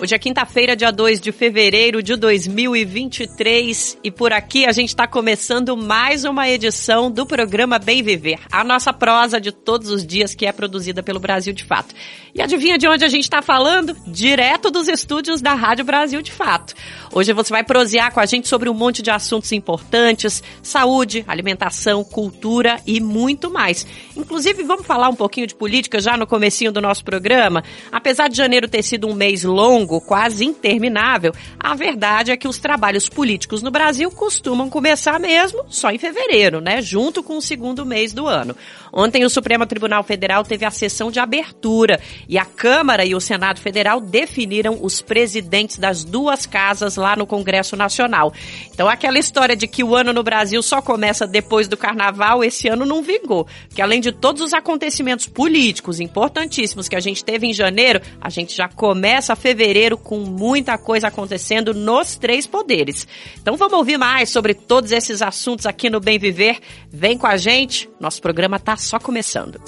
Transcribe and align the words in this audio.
Hoje 0.00 0.14
é 0.14 0.18
quinta-feira, 0.18 0.76
dia 0.76 0.92
2 0.92 1.20
de 1.20 1.32
fevereiro 1.32 2.00
de 2.00 2.14
2023 2.14 3.98
e 4.04 4.12
por 4.12 4.32
aqui 4.32 4.64
a 4.64 4.70
gente 4.70 4.90
está 4.90 5.08
começando 5.08 5.76
mais 5.76 6.24
uma 6.24 6.48
edição 6.48 7.10
do 7.10 7.26
programa 7.26 7.80
Bem 7.80 8.00
Viver, 8.00 8.38
a 8.52 8.62
nossa 8.62 8.92
prosa 8.92 9.40
de 9.40 9.50
todos 9.50 9.90
os 9.90 10.06
dias 10.06 10.36
que 10.36 10.46
é 10.46 10.52
produzida 10.52 11.02
pelo 11.02 11.18
Brasil 11.18 11.52
de 11.52 11.64
Fato. 11.64 11.92
E 12.32 12.40
adivinha 12.40 12.78
de 12.78 12.86
onde 12.86 13.04
a 13.04 13.08
gente 13.08 13.24
está 13.24 13.42
falando? 13.42 13.96
Direto 14.06 14.70
dos 14.70 14.86
estúdios 14.86 15.40
da 15.40 15.54
Rádio 15.54 15.84
Brasil 15.84 16.22
de 16.22 16.30
Fato. 16.30 16.74
Hoje 17.12 17.32
você 17.32 17.52
vai 17.52 17.64
prosear 17.64 18.12
com 18.12 18.20
a 18.20 18.26
gente 18.26 18.46
sobre 18.46 18.68
um 18.68 18.74
monte 18.74 19.02
de 19.02 19.10
assuntos 19.10 19.50
importantes, 19.50 20.44
saúde, 20.62 21.24
alimentação, 21.26 22.04
cultura 22.04 22.80
e 22.86 23.00
muito 23.00 23.50
mais. 23.50 23.84
Inclusive, 24.16 24.62
vamos 24.62 24.86
falar 24.86 25.08
um 25.08 25.16
pouquinho 25.16 25.48
de 25.48 25.56
política 25.56 26.00
já 26.00 26.16
no 26.16 26.26
comecinho 26.26 26.70
do 26.70 26.80
nosso 26.80 27.04
programa. 27.04 27.64
Apesar 27.90 28.28
de 28.28 28.36
janeiro 28.36 28.68
ter 28.68 28.84
sido 28.84 29.08
um 29.08 29.14
mês 29.14 29.42
longo, 29.42 29.87
quase 29.88 30.44
interminável, 30.44 31.32
a 31.58 31.74
verdade 31.74 32.30
é 32.30 32.36
que 32.36 32.46
os 32.46 32.58
trabalhos 32.58 33.08
políticos 33.08 33.62
no 33.62 33.70
Brasil 33.70 34.10
costumam 34.10 34.68
começar 34.68 35.18
mesmo 35.18 35.64
só 35.68 35.90
em 35.90 35.98
fevereiro, 35.98 36.60
né? 36.60 36.82
Junto 36.82 37.22
com 37.22 37.38
o 37.38 37.42
segundo 37.42 37.86
mês 37.86 38.12
do 38.12 38.26
ano. 38.26 38.54
Ontem 38.92 39.24
o 39.24 39.30
Supremo 39.30 39.66
Tribunal 39.66 40.02
Federal 40.02 40.44
teve 40.44 40.64
a 40.64 40.70
sessão 40.70 41.10
de 41.10 41.18
abertura 41.18 42.00
e 42.28 42.36
a 42.38 42.44
Câmara 42.44 43.04
e 43.04 43.14
o 43.14 43.20
Senado 43.20 43.60
Federal 43.60 44.00
definiram 44.00 44.78
os 44.82 45.00
presidentes 45.00 45.78
das 45.78 46.04
duas 46.04 46.44
casas 46.44 46.96
lá 46.96 47.16
no 47.16 47.26
Congresso 47.26 47.76
Nacional. 47.76 48.32
Então 48.72 48.88
aquela 48.88 49.18
história 49.18 49.56
de 49.56 49.66
que 49.66 49.82
o 49.82 49.94
ano 49.94 50.12
no 50.12 50.22
Brasil 50.22 50.62
só 50.62 50.82
começa 50.82 51.26
depois 51.26 51.66
do 51.66 51.76
carnaval, 51.76 52.44
esse 52.44 52.68
ano 52.68 52.84
não 52.84 53.02
vingou. 53.02 53.46
Porque 53.68 53.82
além 53.82 54.00
de 54.00 54.12
todos 54.12 54.42
os 54.42 54.52
acontecimentos 54.52 55.26
políticos 55.26 56.00
importantíssimos 56.00 56.88
que 56.88 56.96
a 56.96 57.00
gente 57.00 57.24
teve 57.24 57.46
em 57.46 57.52
janeiro, 57.52 58.00
a 58.20 58.28
gente 58.28 58.56
já 58.56 58.68
começa 58.68 59.36
fevereiro 59.36 59.77
com 59.96 60.18
muita 60.18 60.76
coisa 60.76 61.08
acontecendo 61.08 61.72
nos 61.72 62.16
três 62.16 62.46
poderes. 62.46 63.06
Então 63.40 63.56
vamos 63.56 63.74
ouvir 63.74 63.98
mais 63.98 64.30
sobre 64.30 64.54
todos 64.54 64.92
esses 64.92 65.22
assuntos 65.22 65.66
aqui 65.66 65.88
no 65.88 66.00
Bem 66.00 66.18
Viver. 66.18 66.58
Vem 66.90 67.16
com 67.16 67.26
a 67.26 67.36
gente, 67.36 67.88
nosso 68.00 68.20
programa 68.20 68.56
está 68.56 68.76
só 68.76 68.98
começando 68.98 69.60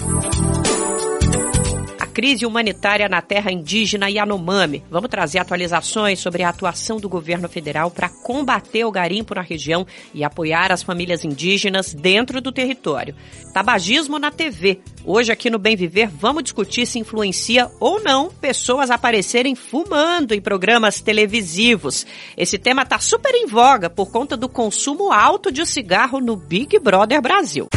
crise 2.10 2.44
humanitária 2.44 3.08
na 3.08 3.22
terra 3.22 3.50
indígena 3.50 4.10
Yanomami. 4.10 4.84
Vamos 4.90 5.08
trazer 5.08 5.38
atualizações 5.38 6.18
sobre 6.18 6.42
a 6.42 6.48
atuação 6.48 6.98
do 6.98 7.08
governo 7.08 7.48
federal 7.48 7.90
para 7.90 8.08
combater 8.08 8.84
o 8.84 8.90
garimpo 8.90 9.34
na 9.34 9.40
região 9.40 9.86
e 10.12 10.22
apoiar 10.22 10.72
as 10.72 10.82
famílias 10.82 11.24
indígenas 11.24 11.94
dentro 11.94 12.40
do 12.40 12.52
território. 12.52 13.14
Tabagismo 13.54 14.18
na 14.18 14.30
TV. 14.30 14.80
Hoje 15.04 15.32
aqui 15.32 15.48
no 15.48 15.58
Bem 15.58 15.76
Viver 15.76 16.08
vamos 16.08 16.42
discutir 16.42 16.86
se 16.86 16.98
influencia 16.98 17.70
ou 17.80 18.02
não 18.02 18.28
pessoas 18.28 18.90
aparecerem 18.90 19.54
fumando 19.54 20.34
em 20.34 20.40
programas 20.40 21.00
televisivos. 21.00 22.06
Esse 22.36 22.58
tema 22.58 22.82
está 22.82 22.98
super 22.98 23.34
em 23.34 23.46
voga 23.46 23.88
por 23.88 24.10
conta 24.10 24.36
do 24.36 24.48
consumo 24.48 25.12
alto 25.12 25.50
de 25.50 25.64
cigarro 25.64 26.20
no 26.20 26.36
Big 26.36 26.78
Brother 26.78 27.22
Brasil. 27.22 27.68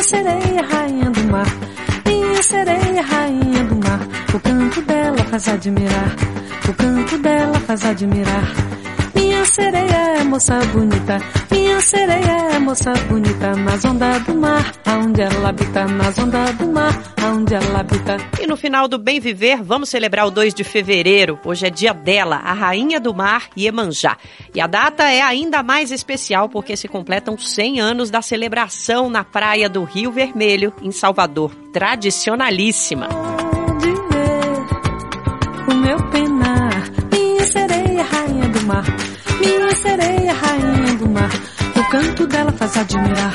Sereia, 0.00 0.62
rainha 0.62 1.10
do 1.10 1.24
mar 1.24 1.87
sereia, 2.48 3.02
rainha 3.02 3.64
do 3.64 3.76
mar. 3.76 4.00
O 4.34 4.40
canto 4.40 4.80
dela 4.82 5.18
faz 5.30 5.48
admirar. 5.48 6.16
O 6.68 6.74
canto 6.74 7.18
dela 7.18 7.60
faz 7.60 7.84
admirar. 7.84 8.77
Minha 9.14 9.44
sereia 9.44 10.20
é 10.20 10.24
moça 10.24 10.58
bonita. 10.72 11.20
Minha 11.50 11.80
sereia 11.80 12.54
é 12.54 12.58
moça 12.58 12.92
bonita. 13.08 13.54
Nas 13.56 13.84
ondas 13.84 14.22
do 14.24 14.34
mar, 14.34 14.72
aonde 14.84 15.22
ela 15.22 15.48
habita. 15.48 15.86
Nas 15.86 16.18
ondas 16.18 16.54
do 16.56 16.66
mar, 16.68 17.14
aonde 17.22 17.54
ela 17.54 17.80
habita. 17.80 18.16
E 18.40 18.46
no 18.46 18.56
final 18.56 18.88
do 18.88 18.98
Bem 18.98 19.20
Viver, 19.20 19.62
vamos 19.62 19.88
celebrar 19.88 20.26
o 20.26 20.30
2 20.30 20.54
de 20.54 20.64
fevereiro. 20.64 21.38
Hoje 21.44 21.66
é 21.66 21.70
dia 21.70 21.92
dela, 21.92 22.36
a 22.36 22.52
rainha 22.52 23.00
do 23.00 23.14
mar, 23.14 23.48
Iemanjá. 23.56 24.16
E 24.54 24.60
a 24.60 24.66
data 24.66 25.04
é 25.04 25.22
ainda 25.22 25.62
mais 25.62 25.90
especial 25.90 26.48
porque 26.48 26.76
se 26.76 26.88
completam 26.88 27.36
100 27.38 27.80
anos 27.80 28.10
da 28.10 28.22
celebração 28.22 29.08
na 29.08 29.24
praia 29.24 29.68
do 29.68 29.84
Rio 29.84 30.12
Vermelho, 30.12 30.72
em 30.82 30.90
Salvador 30.90 31.54
tradicionalíssima. 31.72 33.08
Sereia, 39.82 40.32
rainha 40.32 40.94
do 40.96 41.08
mar, 41.08 41.30
o 41.76 41.90
canto 41.90 42.26
dela 42.26 42.52
faz 42.52 42.76
admirar. 42.76 43.34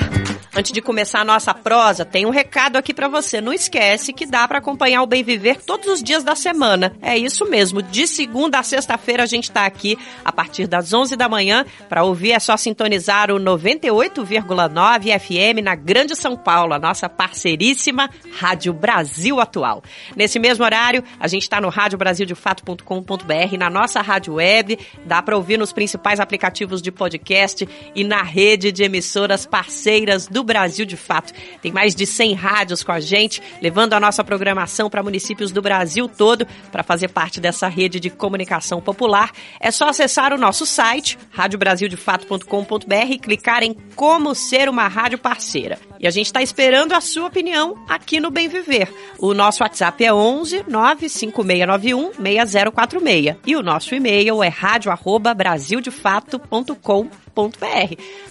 Antes 0.55 0.71
de 0.71 0.83
começar 0.83 1.21
a 1.21 1.25
nossa 1.25 1.51
prosa, 1.51 2.05
tem 2.05 2.27
um 2.27 2.29
recado 2.29 2.75
aqui 2.75 2.93
para 2.93 3.07
você. 3.07 3.41
Não 3.41 3.51
esquece 3.51 4.13
que 4.13 4.23
dá 4.23 4.47
para 4.47 4.59
acompanhar 4.59 5.01
o 5.01 5.07
Bem 5.07 5.23
Viver 5.23 5.59
todos 5.63 5.87
os 5.87 6.03
dias 6.03 6.23
da 6.23 6.35
semana. 6.35 6.95
É 7.01 7.17
isso 7.17 7.49
mesmo. 7.49 7.81
De 7.81 8.05
segunda 8.05 8.59
a 8.59 8.63
sexta-feira 8.63 9.23
a 9.23 9.25
gente 9.25 9.45
está 9.45 9.65
aqui 9.65 9.97
a 10.23 10.31
partir 10.31 10.67
das 10.67 10.93
11 10.93 11.15
da 11.15 11.27
manhã. 11.27 11.65
Para 11.89 12.03
ouvir 12.03 12.33
é 12.33 12.39
só 12.39 12.55
sintonizar 12.55 13.31
o 13.31 13.39
98,9 13.39 15.19
FM 15.19 15.63
na 15.63 15.73
Grande 15.73 16.15
São 16.15 16.37
Paulo, 16.37 16.75
a 16.75 16.79
nossa 16.79 17.09
parceiríssima 17.09 18.07
Rádio 18.37 18.73
Brasil 18.73 19.39
Atual. 19.39 19.81
Nesse 20.15 20.37
mesmo 20.37 20.63
horário, 20.63 21.03
a 21.19 21.27
gente 21.27 21.41
está 21.41 21.59
no 21.59 21.69
radiobrasildefato.com.br, 21.69 23.57
na 23.57 23.71
nossa 23.71 24.01
rádio 24.01 24.35
web, 24.35 24.77
dá 25.03 25.19
para 25.19 25.35
ouvir 25.35 25.57
nos 25.57 25.73
principais 25.73 26.19
aplicativos 26.19 26.79
de 26.79 26.91
podcast 26.91 27.67
e 27.95 28.03
na 28.03 28.21
rede 28.21 28.71
de 28.71 28.83
emissoras 28.83 29.47
parceiras 29.47 30.27
do 30.27 30.42
Brasil 30.43 30.85
de 30.85 30.97
fato. 30.97 31.33
Tem 31.61 31.71
mais 31.71 31.95
de 31.95 32.05
100 32.05 32.33
rádios 32.33 32.83
com 32.83 32.91
a 32.91 32.99
gente, 32.99 33.41
levando 33.61 33.93
a 33.93 33.99
nossa 33.99 34.23
programação 34.23 34.89
para 34.89 35.03
municípios 35.03 35.51
do 35.51 35.61
Brasil 35.61 36.07
todo. 36.07 36.45
Para 36.71 36.83
fazer 36.83 37.09
parte 37.09 37.39
dessa 37.39 37.67
rede 37.67 37.99
de 37.99 38.09
comunicação 38.09 38.81
popular, 38.81 39.31
é 39.59 39.71
só 39.71 39.89
acessar 39.89 40.33
o 40.33 40.37
nosso 40.37 40.65
site, 40.65 41.17
radiobrasildefato.com.br 41.31 43.11
e 43.11 43.19
clicar 43.19 43.63
em 43.63 43.73
Como 43.95 44.33
Ser 44.35 44.69
uma 44.69 44.87
Rádio 44.87 45.17
Parceira. 45.17 45.79
E 45.99 46.07
a 46.07 46.11
gente 46.11 46.25
está 46.25 46.41
esperando 46.41 46.93
a 46.93 46.99
sua 46.99 47.27
opinião 47.27 47.81
aqui 47.87 48.19
no 48.19 48.29
Bem 48.29 48.49
Viver. 48.49 48.93
O 49.17 49.33
nosso 49.33 49.63
WhatsApp 49.63 50.03
é 50.03 50.13
11 50.13 50.65
95691 50.67 52.11
6046 52.21 53.37
e 53.45 53.55
o 53.55 53.63
nosso 53.63 53.95
e-mail 53.95 54.43
é 54.43 54.49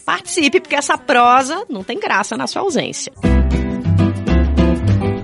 Participe 0.05 0.61
porque 0.61 0.77
essa 0.77 0.97
prosa 0.97 1.65
não 1.69 1.83
tem 1.83 1.99
graça 1.99 2.37
na 2.37 2.47
sua 2.47 2.63
ausência. 2.63 3.13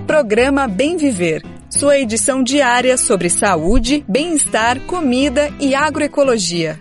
Programa 0.05 0.67
Bem 0.67 0.97
Viver. 0.97 1.43
Sua 1.69 1.97
edição 1.97 2.41
diária 2.41 2.97
sobre 2.97 3.29
saúde, 3.29 4.03
bem-estar, 4.07 4.79
comida 4.81 5.53
e 5.59 5.75
agroecologia. 5.75 6.79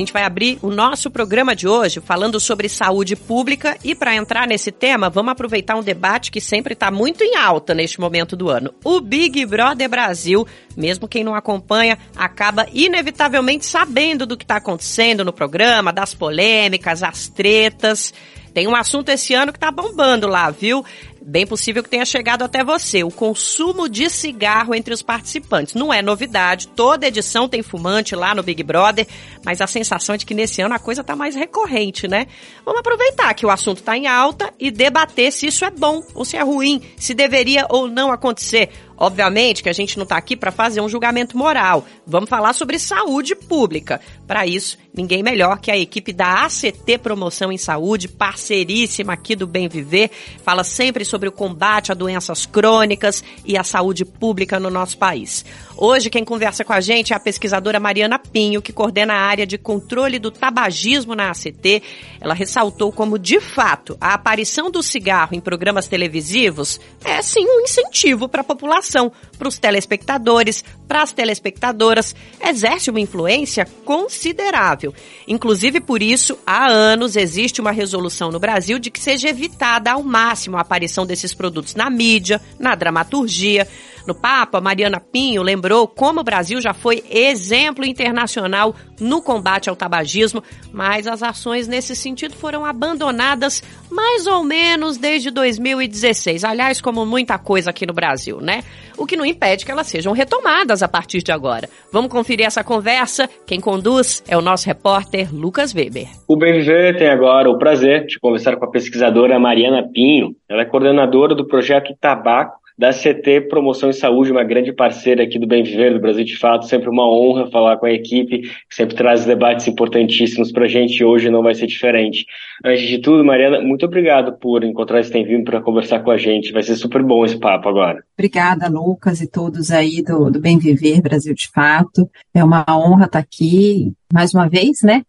Gente 0.00 0.12
vai 0.12 0.24
abrir 0.24 0.58
o 0.62 0.70
nosso 0.70 1.10
programa 1.10 1.54
de 1.54 1.68
hoje 1.68 2.00
falando 2.00 2.40
sobre 2.40 2.68
saúde 2.68 3.14
pública 3.14 3.76
e 3.84 3.94
para 3.94 4.14
entrar 4.14 4.46
nesse 4.46 4.72
tema, 4.72 5.08
vamos 5.08 5.32
aproveitar 5.32 5.76
um 5.76 5.82
debate 5.82 6.30
que 6.30 6.40
sempre 6.40 6.74
está 6.74 6.90
muito 6.90 7.22
em 7.22 7.36
alta 7.36 7.74
neste 7.74 8.00
momento 8.00 8.36
do 8.36 8.48
ano. 8.48 8.74
O 8.84 9.00
Big 9.00 9.44
Brother 9.46 9.88
Brasil, 9.88 10.46
mesmo 10.76 11.06
quem 11.06 11.22
não 11.22 11.34
acompanha, 11.34 11.98
acaba 12.16 12.66
inevitavelmente 12.72 13.66
sabendo 13.66 14.26
do 14.26 14.36
que 14.36 14.44
está 14.44 14.56
acontecendo 14.56 15.24
no 15.24 15.32
programa, 15.32 15.92
das 15.92 16.14
polêmicas, 16.14 17.02
as 17.02 17.28
tretas. 17.28 18.12
Tem 18.52 18.66
um 18.66 18.74
assunto 18.74 19.10
esse 19.10 19.32
ano 19.32 19.52
que 19.52 19.58
tá 19.58 19.70
bombando 19.70 20.26
lá, 20.26 20.50
viu? 20.50 20.84
Bem 21.30 21.46
possível 21.46 21.80
que 21.80 21.88
tenha 21.88 22.04
chegado 22.04 22.42
até 22.42 22.64
você, 22.64 23.04
o 23.04 23.08
consumo 23.08 23.88
de 23.88 24.10
cigarro 24.10 24.74
entre 24.74 24.92
os 24.92 25.00
participantes. 25.00 25.74
Não 25.74 25.94
é 25.94 26.02
novidade, 26.02 26.66
toda 26.66 27.06
edição 27.06 27.48
tem 27.48 27.62
fumante 27.62 28.16
lá 28.16 28.34
no 28.34 28.42
Big 28.42 28.64
Brother, 28.64 29.06
mas 29.44 29.60
a 29.60 29.66
sensação 29.68 30.16
é 30.16 30.18
de 30.18 30.26
que 30.26 30.34
nesse 30.34 30.60
ano 30.60 30.74
a 30.74 30.78
coisa 30.80 31.04
tá 31.04 31.14
mais 31.14 31.36
recorrente, 31.36 32.08
né? 32.08 32.26
Vamos 32.64 32.80
aproveitar 32.80 33.32
que 33.34 33.46
o 33.46 33.50
assunto 33.50 33.80
tá 33.80 33.96
em 33.96 34.08
alta 34.08 34.52
e 34.58 34.72
debater 34.72 35.30
se 35.30 35.46
isso 35.46 35.64
é 35.64 35.70
bom 35.70 36.02
ou 36.16 36.24
se 36.24 36.36
é 36.36 36.42
ruim, 36.42 36.82
se 36.96 37.14
deveria 37.14 37.64
ou 37.70 37.86
não 37.86 38.10
acontecer. 38.10 38.68
Obviamente 39.00 39.62
que 39.62 39.68
a 39.70 39.72
gente 39.72 39.96
não 39.96 40.02
está 40.02 40.18
aqui 40.18 40.36
para 40.36 40.52
fazer 40.52 40.82
um 40.82 40.88
julgamento 40.88 41.36
moral. 41.36 41.86
Vamos 42.06 42.28
falar 42.28 42.52
sobre 42.52 42.78
saúde 42.78 43.34
pública. 43.34 43.98
Para 44.26 44.46
isso, 44.46 44.76
ninguém 44.94 45.22
melhor 45.22 45.58
que 45.58 45.70
a 45.70 45.78
equipe 45.78 46.12
da 46.12 46.44
ACT 46.44 46.98
Promoção 46.98 47.50
em 47.50 47.56
Saúde, 47.56 48.08
parceiríssima 48.08 49.14
aqui 49.14 49.34
do 49.34 49.46
Bem 49.46 49.68
Viver, 49.68 50.10
fala 50.44 50.62
sempre 50.62 51.04
sobre 51.04 51.30
o 51.30 51.32
combate 51.32 51.90
a 51.90 51.94
doenças 51.94 52.44
crônicas 52.44 53.24
e 53.44 53.56
a 53.56 53.64
saúde 53.64 54.04
pública 54.04 54.60
no 54.60 54.68
nosso 54.68 54.98
país. 54.98 55.46
Hoje, 55.82 56.10
quem 56.10 56.22
conversa 56.22 56.62
com 56.62 56.74
a 56.74 56.80
gente 56.80 57.14
é 57.14 57.16
a 57.16 57.20
pesquisadora 57.20 57.80
Mariana 57.80 58.18
Pinho, 58.18 58.60
que 58.60 58.70
coordena 58.70 59.14
a 59.14 59.20
área 59.20 59.46
de 59.46 59.56
controle 59.56 60.18
do 60.18 60.30
tabagismo 60.30 61.14
na 61.14 61.30
ACT. 61.30 61.82
Ela 62.20 62.34
ressaltou 62.34 62.92
como, 62.92 63.18
de 63.18 63.40
fato, 63.40 63.96
a 63.98 64.12
aparição 64.12 64.70
do 64.70 64.82
cigarro 64.82 65.34
em 65.34 65.40
programas 65.40 65.88
televisivos 65.88 66.78
é, 67.02 67.22
sim, 67.22 67.46
um 67.46 67.60
incentivo 67.62 68.28
para 68.28 68.42
a 68.42 68.44
população, 68.44 68.89
para 69.38 69.48
os 69.48 69.58
telespectadores, 69.58 70.64
para 70.88 71.02
as 71.02 71.12
telespectadoras. 71.12 72.14
Exerce 72.44 72.90
uma 72.90 73.00
influência 73.00 73.66
considerável. 73.84 74.94
Inclusive, 75.26 75.80
por 75.80 76.02
isso, 76.02 76.38
há 76.46 76.68
anos 76.68 77.16
existe 77.16 77.60
uma 77.60 77.70
resolução 77.70 78.30
no 78.30 78.40
Brasil 78.40 78.78
de 78.78 78.90
que 78.90 79.00
seja 79.00 79.28
evitada 79.28 79.92
ao 79.92 80.02
máximo 80.02 80.56
a 80.56 80.60
aparição 80.60 81.06
desses 81.06 81.32
produtos 81.32 81.74
na 81.74 81.88
mídia, 81.88 82.40
na 82.58 82.74
dramaturgia. 82.74 83.66
No 84.06 84.14
papo, 84.14 84.56
a 84.56 84.60
Mariana 84.60 85.00
Pinho 85.00 85.42
lembrou 85.42 85.86
como 85.86 86.20
o 86.20 86.24
Brasil 86.24 86.60
já 86.60 86.72
foi 86.72 87.02
exemplo 87.10 87.84
internacional 87.84 88.74
no 89.00 89.22
combate 89.22 89.68
ao 89.68 89.76
tabagismo, 89.76 90.42
mas 90.72 91.06
as 91.06 91.22
ações 91.22 91.66
nesse 91.66 91.96
sentido 91.96 92.34
foram 92.34 92.64
abandonadas 92.64 93.62
mais 93.90 94.26
ou 94.26 94.44
menos 94.44 94.96
desde 94.96 95.30
2016. 95.30 96.44
Aliás, 96.44 96.80
como 96.80 97.04
muita 97.04 97.38
coisa 97.38 97.70
aqui 97.70 97.86
no 97.86 97.92
Brasil, 97.92 98.40
né? 98.40 98.62
O 98.96 99.06
que 99.06 99.16
não 99.16 99.24
impede 99.24 99.64
que 99.64 99.72
elas 99.72 99.86
sejam 99.86 100.12
retomadas 100.12 100.82
a 100.82 100.88
partir 100.88 101.22
de 101.22 101.32
agora. 101.32 101.68
Vamos 101.92 102.10
conferir 102.10 102.46
essa 102.46 102.62
conversa. 102.62 103.28
Quem 103.46 103.60
conduz 103.60 104.22
é 104.28 104.36
o 104.36 104.42
nosso 104.42 104.66
repórter 104.66 105.34
Lucas 105.34 105.74
Weber. 105.74 106.08
O 106.28 106.38
Viver 106.38 106.96
tem 106.98 107.08
agora 107.08 107.50
o 107.50 107.58
prazer 107.58 108.06
de 108.06 108.18
conversar 108.18 108.56
com 108.56 108.64
a 108.64 108.70
pesquisadora 108.70 109.38
Mariana 109.38 109.88
Pinho. 109.92 110.34
Ela 110.48 110.62
é 110.62 110.64
coordenadora 110.66 111.34
do 111.34 111.46
projeto 111.46 111.94
Tabaco 112.00 112.59
da 112.80 112.94
CT 112.94 113.42
Promoção 113.50 113.90
e 113.90 113.92
Saúde, 113.92 114.32
uma 114.32 114.42
grande 114.42 114.72
parceira 114.72 115.22
aqui 115.22 115.38
do 115.38 115.46
Bem 115.46 115.62
Viver, 115.62 115.92
do 115.92 116.00
Brasil 116.00 116.24
de 116.24 116.38
Fato. 116.38 116.64
Sempre 116.64 116.88
uma 116.88 117.06
honra 117.06 117.50
falar 117.50 117.76
com 117.76 117.84
a 117.84 117.92
equipe, 117.92 118.40
que 118.40 118.74
sempre 118.74 118.96
traz 118.96 119.26
debates 119.26 119.68
importantíssimos 119.68 120.50
para 120.50 120.64
a 120.64 120.68
gente 120.68 120.96
e 120.96 121.04
hoje 121.04 121.28
não 121.28 121.42
vai 121.42 121.54
ser 121.54 121.66
diferente. 121.66 122.24
Antes 122.64 122.88
de 122.88 122.96
tudo, 122.96 123.22
Mariana, 123.22 123.60
muito 123.60 123.84
obrigado 123.84 124.32
por 124.38 124.64
encontrar 124.64 125.00
esse 125.00 125.12
tempinho 125.12 125.44
para 125.44 125.60
conversar 125.60 126.00
com 126.00 126.10
a 126.10 126.16
gente. 126.16 126.52
Vai 126.52 126.62
ser 126.62 126.74
super 126.74 127.02
bom 127.02 127.22
esse 127.22 127.38
papo 127.38 127.68
agora. 127.68 128.02
Obrigada, 128.18 128.66
Lucas, 128.66 129.20
e 129.20 129.30
todos 129.30 129.70
aí 129.70 130.02
do, 130.02 130.30
do 130.30 130.40
Bem 130.40 130.56
Viver 130.58 131.02
Brasil 131.02 131.34
de 131.34 131.48
Fato. 131.48 132.08
É 132.32 132.42
uma 132.42 132.64
honra 132.66 133.04
estar 133.04 133.18
aqui 133.18 133.92
mais 134.10 134.32
uma 134.32 134.48
vez, 134.48 134.78
né? 134.82 135.02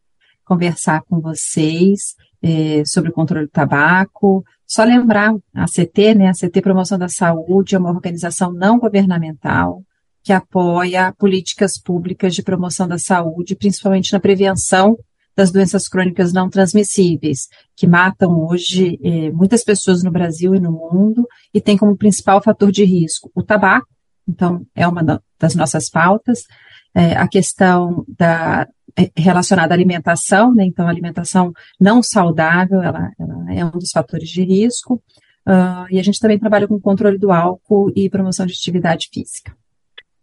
Conversar 0.44 1.04
com 1.04 1.22
vocês 1.22 2.18
é, 2.44 2.84
sobre 2.86 3.12
o 3.12 3.14
controle 3.14 3.46
do 3.46 3.52
tabaco, 3.52 4.44
só 4.72 4.86
lembrar, 4.86 5.36
a 5.54 5.66
CT, 5.66 6.16
né, 6.16 6.30
a 6.30 6.32
CT 6.32 6.62
Promoção 6.62 6.98
da 6.98 7.10
Saúde 7.10 7.76
é 7.76 7.78
uma 7.78 7.90
organização 7.90 8.54
não 8.54 8.80
governamental 8.80 9.84
que 10.24 10.32
apoia 10.32 11.14
políticas 11.20 11.78
públicas 11.78 12.34
de 12.34 12.42
promoção 12.42 12.88
da 12.88 12.98
saúde, 12.98 13.54
principalmente 13.54 14.14
na 14.14 14.20
prevenção 14.22 14.98
das 15.36 15.52
doenças 15.52 15.90
crônicas 15.90 16.32
não 16.32 16.50
transmissíveis, 16.50 17.50
que 17.76 17.86
matam 17.86 18.32
hoje 18.48 18.98
eh, 19.04 19.30
muitas 19.32 19.62
pessoas 19.62 20.04
no 20.04 20.12
Brasil 20.12 20.56
e 20.56 20.60
no 20.62 20.72
mundo 20.72 21.28
e 21.54 21.60
tem 21.60 21.76
como 21.76 21.98
principal 21.98 22.42
fator 22.42 22.72
de 22.72 22.86
risco 22.86 23.30
o 23.36 23.44
tabaco, 23.44 23.90
então 24.26 24.66
é 24.74 24.88
uma 24.88 25.22
das 25.38 25.54
nossas 25.54 25.90
pautas, 25.90 26.44
eh, 26.96 27.18
a 27.18 27.28
questão 27.28 28.06
da 28.08 28.66
relacionada 29.16 29.74
à 29.74 29.76
alimentação, 29.76 30.54
né? 30.54 30.66
Então, 30.66 30.88
a 30.88 30.90
alimentação 30.90 31.52
não 31.80 32.02
saudável, 32.02 32.82
ela, 32.82 33.12
ela 33.20 33.54
é 33.54 33.66
um 33.66 33.72
dos 33.72 33.92
fatores 33.92 34.30
de 34.30 34.44
risco. 34.44 35.02
Uh, 35.48 35.90
e 35.90 36.00
a 36.00 36.04
gente 36.04 36.20
também 36.20 36.38
trabalha 36.38 36.68
com 36.68 36.80
controle 36.80 37.18
do 37.18 37.32
álcool 37.32 37.92
e 37.96 38.10
promoção 38.10 38.46
de 38.46 38.54
atividade 38.54 39.08
física. 39.12 39.56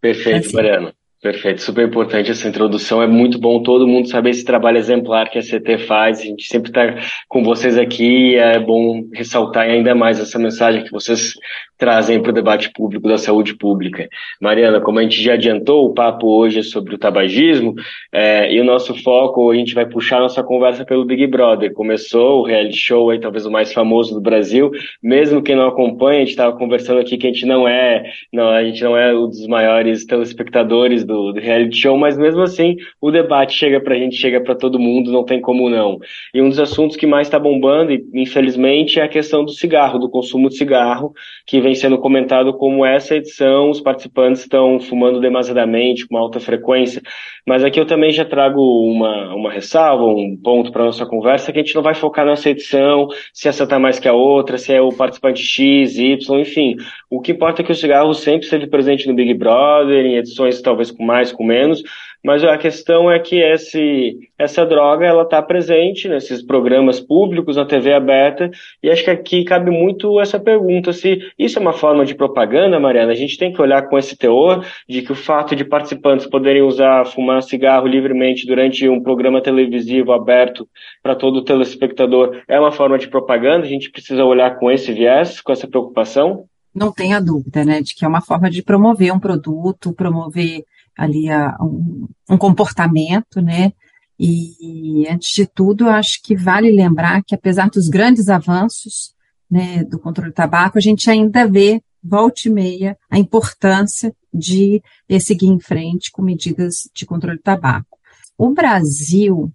Perfeito, 0.01 0.47
assim. 0.47 0.57
Mariana. 0.57 0.93
Perfeito, 1.21 1.61
super 1.61 1.85
importante 1.85 2.31
essa 2.31 2.47
introdução. 2.47 3.03
É 3.03 3.07
muito 3.09 3.41
bom 3.41 3.61
todo 3.61 3.89
mundo 3.89 4.09
saber 4.09 4.31
esse 4.31 4.45
trabalho 4.45 4.79
exemplar 4.79 5.29
que 5.29 5.37
a 5.37 5.43
CT 5.43 5.79
faz. 5.79 6.21
A 6.21 6.23
gente 6.23 6.47
sempre 6.47 6.71
está 6.71 6.95
com 7.29 7.43
vocês 7.43 7.77
aqui. 7.77 8.37
É 8.37 8.61
bom 8.61 9.03
ressaltar 9.13 9.65
ainda 9.65 9.97
mais 9.97 10.21
essa 10.21 10.39
mensagem 10.39 10.85
que 10.85 10.93
vocês 10.93 11.33
trazem 11.79 12.21
para 12.21 12.31
o 12.31 12.35
debate 12.35 12.71
público 12.73 13.09
da 13.09 13.17
saúde 13.17 13.55
pública. 13.55 14.09
Mariana, 14.41 14.81
como 14.81 14.99
a 14.99 15.03
gente 15.03 15.23
já 15.23 15.35
adiantou, 15.35 15.87
o 15.87 15.95
papo 15.95 16.27
hoje 16.27 16.59
é 16.59 16.63
sobre 16.63 16.97
o 16.97 16.99
tabagismo 16.99 17.75
é, 18.13 18.53
e 18.53 18.61
o 18.61 18.65
nosso 18.65 18.95
foco, 19.03 19.51
a 19.51 19.55
gente 19.55 19.75
vai 19.75 19.87
puxar 19.87 20.21
nossa 20.21 20.43
conversa 20.43 20.85
pelo 20.85 21.05
Big 21.05 21.27
Brother. 21.29 21.73
Começou 21.73 22.41
o 22.41 22.43
reality 22.45 22.77
show 22.77 23.11
aí, 23.11 23.21
talvez 23.21 23.47
o 23.47 23.51
mais 23.51 23.73
famoso 23.73 24.15
do 24.15 24.21
Brasil. 24.21 24.71
Mesmo 25.03 25.43
quem 25.43 25.55
não 25.55 25.69
acompanha, 25.69 26.17
a 26.17 26.21
gente 26.21 26.31
estava 26.31 26.57
conversando 26.57 27.01
aqui 27.01 27.17
que 27.17 27.27
a 27.27 27.33
gente 27.33 27.47
não 27.47 27.69
é, 27.69 28.11
não, 28.33 28.49
a 28.49 28.65
gente 28.65 28.83
não 28.83 28.97
é 28.97 29.15
um 29.15 29.29
dos 29.29 29.47
maiores 29.47 30.05
telespectadores 30.05 31.05
do, 31.05 31.33
do 31.33 31.41
reality 31.41 31.77
show, 31.77 31.97
mas 31.97 32.19
mesmo 32.19 32.43
assim 32.43 32.77
o 33.01 33.11
debate 33.11 33.55
chega 33.55 33.81
pra 33.81 33.95
gente, 33.95 34.17
chega 34.17 34.41
para 34.41 34.55
todo 34.55 34.79
mundo, 34.79 35.13
não 35.13 35.25
tem 35.25 35.41
como 35.41 35.71
não. 35.71 35.99
E 36.35 36.43
um 36.43 36.49
dos 36.49 36.59
assuntos 36.59 36.97
que 36.97 37.07
mais 37.07 37.29
está 37.29 37.39
bombando, 37.39 37.93
infelizmente, 38.13 38.99
é 38.99 39.05
a 39.05 39.09
questão 39.09 39.45
do 39.45 39.53
cigarro, 39.53 39.99
do 39.99 40.11
consumo 40.11 40.49
de 40.49 40.57
cigarro, 40.57 41.13
que 41.47 41.61
vem 41.61 41.68
sendo 41.75 41.99
comentado 41.99 42.53
como 42.53 42.85
essa 42.85 43.15
edição, 43.15 43.71
os 43.71 43.81
participantes 43.81 44.43
estão 44.43 44.79
fumando 44.79 45.21
demasiadamente, 45.21 46.07
com 46.07 46.17
alta 46.17 46.39
frequência. 46.39 47.03
Mas 47.47 47.65
aqui 47.65 47.81
eu 47.81 47.87
também 47.87 48.11
já 48.11 48.25
trago 48.25 48.61
uma, 48.61 49.35
uma 49.35 49.51
ressalva, 49.51 50.05
um 50.05 50.37
ponto 50.37 50.71
para 50.71 50.85
nossa 50.85 51.07
conversa, 51.07 51.53
que 51.53 51.59
a 51.59 51.63
gente 51.63 51.75
não 51.75 51.83
vai 51.83 51.95
focar 51.95 52.27
nessa 52.27 52.51
edição, 52.51 53.09
se 53.33 53.49
essa 53.49 53.65
está 53.65 53.79
mais 53.79 53.99
que 53.99 54.09
a 54.09 54.13
outra, 54.13 54.59
se 54.59 54.73
é 54.73 54.81
o 54.81 54.91
participante 54.91 55.43
X, 55.43 55.99
Y, 55.99 56.41
enfim. 56.41 56.77
O 57.11 57.21
que 57.21 57.33
importa 57.33 57.63
é 57.63 57.65
que 57.65 57.73
o 57.73 57.75
cigarro 57.75 58.13
sempre 58.15 58.45
esteve 58.45 58.67
presente 58.67 59.09
no 59.09 59.15
Big 59.15 59.33
Brother, 59.35 60.05
em 60.05 60.17
edições 60.17 60.61
talvez 60.61 60.91
com 60.91 61.05
mais, 61.05 61.33
com 61.33 61.45
menos, 61.45 61.83
mas 62.25 62.43
a 62.43 62.59
questão 62.59 63.11
é 63.11 63.19
que 63.19 63.41
esse, 63.41 64.19
essa 64.39 64.67
droga 64.67 65.07
ela 65.07 65.23
está 65.23 65.41
presente 65.41 66.09
nesses 66.09 66.43
programas 66.43 66.99
públicos, 67.01 67.57
na 67.57 67.65
TV 67.65 67.93
aberta, 67.93 68.51
e 68.83 68.91
acho 68.91 69.05
que 69.05 69.11
aqui 69.11 69.45
cabe 69.45 69.71
muito 69.71 70.21
essa 70.21 70.39
pergunta, 70.39 70.93
se 70.93 71.21
isso 71.39 71.59
é 71.59 71.63
uma 71.63 71.73
forma 71.73 72.05
de 72.05 72.15
propaganda, 72.15 72.81
Mariana, 72.81 73.13
a 73.13 73.17
gente 73.17 73.39
tem 73.39 73.53
que 73.53 73.63
olhar 73.63 73.83
com 73.83 73.97
esse 73.97 74.17
teor 74.17 74.65
de 74.89 75.03
que 75.03 75.13
o 75.13 75.17
fato 75.17 75.55
de 75.55 75.65
participantes 75.65 76.27
poderem 76.27 76.63
usar, 76.63 77.07
fumar 77.07 77.43
cigarro 77.43 77.87
livremente 77.87 78.47
durante 78.47 78.89
um 78.89 79.03
programa 79.03 79.41
televisivo 79.41 80.13
aberto 80.13 80.69
para 81.03 81.15
todo 81.15 81.45
telespectador 81.45 82.43
é 82.49 82.59
uma 82.59 82.73
forma 82.73 82.99
de 82.99 83.09
propaganda, 83.09 83.65
a 83.65 83.69
gente 83.69 83.91
precisa 83.91 84.25
olhar 84.25 84.59
com 84.59 84.71
esse 84.71 84.93
viés, 84.93 85.41
com 85.41 85.53
essa 85.53 85.69
preocupação? 85.69 86.45
Não 86.75 86.93
tenha 86.93 87.21
dúvida, 87.21 87.65
né, 87.65 87.81
de 87.81 87.95
que 87.95 88.05
é 88.05 88.09
uma 88.09 88.21
forma 88.21 88.51
de 88.51 88.63
promover 88.63 89.13
um 89.13 89.19
produto, 89.19 89.93
promover 89.93 90.65
ali 90.99 91.31
a, 91.31 91.57
um, 91.61 92.09
um 92.29 92.37
comportamento, 92.37 93.41
né? 93.41 93.73
E, 94.19 95.07
antes 95.09 95.31
de 95.31 95.47
tudo, 95.47 95.89
acho 95.89 96.21
que 96.25 96.35
vale 96.37 96.73
lembrar 96.73 97.23
que, 97.23 97.37
apesar 97.37 97.71
dos 97.71 97.89
grandes 97.89 98.29
avanços 98.29 99.15
né, 99.49 99.85
do 99.85 99.99
controle 99.99 100.33
do 100.33 100.35
tabaco, 100.35 100.77
a 100.77 100.81
gente 100.81 101.09
ainda 101.09 101.47
vê, 101.47 101.81
volta 102.03 102.41
e 102.47 102.51
meia, 102.51 102.99
a 103.09 103.17
importância 103.17 104.13
de 104.35 104.83
seguir 105.21 105.47
em 105.47 105.61
frente 105.61 106.11
com 106.11 106.21
medidas 106.21 106.91
de 106.93 107.07
controle 107.07 107.39
do 107.39 107.43
tabaco. 107.43 107.97
O 108.37 108.51
Brasil, 108.51 109.53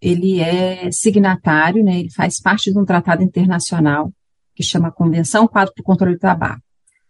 ele 0.00 0.38
é 0.40 0.90
signatário, 0.92 1.82
né, 1.82 2.00
ele 2.00 2.10
faz 2.10 2.38
parte 2.40 2.70
de 2.70 2.78
um 2.78 2.84
tratado 2.84 3.22
internacional 3.22 4.12
que 4.54 4.62
chama 4.62 4.92
Convenção 4.92 5.48
Quadro 5.48 5.72
para 5.74 5.82
o 5.82 5.84
Controle 5.84 6.14
do 6.14 6.20
Tabaco. 6.20 6.62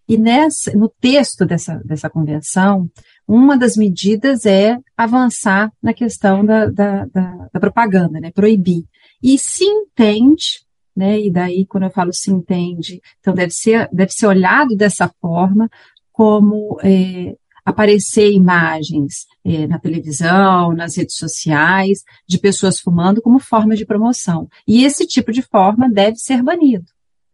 E 0.08 0.18
nessa, 0.18 0.72
no 0.76 0.88
texto 0.88 1.46
dessa, 1.46 1.80
dessa 1.84 2.10
convenção, 2.10 2.90
uma 3.26 3.56
das 3.56 3.76
medidas 3.76 4.44
é 4.46 4.78
avançar 4.96 5.72
na 5.82 5.94
questão 5.94 6.44
da, 6.44 6.66
da, 6.66 7.06
da, 7.06 7.48
da 7.52 7.60
propaganda, 7.60 8.20
né, 8.20 8.30
proibir. 8.30 8.84
E 9.22 9.38
se 9.38 9.64
entende, 9.64 10.62
né, 10.94 11.20
e 11.20 11.30
daí 11.30 11.66
quando 11.66 11.84
eu 11.84 11.90
falo 11.90 12.12
se 12.12 12.30
entende, 12.30 13.00
então 13.20 13.34
deve 13.34 13.52
ser, 13.52 13.88
deve 13.92 14.12
ser 14.12 14.26
olhado 14.26 14.76
dessa 14.76 15.08
forma, 15.20 15.70
como 16.12 16.78
é, 16.82 17.34
aparecer 17.64 18.30
imagens 18.30 19.26
é, 19.44 19.66
na 19.66 19.78
televisão, 19.78 20.72
nas 20.72 20.96
redes 20.96 21.16
sociais, 21.16 22.04
de 22.28 22.38
pessoas 22.38 22.78
fumando 22.78 23.22
como 23.22 23.38
forma 23.38 23.74
de 23.74 23.86
promoção. 23.86 24.48
E 24.68 24.84
esse 24.84 25.06
tipo 25.06 25.32
de 25.32 25.42
forma 25.42 25.90
deve 25.90 26.16
ser 26.16 26.42
banido. 26.42 26.84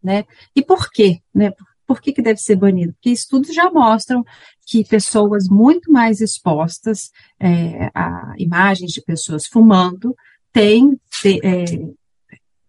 Né? 0.01 0.23
E 0.55 0.63
por 0.63 0.89
quê? 0.89 1.19
Né? 1.33 1.51
Por 1.91 1.99
que, 1.99 2.13
que 2.13 2.21
deve 2.21 2.39
ser 2.39 2.55
banido? 2.55 2.93
Porque 2.93 3.09
estudos 3.09 3.53
já 3.53 3.69
mostram 3.69 4.23
que 4.65 4.85
pessoas 4.85 5.49
muito 5.49 5.91
mais 5.91 6.21
expostas 6.21 7.11
é, 7.37 7.91
a 7.93 8.33
imagens 8.37 8.93
de 8.93 9.01
pessoas 9.01 9.45
fumando 9.45 10.15
têm 10.53 10.97
é, 11.43 11.65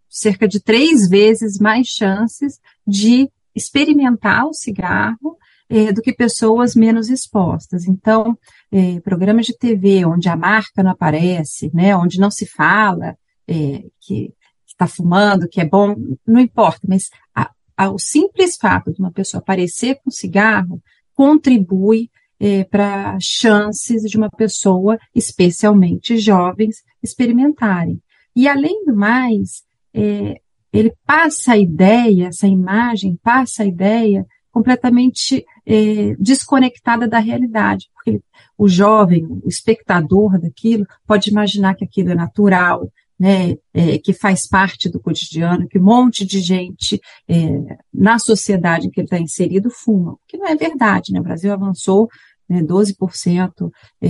cerca 0.09 0.49
de 0.49 0.59
três 0.59 1.09
vezes 1.09 1.61
mais 1.61 1.87
chances 1.87 2.59
de 2.85 3.31
experimentar 3.55 4.45
o 4.45 4.52
cigarro 4.52 5.38
é, 5.71 5.93
do 5.93 6.02
que 6.02 6.12
pessoas 6.12 6.75
menos 6.75 7.09
expostas. 7.09 7.87
Então, 7.87 8.37
é, 8.73 8.99
programas 9.02 9.47
de 9.47 9.57
TV 9.57 10.05
onde 10.05 10.29
a 10.29 10.35
marca 10.35 10.83
não 10.83 10.91
aparece, 10.91 11.71
né, 11.73 11.97
onde 11.97 12.19
não 12.19 12.31
se 12.33 12.45
fala 12.45 13.17
é, 13.47 13.85
que 14.00 14.35
está 14.67 14.88
fumando, 14.88 15.49
que 15.49 15.61
é 15.61 15.64
bom, 15.64 15.95
não 16.26 16.41
importa, 16.41 16.81
mas 16.88 17.09
a, 17.33 17.52
o 17.79 17.99
simples 17.99 18.57
fato 18.57 18.93
de 18.93 19.00
uma 19.00 19.12
pessoa 19.12 19.41
aparecer 19.41 19.99
com 20.02 20.11
cigarro 20.11 20.81
contribui 21.14 22.11
é, 22.38 22.64
para 22.64 23.17
chances 23.21 24.02
de 24.02 24.17
uma 24.17 24.29
pessoa, 24.31 24.99
especialmente 25.14 26.17
jovens, 26.19 26.83
experimentarem. 27.02 28.00
E 28.35 28.49
além 28.49 28.85
do 28.85 28.97
mais, 28.97 29.62
é, 29.95 30.41
ele 30.73 30.93
passa 31.07 31.52
a 31.52 31.59
ideia, 31.59 32.29
essa 32.29 32.47
imagem 32.47 33.19
passa 33.23 33.62
a 33.62 33.67
ideia 33.67 34.26
completamente 34.50 35.45
é, 35.64 36.14
desconectada 36.19 37.07
da 37.07 37.19
realidade, 37.19 37.88
porque 37.95 38.21
o 38.59 38.69
jovem, 38.69 39.25
o 39.25 39.49
espectador 39.49 40.38
daquilo, 40.38 40.87
pode 41.07 41.31
imaginar 41.31 41.75
que 41.75 41.85
aquilo 41.85 42.11
é 42.11 42.14
natural, 42.14 42.91
né, 43.19 43.57
é, 43.73 43.99
que 43.99 44.12
faz 44.12 44.49
parte 44.49 44.88
do 44.88 45.00
cotidiano, 45.00 45.69
que 45.69 45.78
um 45.78 45.85
monte 45.85 46.25
de 46.26 46.40
gente 46.40 47.00
é, 47.28 47.78
na 47.92 48.19
sociedade 48.19 48.87
em 48.87 48.90
que 48.90 49.00
ele 49.00 49.07
está 49.07 49.19
inserido 49.19 49.71
fuma, 49.71 50.12
o 50.12 50.19
que 50.26 50.37
não 50.37 50.47
é 50.47 50.57
verdade, 50.57 51.12
né? 51.12 51.21
O 51.21 51.25
Brasil 51.25 51.52
avançou 51.52 52.09
né, 52.49 52.62
12%, 52.62 53.71
é, 54.00 54.09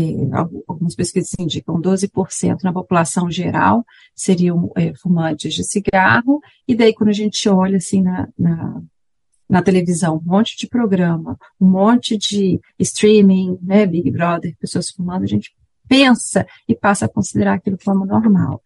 algumas 0.66 0.94
pesquisas 0.96 1.30
indicam 1.38 1.80
12% 1.80 2.62
na 2.64 2.72
população 2.72 3.30
geral 3.30 3.84
seriam 4.14 4.72
é, 4.76 4.92
fumantes 4.94 5.54
de 5.54 5.62
cigarro, 5.62 6.40
e 6.66 6.74
daí 6.74 6.92
quando 6.92 7.10
a 7.10 7.14
gente 7.14 7.48
olha 7.48 7.76
assim 7.76 8.02
na, 8.02 8.28
na, 8.36 8.82
na, 9.48 9.62
televisão, 9.62 10.16
um 10.16 10.28
monte 10.28 10.56
de 10.56 10.66
programa, 10.66 11.38
um 11.60 11.68
monte 11.68 12.16
de 12.16 12.60
streaming, 12.78 13.58
né, 13.62 13.86
Big 13.86 14.10
Brother, 14.10 14.56
pessoas 14.58 14.90
fumando, 14.90 15.22
a 15.22 15.28
gente 15.28 15.54
pensa 15.88 16.46
e 16.68 16.74
passa 16.74 17.04
a 17.04 17.08
considerar 17.08 17.54
aquilo 17.54 17.78
como 17.84 18.04
normal. 18.04 18.60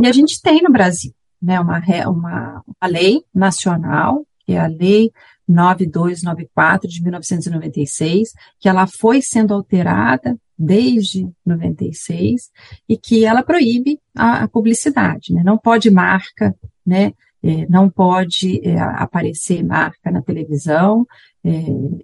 E 0.00 0.06
a 0.06 0.12
gente 0.12 0.40
tem 0.40 0.62
no 0.62 0.70
Brasil, 0.70 1.12
né, 1.40 1.60
uma, 1.60 1.80
uma, 2.06 2.62
uma 2.66 2.88
lei 2.88 3.22
nacional, 3.34 4.24
que 4.44 4.52
é 4.52 4.58
a 4.58 4.66
Lei 4.66 5.10
9294 5.46 6.88
de 6.88 7.02
1996, 7.02 8.30
que 8.58 8.68
ela 8.68 8.86
foi 8.86 9.20
sendo 9.20 9.54
alterada 9.54 10.38
desde 10.58 11.28
96 11.44 12.50
e 12.88 12.96
que 12.96 13.24
ela 13.24 13.42
proíbe 13.42 14.00
a, 14.16 14.44
a 14.44 14.48
publicidade, 14.48 15.32
né? 15.32 15.42
Não 15.44 15.56
pode 15.56 15.90
marca, 15.90 16.54
né? 16.84 17.12
É, 17.40 17.66
não 17.68 17.88
pode 17.88 18.60
é, 18.66 18.80
aparecer 18.80 19.62
marca 19.64 20.10
na 20.10 20.20
televisão 20.20 21.06
é, 21.44 21.50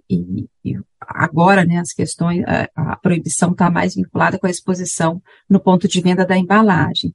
e, 0.09 0.47
e, 0.63 0.79
agora, 1.01 1.65
né, 1.65 1.79
as 1.79 1.91
questões, 1.91 2.41
a, 2.47 2.93
a 2.93 2.95
proibição 2.95 3.51
está 3.51 3.69
mais 3.69 3.95
vinculada 3.95 4.39
com 4.39 4.47
a 4.47 4.49
exposição 4.49 5.21
no 5.49 5.59
ponto 5.59 5.89
de 5.89 5.99
venda 5.99 6.25
da 6.25 6.37
embalagem. 6.37 7.13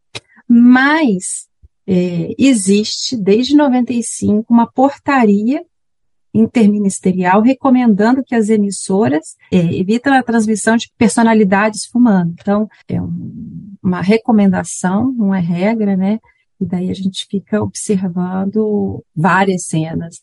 Mas 0.52 1.46
é, 1.86 2.34
existe 2.36 3.16
desde 3.16 3.54
95 3.54 4.52
uma 4.52 4.66
portaria 4.66 5.64
interministerial 6.34 7.40
recomendando 7.40 8.24
que 8.24 8.34
as 8.34 8.48
emissoras 8.48 9.36
é, 9.52 9.58
evitem 9.58 10.12
a 10.12 10.22
transmissão 10.24 10.76
de 10.76 10.90
personalidades 10.98 11.86
fumando. 11.86 12.34
Então, 12.40 12.68
é 12.88 13.00
um, 13.00 13.76
uma 13.80 14.00
recomendação, 14.00 15.12
não 15.12 15.32
é 15.32 15.38
regra, 15.40 15.96
né? 15.96 16.18
E 16.60 16.66
daí 16.66 16.90
a 16.90 16.94
gente 16.94 17.26
fica 17.30 17.62
observando 17.62 19.04
várias 19.14 19.66
cenas, 19.66 20.20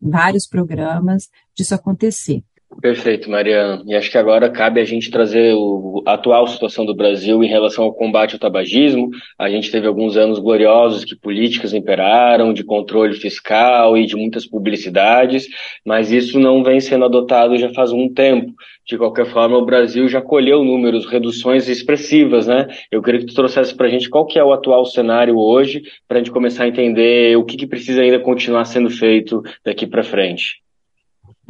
vários 0.00 0.46
programas 0.46 1.28
disso 1.56 1.74
acontecer. 1.74 2.42
Perfeito, 2.78 3.28
Mariana. 3.28 3.82
E 3.84 3.94
acho 3.94 4.10
que 4.10 4.16
agora 4.16 4.48
cabe 4.48 4.80
a 4.80 4.84
gente 4.84 5.10
trazer 5.10 5.54
o, 5.54 6.02
a 6.06 6.14
atual 6.14 6.46
situação 6.46 6.86
do 6.86 6.94
Brasil 6.94 7.42
em 7.42 7.48
relação 7.48 7.84
ao 7.84 7.92
combate 7.92 8.34
ao 8.34 8.38
tabagismo. 8.38 9.10
A 9.36 9.50
gente 9.50 9.70
teve 9.70 9.86
alguns 9.86 10.16
anos 10.16 10.38
gloriosos 10.38 11.04
que 11.04 11.16
políticas 11.16 11.74
imperaram, 11.74 12.54
de 12.54 12.62
controle 12.62 13.14
fiscal 13.14 13.98
e 13.98 14.06
de 14.06 14.16
muitas 14.16 14.46
publicidades, 14.46 15.48
mas 15.84 16.12
isso 16.12 16.38
não 16.38 16.62
vem 16.62 16.80
sendo 16.80 17.04
adotado 17.04 17.58
já 17.58 17.68
faz 17.74 17.92
um 17.92 18.08
tempo. 18.08 18.52
De 18.86 18.96
qualquer 18.96 19.26
forma, 19.26 19.58
o 19.58 19.66
Brasil 19.66 20.08
já 20.08 20.22
colheu 20.22 20.64
números, 20.64 21.06
reduções 21.06 21.68
expressivas, 21.68 22.46
né? 22.46 22.66
Eu 22.90 23.02
queria 23.02 23.20
que 23.20 23.26
tu 23.26 23.34
trouxesse 23.34 23.74
para 23.74 23.88
a 23.88 23.90
gente 23.90 24.08
qual 24.08 24.24
que 24.26 24.38
é 24.38 24.44
o 24.44 24.52
atual 24.52 24.86
cenário 24.86 25.36
hoje, 25.36 25.82
para 26.08 26.18
a 26.18 26.20
gente 26.20 26.32
começar 26.32 26.64
a 26.64 26.68
entender 26.68 27.36
o 27.36 27.44
que, 27.44 27.56
que 27.56 27.66
precisa 27.66 28.00
ainda 28.00 28.20
continuar 28.20 28.64
sendo 28.64 28.88
feito 28.88 29.42
daqui 29.64 29.86
para 29.86 30.04
frente. 30.04 30.60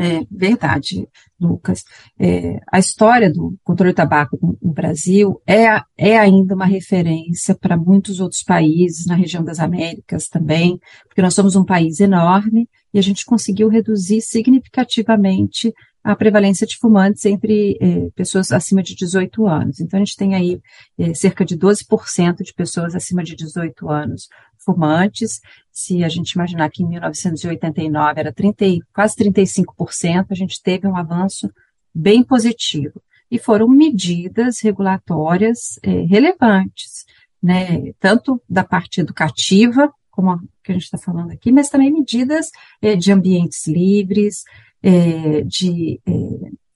É 0.03 0.25
verdade, 0.31 1.07
Lucas. 1.39 1.85
É, 2.19 2.59
a 2.73 2.79
história 2.79 3.31
do 3.31 3.55
controle 3.63 3.93
do 3.93 3.97
tabaco 3.97 4.39
no 4.41 4.73
Brasil 4.73 5.43
é, 5.47 5.67
é 5.95 6.19
ainda 6.19 6.55
uma 6.55 6.65
referência 6.65 7.55
para 7.55 7.77
muitos 7.77 8.19
outros 8.19 8.43
países, 8.43 9.05
na 9.05 9.15
região 9.15 9.45
das 9.45 9.61
Américas 9.61 10.27
também, 10.27 10.81
porque 11.07 11.21
nós 11.21 11.35
somos 11.35 11.55
um 11.55 11.67
país 11.67 12.01
enorme 12.01 12.67
e 12.95 12.99
a 12.99 13.03
gente 13.03 13.27
conseguiu 13.27 13.69
reduzir 13.69 14.23
significativamente 14.23 15.71
a 16.03 16.17
prevalência 16.17 16.67
de 16.67 16.79
fumantes 16.79 17.27
entre 17.27 17.77
eh, 17.79 18.09
pessoas 18.17 18.51
acima 18.53 18.83
de 18.83 18.95
18 18.95 19.47
anos. 19.47 19.81
Então, 19.81 19.99
a 19.99 20.03
gente 20.03 20.17
tem 20.17 20.35
aí 20.35 20.59
eh, 20.99 21.13
cerca 21.13 21.45
de 21.45 21.59
12% 21.59 22.37
de 22.43 22.55
pessoas 22.55 22.95
acima 22.95 23.23
de 23.23 23.37
18 23.37 23.87
anos 23.91 24.29
fumantes. 24.65 25.41
Se 25.81 26.05
a 26.05 26.09
gente 26.09 26.33
imaginar 26.33 26.71
que 26.71 26.83
em 26.83 26.89
1989 26.89 28.21
era 28.21 28.33
30, 28.33 28.65
quase 28.93 29.17
35%, 29.17 30.27
a 30.31 30.35
gente 30.35 30.63
teve 30.63 30.87
um 30.87 30.97
avanço 30.97 31.51
bem 31.95 32.23
positivo. 32.23 33.03
E 33.31 33.39
foram 33.39 33.69
medidas 33.69 34.61
regulatórias 34.61 35.79
eh, 35.83 36.03
relevantes, 36.03 37.05
né, 37.43 37.93
tanto 37.99 38.43
da 38.49 38.65
parte 38.65 39.01
educativa, 39.01 39.93
como 40.11 40.31
a 40.33 40.39
que 40.63 40.73
a 40.73 40.75
gente 40.75 40.85
está 40.85 40.99
falando 40.99 41.31
aqui, 41.31 41.51
mas 41.51 41.71
também 41.71 41.91
medidas 41.91 42.51
de 42.99 43.13
ambientes 43.13 43.67
livres, 43.67 44.45
é, 44.83 45.43
de 45.43 46.01
é, 46.07 46.13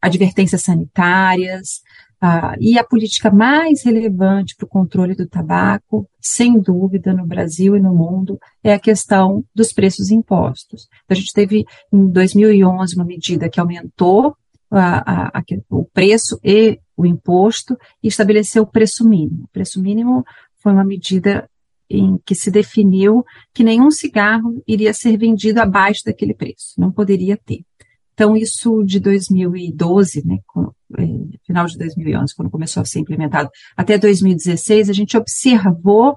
advertências 0.00 0.62
sanitárias, 0.62 1.82
ah, 2.26 2.56
e 2.58 2.78
a 2.78 2.82
política 2.82 3.30
mais 3.30 3.84
relevante 3.84 4.56
para 4.56 4.64
o 4.64 4.68
controle 4.68 5.14
do 5.14 5.28
tabaco, 5.28 6.08
sem 6.18 6.58
dúvida, 6.58 7.12
no 7.12 7.26
Brasil 7.26 7.76
e 7.76 7.80
no 7.80 7.94
mundo, 7.94 8.38
é 8.62 8.72
a 8.72 8.78
questão 8.78 9.44
dos 9.54 9.74
preços 9.74 10.10
impostos. 10.10 10.86
Então, 11.04 11.14
a 11.14 11.14
gente 11.14 11.34
teve, 11.34 11.66
em 11.92 12.08
2011, 12.08 12.96
uma 12.96 13.04
medida 13.04 13.50
que 13.50 13.60
aumentou 13.60 14.34
a, 14.70 15.36
a, 15.36 15.38
a, 15.38 15.42
o 15.68 15.84
preço 15.84 16.40
e 16.42 16.80
o 16.96 17.04
imposto 17.04 17.76
e 18.02 18.08
estabeleceu 18.08 18.62
o 18.62 18.70
preço 18.70 19.06
mínimo. 19.06 19.44
O 19.44 19.52
preço 19.52 19.78
mínimo 19.78 20.24
foi 20.62 20.72
uma 20.72 20.82
medida 20.82 21.46
em 21.90 22.18
que 22.24 22.34
se 22.34 22.50
definiu 22.50 23.22
que 23.52 23.62
nenhum 23.62 23.90
cigarro 23.90 24.62
iria 24.66 24.94
ser 24.94 25.18
vendido 25.18 25.60
abaixo 25.60 26.00
daquele 26.06 26.32
preço, 26.32 26.72
não 26.78 26.90
poderia 26.90 27.36
ter. 27.36 27.66
Então, 28.14 28.36
isso 28.36 28.82
de 28.84 29.00
2012, 29.00 30.24
né, 30.24 30.38
com, 30.46 30.70
é, 30.96 31.04
final 31.44 31.66
de 31.66 31.76
2011, 31.76 32.34
quando 32.34 32.50
começou 32.50 32.80
a 32.80 32.86
ser 32.86 33.00
implementado, 33.00 33.50
até 33.76 33.98
2016, 33.98 34.88
a 34.88 34.92
gente 34.92 35.16
observou 35.16 36.16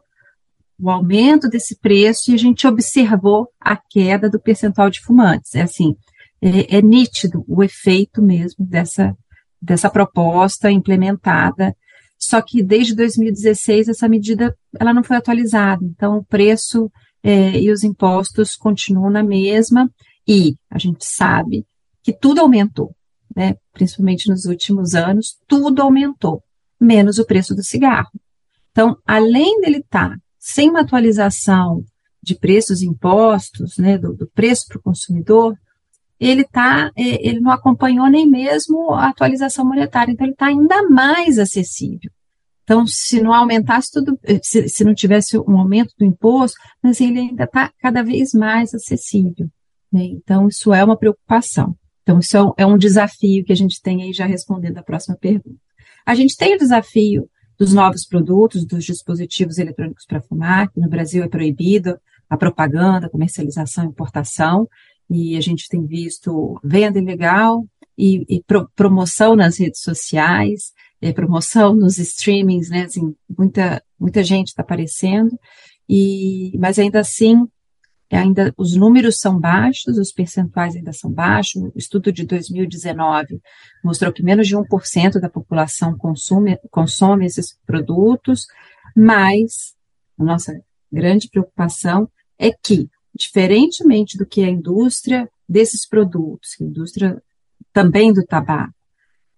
o 0.80 0.92
aumento 0.92 1.50
desse 1.50 1.75
preço 1.80 2.30
e 2.32 2.36
a 2.36 2.38
gente 2.38 2.68
observou 2.68 3.50
a 3.60 3.75
queda 3.75 4.30
do 4.30 4.39
percentual 4.39 4.92
de 4.92 5.01
fumantes. 5.01 5.56
É 5.56 5.63
assim, 5.63 5.96
é, 6.39 6.77
é 6.77 6.82
nítido 6.82 7.44
o 7.48 7.63
efeito 7.63 8.22
mesmo 8.22 8.63
dessa, 8.63 9.18
dessa 9.60 9.89
proposta 9.89 10.70
implementada. 10.70 11.75
Só 12.20 12.42
que 12.42 12.62
desde 12.62 12.96
2016 12.96 13.89
essa 13.89 14.08
medida 14.08 14.56
ela 14.80 14.94
não 14.94 15.04
foi 15.04 15.18
atualizada. 15.18 15.84
Então, 15.84 16.18
o 16.18 16.24
preço 16.24 16.92
é, 17.24 17.60
e 17.60 17.72
os 17.72 17.84
impostos 17.84 18.56
continuam 18.56 19.10
na 19.10 19.24
mesma 19.24 19.89
e 20.27 20.56
a 20.70 20.77
gente 20.77 21.06
sabe 21.06 21.66
que 22.07 22.13
tudo 22.13 22.39
aumentou, 22.39 22.95
né? 23.35 23.55
principalmente 23.73 24.29
nos 24.29 24.45
últimos 24.45 24.95
anos, 24.95 25.37
tudo 25.45 25.81
aumentou, 25.81 26.41
menos 26.79 27.19
o 27.19 27.25
preço 27.25 27.53
do 27.53 27.61
cigarro. 27.61 28.07
Então, 28.71 28.95
além 29.05 29.59
dele 29.59 29.79
estar 29.79 30.11
tá 30.11 30.17
sem 30.39 30.69
uma 30.69 30.79
atualização 30.79 31.83
de 32.23 32.33
preços 32.33 32.81
impostos, 32.81 33.77
né, 33.77 33.97
do, 33.97 34.13
do 34.13 34.25
preço 34.33 34.67
para 34.69 34.77
o 34.77 34.81
consumidor, 34.81 35.53
ele 36.17 36.45
tá, 36.45 36.89
é, 36.95 37.27
ele 37.27 37.41
não 37.41 37.51
acompanhou 37.51 38.07
nem 38.09 38.25
mesmo 38.25 38.93
a 38.93 39.09
atualização 39.09 39.65
monetária, 39.65 40.13
então 40.13 40.25
ele 40.25 40.31
está 40.31 40.45
ainda 40.45 40.89
mais 40.89 41.37
acessível. 41.37 42.09
Então, 42.63 42.87
se 42.87 43.19
não 43.19 43.33
aumentasse 43.33 43.91
tudo, 43.91 44.17
se, 44.41 44.69
se 44.69 44.85
não 44.85 44.93
tivesse 44.93 45.37
um 45.37 45.59
aumento 45.59 45.93
do 45.99 46.05
imposto, 46.05 46.57
mas 46.81 47.01
ele 47.01 47.19
ainda 47.19 47.43
está 47.43 47.69
cada 47.81 48.01
vez 48.01 48.31
mais 48.31 48.73
acessível. 48.73 49.49
Né? 49.91 50.03
Então, 50.05 50.47
isso 50.47 50.73
é 50.73 50.81
uma 50.85 50.97
preocupação. 50.97 51.75
Então, 52.07 52.19
isso 52.19 52.37
é, 52.37 52.63
é 52.63 52.65
um 52.65 52.77
desafio 52.77 53.43
que 53.43 53.51
a 53.51 53.55
gente 53.55 53.81
tem 53.81 54.01
aí 54.01 54.13
já 54.13 54.25
respondendo 54.25 54.77
a 54.77 54.83
próxima 54.83 55.17
pergunta. 55.17 55.59
A 56.05 56.15
gente 56.15 56.37
tem 56.37 56.55
o 56.55 56.57
desafio 56.57 57.29
dos 57.59 57.73
novos 57.73 58.05
produtos, 58.05 58.65
dos 58.65 58.85
dispositivos 58.85 59.57
eletrônicos 59.57 60.05
para 60.05 60.21
fumar, 60.21 60.71
que 60.71 60.79
no 60.79 60.87
Brasil 60.87 61.21
é 61.21 61.27
proibido 61.27 61.99
a 62.29 62.37
propaganda, 62.37 63.07
a 63.07 63.09
comercialização 63.09 63.83
e 63.83 63.87
importação. 63.87 64.69
e 65.09 65.35
a 65.35 65.41
gente 65.41 65.67
tem 65.67 65.85
visto 65.85 66.57
venda 66.63 66.97
ilegal 66.97 67.65
e, 67.97 68.23
e 68.29 68.41
pro, 68.43 68.69
promoção 68.73 69.35
nas 69.35 69.59
redes 69.59 69.81
sociais, 69.81 70.71
é, 71.01 71.11
promoção 71.11 71.75
nos 71.75 71.97
streamings, 71.97 72.69
né? 72.69 72.83
Assim, 72.83 73.13
muita, 73.37 73.83
muita 73.99 74.23
gente 74.23 74.47
está 74.47 74.61
aparecendo, 74.61 75.37
e, 75.89 76.57
mas 76.57 76.79
ainda 76.79 77.01
assim, 77.01 77.45
ainda 78.15 78.53
os 78.57 78.75
números 78.75 79.19
são 79.19 79.39
baixos, 79.39 79.97
os 79.97 80.11
percentuais 80.11 80.75
ainda 80.75 80.93
são 80.93 81.11
baixos. 81.11 81.61
O 81.61 81.71
estudo 81.75 82.11
de 82.11 82.25
2019 82.25 83.41
mostrou 83.83 84.13
que 84.13 84.23
menos 84.23 84.47
de 84.47 84.55
1% 84.55 85.19
da 85.19 85.29
população 85.29 85.97
consome, 85.97 86.57
consome 86.71 87.25
esses 87.25 87.57
produtos, 87.65 88.45
mas 88.95 89.75
a 90.17 90.23
nossa 90.23 90.59
grande 90.91 91.29
preocupação 91.29 92.09
é 92.39 92.51
que, 92.51 92.89
diferentemente 93.13 94.17
do 94.17 94.25
que 94.25 94.43
a 94.43 94.49
indústria 94.49 95.29
desses 95.47 95.87
produtos, 95.87 96.55
a 96.59 96.63
indústria 96.63 97.21
também 97.73 98.13
do 98.13 98.25
tabaco, 98.25 98.73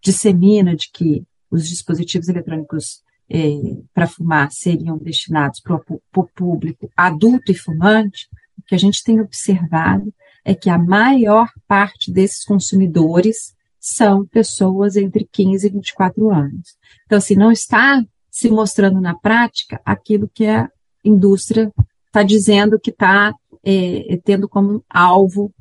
dissemina 0.02 0.76
de 0.76 0.90
que 0.92 1.26
os 1.52 1.68
dispositivos 1.68 2.30
eletrônicos 2.30 3.02
é, 3.30 3.50
para 3.94 4.08
fumar 4.08 4.52
seriam 4.52 4.98
destinados 4.98 5.60
para 5.60 5.80
o 6.16 6.28
público 6.36 6.92
adulto 6.96 7.52
e 7.52 7.56
fumante, 7.56 8.28
o 8.60 8.64
que 8.68 8.76
a 8.76 8.78
gente 8.78 9.04
tem 9.04 9.20
observado 9.20 10.14
é 10.46 10.54
que 10.54 10.70
a 10.70 10.78
maior 10.78 11.50
parte 11.68 12.12
desses 12.12 12.44
consumidores 12.44 13.54
são 13.80 14.26
pessoas 14.26 14.96
entre 14.96 15.28
15 15.32 15.68
e 15.68 15.70
24 15.70 16.30
anos. 16.30 16.78
Então, 17.06 17.18
assim, 17.18 17.36
não 17.36 17.52
está 17.52 18.04
se 18.30 18.50
mostrando 18.50 19.00
na 19.00 19.18
prática 19.18 19.82
aquilo 19.86 20.30
que 20.34 20.46
a 20.46 20.70
indústria 21.04 21.72
está 22.08 22.24
dizendo 22.24 22.80
que 22.80 22.90
está 22.90 23.34
é, 23.64 24.20
tendo 24.24 24.50
como 24.50 24.84
alvo 24.90 25.54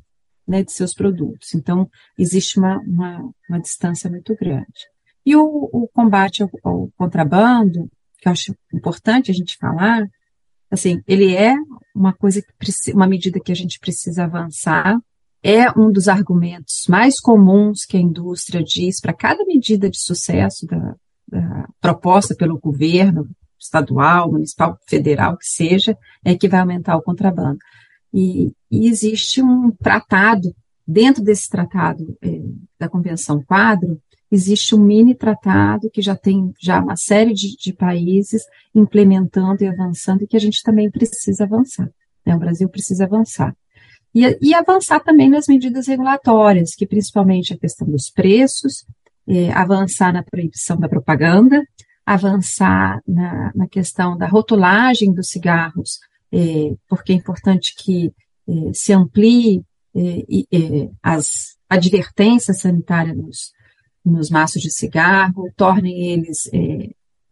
né, 0.47 0.62
de 0.62 0.73
seus 0.73 0.95
produtos. 0.95 1.55
Então, 1.55 1.88
existe 2.19 2.59
uma, 2.59 2.78
uma, 2.78 3.31
uma 3.49 3.61
distância 3.61 4.11
muito 4.11 4.35
grande. 4.35 4.88
E 5.25 5.37
o, 5.37 5.69
o 5.73 5.88
combate 5.88 6.43
ao, 6.43 6.50
ao, 6.64 6.90
contrabando, 6.97 7.90
que 8.19 8.28
eu 8.28 8.33
acho 8.33 8.55
importante 8.73 9.31
a 9.31 9.35
gente 9.35 9.57
falar, 9.59 10.09
assim, 10.71 11.02
ele 11.07 11.37
é 11.37 11.55
uma 11.99 12.12
coisa 12.12 12.40
que 12.40 12.93
uma 12.93 13.07
medida 13.07 13.40
que 13.40 13.52
a 13.52 13.57
gente 13.57 13.78
precisa 13.78 14.25
avançar. 14.25 14.99
É 15.43 15.71
um 15.78 15.93
dos 15.93 16.09
argumentos 16.09 16.85
mais 16.88 17.21
comuns 17.21 17.85
que 17.85 17.97
a 17.97 18.00
indústria 18.00 18.62
diz 18.62 19.00
para 19.00 19.12
cada 19.12 19.45
medida 19.45 19.88
de 19.88 19.99
sucesso 19.99 20.67
da, 20.67 20.97
da 21.28 21.69
proposta 21.81 22.35
pelo 22.35 22.59
governo 22.59 23.28
estadual, 23.61 24.33
municipal, 24.33 24.76
federal, 24.88 25.37
que 25.37 25.47
seja, 25.47 25.97
é 26.25 26.37
que 26.37 26.49
vai 26.49 26.61
aumentar 26.61 26.97
o 26.97 27.02
contrabando. 27.02 27.59
E, 28.12 28.52
e 28.71 28.88
existe 28.88 29.43
um 29.43 29.71
tratado, 29.71 30.55
dentro 30.87 31.23
desse 31.23 31.49
tratado 31.49 32.17
é, 32.23 32.40
da 32.78 32.88
Convenção 32.88 33.43
Quadro, 33.43 34.00
existe 34.30 34.75
um 34.75 34.85
mini 34.85 35.14
tratado 35.14 35.90
que 35.90 36.02
já 36.02 36.14
tem 36.14 36.52
já 36.61 36.80
uma 36.80 36.97
série 36.97 37.32
de, 37.32 37.56
de 37.56 37.73
países 37.73 38.42
implementando 38.75 39.64
e 39.64 39.66
avançando 39.66 40.23
e 40.23 40.26
que 40.26 40.37
a 40.37 40.40
gente 40.40 40.62
também 40.62 40.90
precisa 40.90 41.44
avançar. 41.44 41.90
Né? 42.25 42.35
O 42.35 42.38
Brasil 42.38 42.68
precisa 42.68 43.04
avançar. 43.04 43.56
E, 44.14 44.38
e, 44.40 44.54
avançar 44.54 45.00
também 45.00 45.28
nas 45.28 45.47
medidas 45.47 45.87
regulatórias, 45.87 46.75
que 46.75 46.87
principalmente 46.87 47.52
a 47.52 47.58
questão 47.58 47.88
dos 47.88 48.11
preços, 48.11 48.87
é, 49.26 49.52
avançar 49.52 50.12
na 50.12 50.23
proibição 50.23 50.78
da 50.78 50.88
propaganda, 50.88 51.62
avançar 52.04 53.02
na, 53.06 53.52
na 53.54 53.68
questão 53.68 54.16
da 54.16 54.26
rotulagem 54.26 55.12
dos 55.12 55.28
cigarros, 55.28 55.99
é, 56.32 56.75
porque 56.88 57.12
é 57.12 57.16
importante 57.16 57.75
que 57.76 58.12
é, 58.49 58.73
se 58.73 58.92
amplie 58.92 59.62
as 61.02 61.56
advertências 61.68 62.61
sanitárias 62.61 63.16
nos, 63.16 63.52
nos 64.08 64.30
maços 64.30 64.62
de 64.62 64.70
cigarro, 64.70 65.52
tornem 65.56 66.12
eles 66.12 66.48
é, 66.52 66.90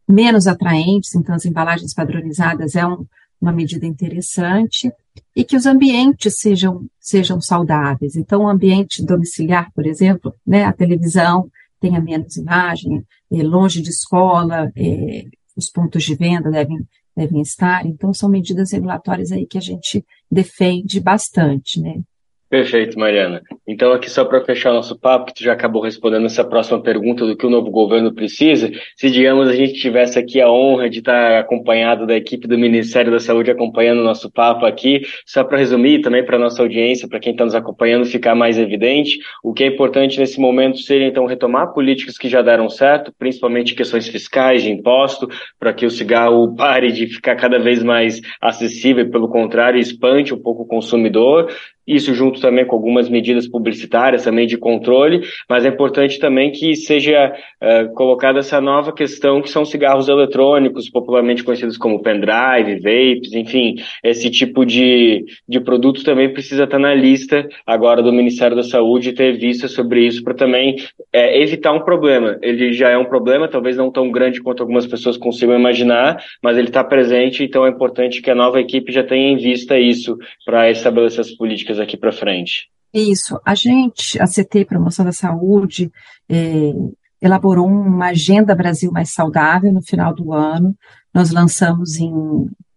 menos 0.09 0.47
atraentes, 0.47 1.15
então 1.15 1.35
as 1.35 1.45
embalagens 1.45 1.93
padronizadas 1.93 2.77
é 2.77 2.87
um, 2.87 3.05
uma 3.41 3.53
medida 3.53 3.87
interessante, 3.87 4.91
e 5.35 5.45
que 5.45 5.57
os 5.57 5.67
ambientes 5.67 6.39
sejam, 6.39 6.87
sejam 7.01 7.41
saudáveis. 7.41 8.17
Então, 8.17 8.43
o 8.43 8.49
ambiente 8.49 9.05
domiciliar, 9.05 9.71
por 9.75 9.87
exemplo, 9.87 10.35
né, 10.47 10.65
a 10.65 10.73
televisão 10.73 11.51
tenha 11.81 12.01
menos 12.01 12.37
imagem, 12.37 13.05
é, 13.31 13.43
longe 13.43 13.83
de 13.83 13.91
escola, 13.91 14.71
é, 14.77 15.25
os 15.57 15.71
pontos 15.71 16.05
de 16.05 16.15
venda 16.15 16.51
devem, 16.51 16.79
devem 17.17 17.41
estar. 17.41 17.87
Então, 17.87 18.13
são 18.13 18.29
medidas 18.29 18.73
regulatórias 18.73 19.33
aí 19.33 19.47
que 19.47 19.59
a 19.59 19.61
gente 19.61 20.05
defende 20.31 21.01
bastante, 21.01 21.81
né? 21.81 22.01
Perfeito, 22.49 22.97
Mariana. 22.97 23.43
Então, 23.67 23.91
aqui 23.91 24.09
só 24.09 24.25
para 24.25 24.45
fechar 24.45 24.73
nosso 24.73 24.97
papo, 24.97 25.27
que 25.27 25.35
tu 25.35 25.43
já 25.43 25.53
acabou 25.53 25.83
respondendo 25.83 26.27
essa 26.27 26.45
próxima 26.45 26.81
pergunta 26.81 27.27
do 27.27 27.37
que 27.37 27.45
o 27.45 27.51
novo 27.51 27.73
governo 27.73 28.15
precisa, 28.15 28.71
se, 28.97 29.11
digamos, 29.11 29.49
a 29.49 29.57
gente 29.57 29.73
tivesse 29.75 30.17
aqui 30.17 30.41
a 30.41 30.49
honra 30.49 30.89
de 30.89 31.01
estar 31.01 31.41
acompanhado 31.41 32.07
da 32.07 32.15
equipe 32.15 32.47
do 32.47 32.57
Ministério 32.57 33.11
da 33.11 33.19
Saúde 33.19 33.51
acompanhando 33.51 33.99
o 33.99 34.05
nosso 34.05 34.31
papo 34.31 34.65
aqui, 34.65 35.03
só 35.27 35.43
para 35.43 35.59
resumir 35.59 36.03
também 36.03 36.25
para 36.25 36.37
a 36.37 36.39
nossa 36.39 36.63
audiência, 36.63 37.09
para 37.09 37.19
quem 37.19 37.33
está 37.33 37.45
nos 37.45 37.55
acompanhando, 37.57 38.07
ficar 38.07 38.37
mais 38.37 38.59
evidente, 38.59 39.19
o 39.43 39.53
que 39.53 39.65
é 39.65 39.67
importante 39.67 40.21
nesse 40.21 40.39
momento 40.39 40.79
seria, 40.79 41.09
então, 41.09 41.27
retomar 41.27 41.73
políticas 41.73 42.17
que 42.17 42.29
já 42.29 42.43
deram 42.43 42.69
certo, 42.69 43.13
principalmente 43.19 43.75
questões 43.75 44.07
fiscais, 44.07 44.63
de 44.63 44.71
imposto, 44.71 45.29
para 45.59 45.73
que 45.73 45.85
o 45.85 45.91
cigarro 45.91 46.55
pare 46.55 46.93
de 46.93 47.09
ficar 47.09 47.35
cada 47.35 47.59
vez 47.59 47.83
mais 47.83 48.21
acessível 48.41 49.11
pelo 49.11 49.29
contrário, 49.29 49.81
espante 49.81 50.33
um 50.33 50.41
pouco 50.41 50.63
o 50.63 50.67
consumidor, 50.67 51.51
isso 51.87 52.15
junto 52.15 52.41
também 52.41 52.67
com 52.67 52.75
algumas 52.75 53.09
medidas 53.09 53.49
publicitárias 53.49 54.25
também 54.25 54.47
de 54.47 54.59
controle, 54.59 55.23
mas 55.49 55.65
é 55.65 55.69
importante 55.69 56.19
também 56.19 56.51
que 56.51 56.75
seja 56.75 57.33
uh, 57.63 57.95
colocada 57.95 58.41
essa 58.41 58.61
nova 58.61 58.93
questão 58.93 59.41
que 59.41 59.51
são 59.51 59.65
cigarros 59.65 60.09
eletrônicos, 60.09 60.91
popularmente 60.91 61.45
conhecidos 61.45 61.77
como 61.77 62.03
pendrive, 62.03 62.81
vapes, 62.81 63.33
enfim, 63.33 63.77
esse 64.03 64.31
tipo 64.31 64.65
de, 64.65 65.25
de 65.49 65.61
produto 65.61 66.03
também 66.05 66.33
precisa 66.33 66.65
estar 66.65 66.79
na 66.79 66.95
lista 66.95 67.47
agora 67.67 68.03
do 68.03 68.13
Ministério 68.13 68.57
da 68.57 68.63
Saúde 68.63 69.13
ter 69.13 69.37
vista 69.39 69.69
sobre 69.69 70.07
isso 70.07 70.23
para 70.23 70.35
também 70.35 70.77
é, 71.13 71.41
evitar 71.41 71.73
um 71.73 71.81
problema. 71.81 72.39
Ele 72.43 72.73
já 72.73 72.91
é 72.91 72.99
um 72.99 73.05
problema, 73.05 73.49
talvez 73.49 73.77
não 73.77 73.91
tão 73.91 74.11
grande 74.11 74.43
quanto 74.43 74.63
algumas 74.63 74.87
pessoas 74.87 75.17
consigam 75.17 75.59
imaginar, 75.59 76.23
mas 76.43 76.59
ele 76.59 76.69
está 76.69 76.83
presente, 76.83 77.45
então 77.45 77.67
é 77.67 77.71
importante 77.71 78.21
que 78.21 78.31
a 78.31 78.35
nova 78.35 78.61
equipe 78.61 78.93
já 78.93 79.03
tenha 79.03 79.31
em 79.31 79.37
vista 79.37 79.79
isso 79.79 80.17
para 80.45 80.71
estabelecer 80.71 81.21
as 81.21 81.31
políticas 81.31 81.76
aqui 81.79 81.97
para 81.97 82.13
frente. 82.13 82.69
Isso. 82.93 83.39
A 83.45 83.55
gente, 83.55 84.21
a 84.21 84.27
CT 84.27 84.65
Promoção 84.65 85.05
da 85.05 85.13
Saúde, 85.13 85.91
é, 86.29 86.73
elaborou 87.21 87.67
uma 87.67 88.09
Agenda 88.09 88.55
Brasil 88.55 88.91
Mais 88.91 89.13
Saudável 89.13 89.73
no 89.73 89.83
final 89.83 90.15
do 90.15 90.33
ano. 90.33 90.75
Nós 91.13 91.31
lançamos 91.31 91.97
em 91.97 92.13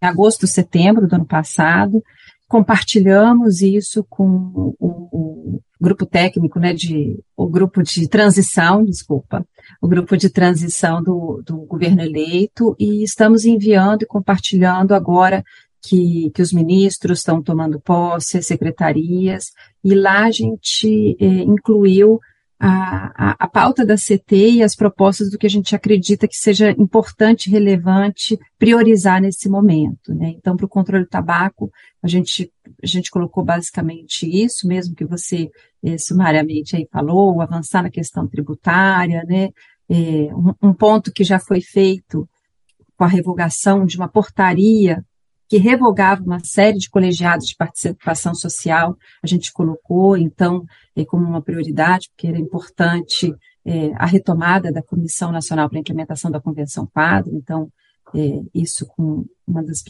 agosto, 0.01 0.47
setembro 0.47 1.07
do 1.07 1.15
ano 1.15 1.25
passado. 1.25 2.03
Compartilhamos 2.47 3.62
isso 3.62 4.03
com 4.09 4.25
o, 4.27 4.75
o 4.79 5.62
grupo 5.79 6.05
técnico, 6.05 6.59
né, 6.59 6.73
de, 6.73 7.19
o 7.38 7.47
grupo 7.47 7.81
de 7.81 8.07
transição, 8.07 8.83
desculpa, 8.83 9.45
o 9.81 9.88
grupo 9.88 10.17
de 10.17 10.29
transição 10.29 11.01
do, 11.01 11.41
do 11.45 11.57
governo 11.59 12.01
eleito 12.01 12.75
e 12.77 13.03
estamos 13.03 13.45
enviando 13.45 14.01
e 14.03 14.07
compartilhando 14.07 14.93
agora 14.93 15.43
que, 15.81 16.29
que 16.31 16.41
os 16.41 16.51
ministros 16.51 17.19
estão 17.19 17.41
tomando 17.41 17.79
posse, 17.79 18.37
as 18.37 18.45
secretarias, 18.45 19.51
e 19.83 19.95
lá 19.95 20.25
a 20.25 20.31
gente 20.31 21.15
é, 21.19 21.25
incluiu 21.25 22.19
a, 22.59 23.29
a, 23.31 23.35
a, 23.39 23.47
pauta 23.47 23.85
da 23.85 23.95
CT 23.95 24.35
e 24.51 24.63
as 24.63 24.75
propostas 24.75 25.31
do 25.31 25.37
que 25.37 25.47
a 25.47 25.49
gente 25.49 25.73
acredita 25.73 26.27
que 26.27 26.35
seja 26.35 26.71
importante, 26.71 27.49
relevante, 27.49 28.37
priorizar 28.57 29.21
nesse 29.21 29.47
momento. 29.47 30.13
Né? 30.13 30.33
Então, 30.37 30.57
para 30.57 30.65
o 30.65 30.69
controle 30.69 31.05
do 31.05 31.09
tabaco, 31.09 31.71
a 32.03 32.07
gente, 32.07 32.51
a 32.83 32.85
gente 32.85 33.09
colocou 33.09 33.45
basicamente 33.45 34.27
isso, 34.27 34.67
mesmo 34.67 34.93
que 34.93 35.05
você 35.05 35.49
é, 35.81 35.97
sumariamente 35.97 36.75
aí 36.75 36.85
falou, 36.91 37.41
avançar 37.41 37.81
na 37.81 37.89
questão 37.89 38.27
tributária, 38.27 39.23
né? 39.25 39.49
É, 39.91 39.95
um, 40.35 40.69
um 40.69 40.73
ponto 40.73 41.11
que 41.11 41.23
já 41.23 41.39
foi 41.39 41.61
feito 41.61 42.29
com 42.95 43.05
a 43.05 43.07
revogação 43.07 43.85
de 43.85 43.97
uma 43.97 44.07
portaria 44.07 45.03
que 45.49 45.57
revogava 45.57 46.21
uma 46.21 46.39
série 46.39 46.77
de 46.77 46.89
colegiados 46.89 47.47
de 47.47 47.55
participação 47.55 48.35
social, 48.35 48.95
a 49.21 49.25
gente 49.25 49.51
colocou, 49.51 50.15
então, 50.15 50.63
é, 50.95 51.03
como 51.03 51.27
uma 51.27 51.41
prioridade, 51.41 52.07
porque 52.09 52.27
era 52.27 52.38
importante 52.38 53.33
é, 53.65 53.91
a 53.95 54.05
retomada 54.05 54.71
da 54.71 54.83
Comissão 54.83 55.31
Nacional 55.31 55.67
para 55.67 55.79
a 55.79 55.81
Implementação 55.81 56.29
da 56.29 56.39
Convenção 56.39 56.85
Quadro, 56.85 57.35
então, 57.35 57.67
é, 58.15 58.41
isso 58.53 58.85
com 58.85 59.25
uma 59.47 59.63
das 59.63 59.81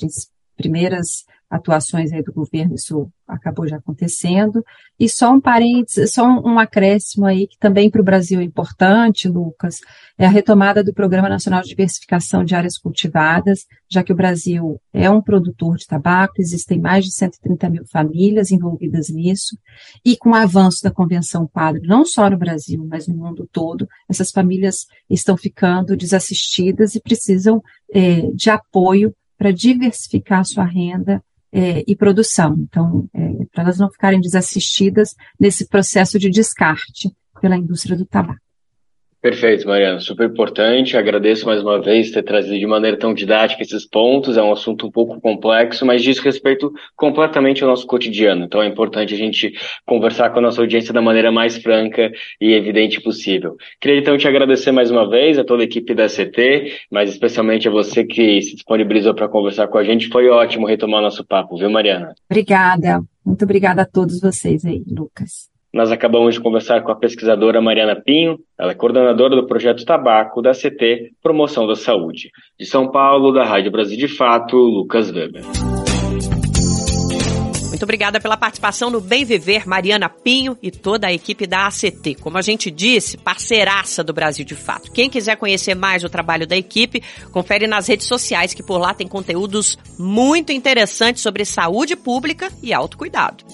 primeiras 0.60 1.24
atuações 1.50 2.12
aí 2.12 2.22
do 2.22 2.32
governo, 2.32 2.76
isso 2.76 3.10
acabou 3.28 3.68
já 3.68 3.78
acontecendo. 3.78 4.64
E 5.00 5.10
só 5.10 5.32
um 5.32 5.42
parênteses, 5.42 6.14
só 6.14 6.24
um, 6.24 6.60
acréscimo 6.60 7.26
aí, 7.26 7.48
que 7.48 7.58
também 7.58 7.90
para 7.90 8.02
o 8.02 8.04
Brasil 8.04 8.40
é 8.40 8.44
importante, 8.44 9.28
Lucas, 9.28 9.78
é 10.18 10.26
a 10.26 10.30
retomada 10.30 10.84
do 10.84 10.94
Programa 10.94 11.28
Nacional 11.28 11.62
de 11.62 11.70
Diversificação 11.70 12.44
de 12.44 12.54
Áreas 12.54 12.78
Cultivadas, 12.78 13.66
já 13.90 14.04
que 14.04 14.14
o 14.14 14.16
Brasil 14.16 14.80
é 14.94 15.10
um 15.10 15.22
produtor 15.22 15.78
de 15.78 15.88
tabaco, 15.88 16.36
existem 16.38 16.80
mais 16.80 17.06
de 17.06 17.14
130 17.14 17.70
mil 17.70 17.86
famílias 17.88 18.52
envolvidas 18.52 19.10
nisso, 19.10 19.58
e 20.06 20.16
com 20.16 20.32
o 20.32 20.36
avanço 20.36 20.84
da 20.84 20.92
Convenção 20.92 21.48
Quadro, 21.48 21.82
não 21.84 22.06
só 22.06 22.30
no 22.30 22.38
Brasil, 22.38 22.86
mas 22.88 23.08
no 23.08 23.16
mundo 23.16 23.50
todo, 23.52 23.88
essas 24.08 24.30
famílias 24.30 24.86
estão 25.10 25.36
ficando 25.36 25.98
desassistidas 25.98 26.94
e 26.94 27.02
precisam 27.02 27.64
é, 27.92 28.22
de 28.34 28.52
apoio 28.52 29.16
para 29.40 29.54
diversificar 29.54 30.44
sua 30.44 30.66
renda 30.66 31.24
é, 31.52 31.82
e 31.88 31.96
produção. 31.96 32.56
Então, 32.60 33.10
é, 33.14 33.46
para 33.54 33.64
elas 33.64 33.80
não 33.80 33.90
ficarem 33.90 34.20
desassistidas 34.20 35.16
nesse 35.40 35.66
processo 35.66 36.20
de 36.20 36.30
descarte 36.30 37.10
pela 37.42 37.56
indústria 37.56 37.96
do 37.96 38.06
tabaco. 38.06 38.49
Perfeito, 39.22 39.68
Mariana, 39.68 40.00
super 40.00 40.30
importante. 40.30 40.96
Agradeço 40.96 41.46
mais 41.46 41.62
uma 41.62 41.82
vez 41.82 42.10
ter 42.10 42.24
trazido 42.24 42.58
de 42.58 42.66
maneira 42.66 42.98
tão 42.98 43.14
didática 43.14 43.62
esses 43.62 43.86
pontos. 43.86 44.38
É 44.38 44.42
um 44.42 44.54
assunto 44.54 44.88
um 44.88 44.92
pouco 44.92 45.20
complexo, 45.20 45.86
mas 45.86 46.02
diz 46.02 46.20
respeito 46.20 46.72
completamente 46.96 47.62
ao 47.62 47.70
nosso 47.70 47.86
cotidiano. 47.86 48.46
Então 48.46 48.62
é 48.62 48.68
importante 48.68 49.14
a 49.14 49.18
gente 49.18 49.52
conversar 49.86 50.30
com 50.30 50.40
a 50.40 50.42
nossa 50.42 50.62
audiência 50.62 50.94
da 50.94 51.02
maneira 51.02 51.34
mais 51.34 51.58
franca 51.58 52.10
e 52.40 52.54
evidente 52.54 53.02
possível. 53.02 53.58
Queria 53.82 54.00
então 54.00 54.18
te 54.18 54.26
agradecer 54.26 54.72
mais 54.72 54.90
uma 54.90 55.10
vez 55.10 55.38
a 55.38 55.44
toda 55.44 55.64
a 55.64 55.66
equipe 55.66 55.94
da 55.94 56.08
CT, 56.08 56.86
mas 56.90 57.10
especialmente 57.10 57.68
a 57.68 57.72
você 57.72 58.06
que 58.06 58.42
se 58.42 58.56
disponibilizou 58.56 59.14
para 59.14 59.28
conversar 59.28 59.68
com 59.68 59.78
a 59.78 59.84
gente. 59.84 60.08
Foi 60.08 60.30
ótimo 60.30 60.66
retomar 60.66 61.02
nosso 61.02 61.26
papo, 61.26 61.58
viu, 61.58 61.70
Mariana? 61.70 62.14
Obrigada. 62.30 63.02
Muito 63.26 63.44
obrigada 63.44 63.82
a 63.82 63.86
todos 63.86 64.22
vocês 64.22 64.64
aí, 64.64 64.82
Lucas. 64.88 65.59
Nós 65.72 65.92
acabamos 65.92 66.34
de 66.34 66.42
conversar 66.42 66.82
com 66.82 66.92
a 66.92 66.96
pesquisadora 66.96 67.62
Mariana 67.62 67.96
Pinho, 67.96 68.40
ela 68.58 68.72
é 68.72 68.76
coordenadora 68.76 69.36
do 69.36 69.46
projeto 69.46 69.86
Tabaco 69.86 70.42
da 70.42 70.52
CT 70.52 71.12
Promoção 71.22 71.68
da 71.68 71.76
Saúde. 71.76 72.32
De 72.60 72.66
São 72.66 72.90
Paulo, 72.90 73.32
da 73.32 73.46
Rádio 73.46 73.72
Brasil 73.72 73.98
de 73.98 74.08
Fato, 74.08 74.58
Lucas 74.58 75.12
Weber. 75.12 75.44
Muito 77.70 77.84
obrigada 77.84 78.20
pela 78.20 78.36
participação 78.36 78.90
no 78.90 79.00
Bem 79.00 79.24
Viver, 79.24 79.68
Mariana 79.68 80.10
Pinho 80.10 80.58
e 80.62 80.72
toda 80.72 81.08
a 81.08 81.14
equipe 81.14 81.46
da 81.46 81.68
ACT. 81.68 82.16
Como 82.16 82.38
a 82.38 82.42
gente 82.42 82.72
disse, 82.72 83.16
parceiraça 83.16 84.04
do 84.04 84.12
Brasil 84.12 84.44
de 84.44 84.56
Fato. 84.56 84.92
Quem 84.92 85.08
quiser 85.08 85.38
conhecer 85.38 85.76
mais 85.76 86.04
o 86.04 86.10
trabalho 86.10 86.48
da 86.48 86.58
equipe, 86.58 87.02
confere 87.32 87.68
nas 87.68 87.88
redes 87.88 88.08
sociais 88.08 88.56
que 88.56 88.64
por 88.64 88.80
lá 88.80 88.94
tem 88.94 89.08
conteúdos 89.08 89.78
muito 90.00 90.52
interessantes 90.52 91.22
sobre 91.22 91.46
saúde 91.46 91.96
pública 91.96 92.50
e 92.62 92.74
autocuidado. 92.74 93.46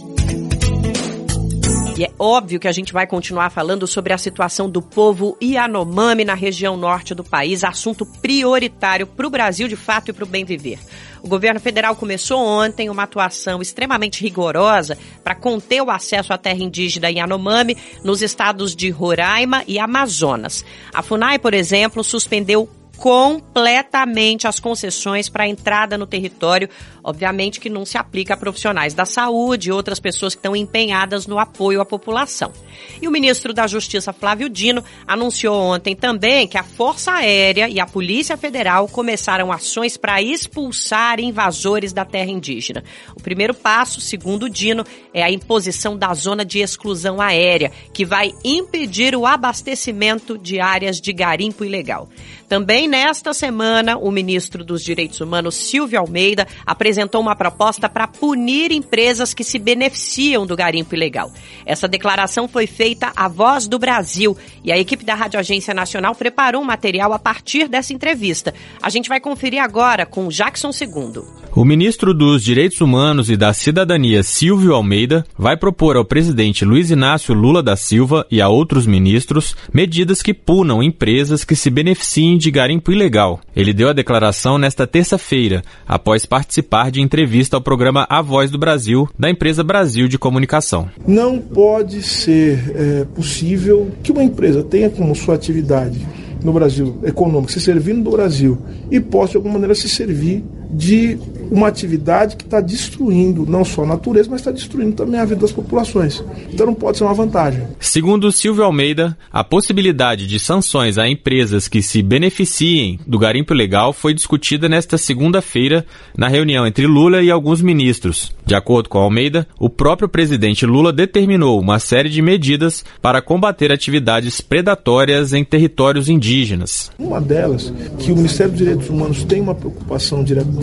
E 1.97 2.03
é 2.03 2.11
óbvio 2.19 2.59
que 2.59 2.67
a 2.67 2.73
gente 2.73 2.91
vai 2.91 3.07
continuar 3.07 3.49
falando 3.49 3.87
sobre 3.87 4.11
a 4.11 4.17
situação 4.17 4.69
do 4.69 4.81
povo 4.81 5.37
Yanomami 5.41 6.25
na 6.25 6.33
região 6.33 6.75
norte 6.75 7.15
do 7.15 7.23
país, 7.23 7.63
assunto 7.63 8.05
prioritário 8.05 9.07
para 9.07 9.25
o 9.25 9.29
Brasil 9.29 9.65
de 9.69 9.77
fato 9.77 10.09
e 10.09 10.13
para 10.13 10.25
o 10.25 10.27
bem 10.27 10.43
viver. 10.43 10.77
O 11.23 11.29
governo 11.29 11.59
federal 11.59 11.95
começou 11.95 12.37
ontem 12.37 12.89
uma 12.89 13.03
atuação 13.03 13.61
extremamente 13.61 14.21
rigorosa 14.21 14.97
para 15.23 15.35
conter 15.35 15.81
o 15.81 15.89
acesso 15.89 16.33
à 16.33 16.37
terra 16.37 16.61
indígena 16.61 17.09
Yanomami 17.09 17.77
nos 18.03 18.21
estados 18.21 18.75
de 18.75 18.89
Roraima 18.89 19.63
e 19.65 19.79
Amazonas. 19.79 20.65
A 20.93 21.01
FUNAI, 21.01 21.39
por 21.39 21.53
exemplo, 21.53 22.03
suspendeu 22.03 22.69
completamente 22.97 24.47
as 24.47 24.59
concessões 24.59 25.29
para 25.29 25.47
entrada 25.47 25.97
no 25.97 26.07
território 26.07 26.69
Obviamente 27.07 27.59
que 27.59 27.69
não 27.69 27.85
se 27.85 27.99
aplica 27.99 28.33
a 28.33 28.37
profissionais 28.37 28.95
da 28.95 29.05
saúde 29.05 29.69
e 29.69 29.71
outras 29.71 29.99
pessoas 29.99 30.33
que 30.33 30.39
estão 30.39 30.55
empenhadas 30.55 31.27
no 31.27 31.37
apoio 31.37 31.79
à 31.79 31.85
população. 31.85 32.51
E 32.99 33.07
o 33.07 33.11
ministro 33.11 33.53
da 33.53 33.67
Justiça, 33.67 34.11
Flávio 34.11 34.49
Dino, 34.49 34.83
anunciou 35.05 35.55
ontem 35.55 35.95
também 35.95 36.47
que 36.47 36.57
a 36.57 36.63
Força 36.63 37.11
Aérea 37.11 37.69
e 37.69 37.79
a 37.79 37.85
Polícia 37.85 38.35
Federal 38.35 38.87
começaram 38.87 39.51
ações 39.51 39.97
para 39.97 40.19
expulsar 40.19 41.19
invasores 41.19 41.93
da 41.93 42.03
terra 42.03 42.31
indígena. 42.31 42.83
O 43.15 43.21
primeiro 43.21 43.53
passo, 43.53 44.01
segundo 44.01 44.49
Dino, 44.49 44.83
é 45.13 45.21
a 45.21 45.29
imposição 45.29 45.95
da 45.95 46.11
zona 46.15 46.43
de 46.43 46.57
exclusão 46.57 47.21
aérea, 47.21 47.71
que 47.93 48.03
vai 48.03 48.33
impedir 48.43 49.15
o 49.15 49.27
abastecimento 49.27 50.39
de 50.39 50.59
áreas 50.59 50.99
de 50.99 51.13
garimpo 51.13 51.63
ilegal. 51.63 52.09
Também 52.47 52.87
nesta 52.87 53.33
semana, 53.33 53.97
o 53.97 54.11
ministro 54.11 54.63
dos 54.63 54.83
Direitos 54.83 55.19
Humanos, 55.19 55.55
Silvio 55.55 55.99
Almeida, 55.99 56.47
apresentou 56.65 57.19
uma 57.21 57.35
proposta 57.35 57.89
para 57.89 58.07
punir 58.07 58.71
empresas 58.71 59.33
que 59.33 59.43
se 59.43 59.57
beneficiam 59.57 60.45
do 60.45 60.55
garimpo 60.55 60.93
ilegal. 60.93 61.31
Essa 61.65 61.87
declaração 61.87 62.47
foi 62.47 62.67
feita 62.67 63.11
à 63.15 63.27
Voz 63.27 63.67
do 63.67 63.79
Brasil 63.79 64.37
e 64.63 64.71
a 64.71 64.77
equipe 64.77 65.03
da 65.03 65.15
Rádio 65.15 65.39
Agência 65.39 65.73
Nacional 65.73 66.13
preparou 66.13 66.61
um 66.61 66.65
material 66.65 67.13
a 67.13 67.19
partir 67.19 67.67
dessa 67.67 67.93
entrevista. 67.93 68.53
A 68.81 68.89
gente 68.89 69.09
vai 69.09 69.19
conferir 69.19 69.61
agora 69.61 70.05
com 70.05 70.27
Jackson 70.27 70.71
Segundo. 70.71 71.44
O 71.57 71.63
ministro 71.63 72.13
dos 72.13 72.43
Direitos 72.43 72.81
Humanos 72.81 73.29
e 73.29 73.37
da 73.37 73.53
Cidadania, 73.53 74.23
Silvio 74.23 74.73
Almeida, 74.73 75.25
vai 75.37 75.55
propor 75.55 75.95
ao 75.95 76.03
presidente 76.03 76.65
Luiz 76.65 76.91
Inácio 76.91 77.33
Lula 77.33 77.63
da 77.63 77.77
Silva 77.77 78.27
e 78.29 78.41
a 78.41 78.49
outros 78.49 78.85
ministros 78.85 79.55
medidas 79.73 80.21
que 80.21 80.33
punam 80.33 80.83
empresas 80.83 81.45
que 81.45 81.55
se 81.55 81.69
beneficiem 81.69 82.37
de 82.37 82.51
garimpo 82.51 82.91
ilegal. 82.91 83.39
Ele 83.55 83.71
deu 83.71 83.87
a 83.87 83.93
declaração 83.93 84.57
nesta 84.57 84.85
terça-feira, 84.85 85.63
após 85.87 86.25
participar 86.25 86.91
de 86.91 86.99
entrevista 86.99 87.55
ao 87.55 87.61
programa 87.61 88.05
A 88.09 88.21
Voz 88.21 88.51
do 88.51 88.59
Brasil, 88.59 89.07
da 89.17 89.29
empresa 89.29 89.63
Brasil 89.63 90.09
de 90.09 90.19
Comunicação. 90.19 90.89
Não 91.07 91.39
pode 91.39 92.03
ser 92.03 92.73
é, 92.75 93.05
possível 93.05 93.91
que 94.03 94.11
uma 94.11 94.25
empresa 94.25 94.61
tenha 94.61 94.89
como 94.89 95.15
sua 95.15 95.35
atividade 95.35 96.05
no 96.43 96.51
Brasil 96.51 96.99
econômica 97.05 97.53
se 97.53 97.61
servindo 97.61 98.03
do 98.03 98.11
Brasil 98.11 98.57
e 98.91 98.99
possa 98.99 99.31
de 99.31 99.37
alguma 99.37 99.53
maneira 99.53 99.73
se 99.73 99.87
servir 99.87 100.43
de 100.71 101.17
uma 101.51 101.67
atividade 101.67 102.35
que 102.35 102.43
está 102.43 102.59
destruindo 102.59 103.45
não 103.45 103.63
só 103.63 103.83
a 103.83 103.87
natureza, 103.87 104.29
mas 104.29 104.41
está 104.41 104.51
destruindo 104.51 104.93
também 104.93 105.19
a 105.19 105.25
vida 105.25 105.41
das 105.41 105.51
populações. 105.51 106.23
Então 106.51 106.65
não 106.65 106.73
pode 106.73 106.97
ser 106.97 107.03
uma 107.03 107.13
vantagem. 107.13 107.63
Segundo 107.79 108.31
Silvio 108.31 108.63
Almeida, 108.63 109.17
a 109.31 109.43
possibilidade 109.43 110.27
de 110.27 110.39
sanções 110.39 110.97
a 110.97 111.07
empresas 111.07 111.67
que 111.67 111.81
se 111.81 112.01
beneficiem 112.01 112.99
do 113.05 113.19
garimpo 113.19 113.53
ilegal 113.53 113.93
foi 113.93 114.13
discutida 114.13 114.67
nesta 114.67 114.97
segunda-feira 114.97 115.85
na 116.17 116.27
reunião 116.27 116.65
entre 116.65 116.87
Lula 116.87 117.21
e 117.21 117.31
alguns 117.31 117.61
ministros. 117.61 118.33
De 118.45 118.55
acordo 118.55 118.89
com 118.89 118.99
Almeida, 118.99 119.47
o 119.59 119.69
próprio 119.69 120.07
presidente 120.07 120.65
Lula 120.65 120.93
determinou 120.93 121.59
uma 121.59 121.79
série 121.79 122.09
de 122.09 122.21
medidas 122.21 122.85
para 123.01 123.21
combater 123.21 123.71
atividades 123.71 124.39
predatórias 124.41 125.33
em 125.33 125.43
territórios 125.43 126.09
indígenas. 126.09 126.91
Uma 126.99 127.19
delas, 127.19 127.73
que 127.99 128.11
o 128.11 128.15
Ministério 128.15 128.51
dos 128.51 128.59
Direitos 128.59 128.89
Humanos 128.89 129.23
tem 129.23 129.41
uma 129.41 129.55
preocupação 129.55 130.23
direta 130.23 130.54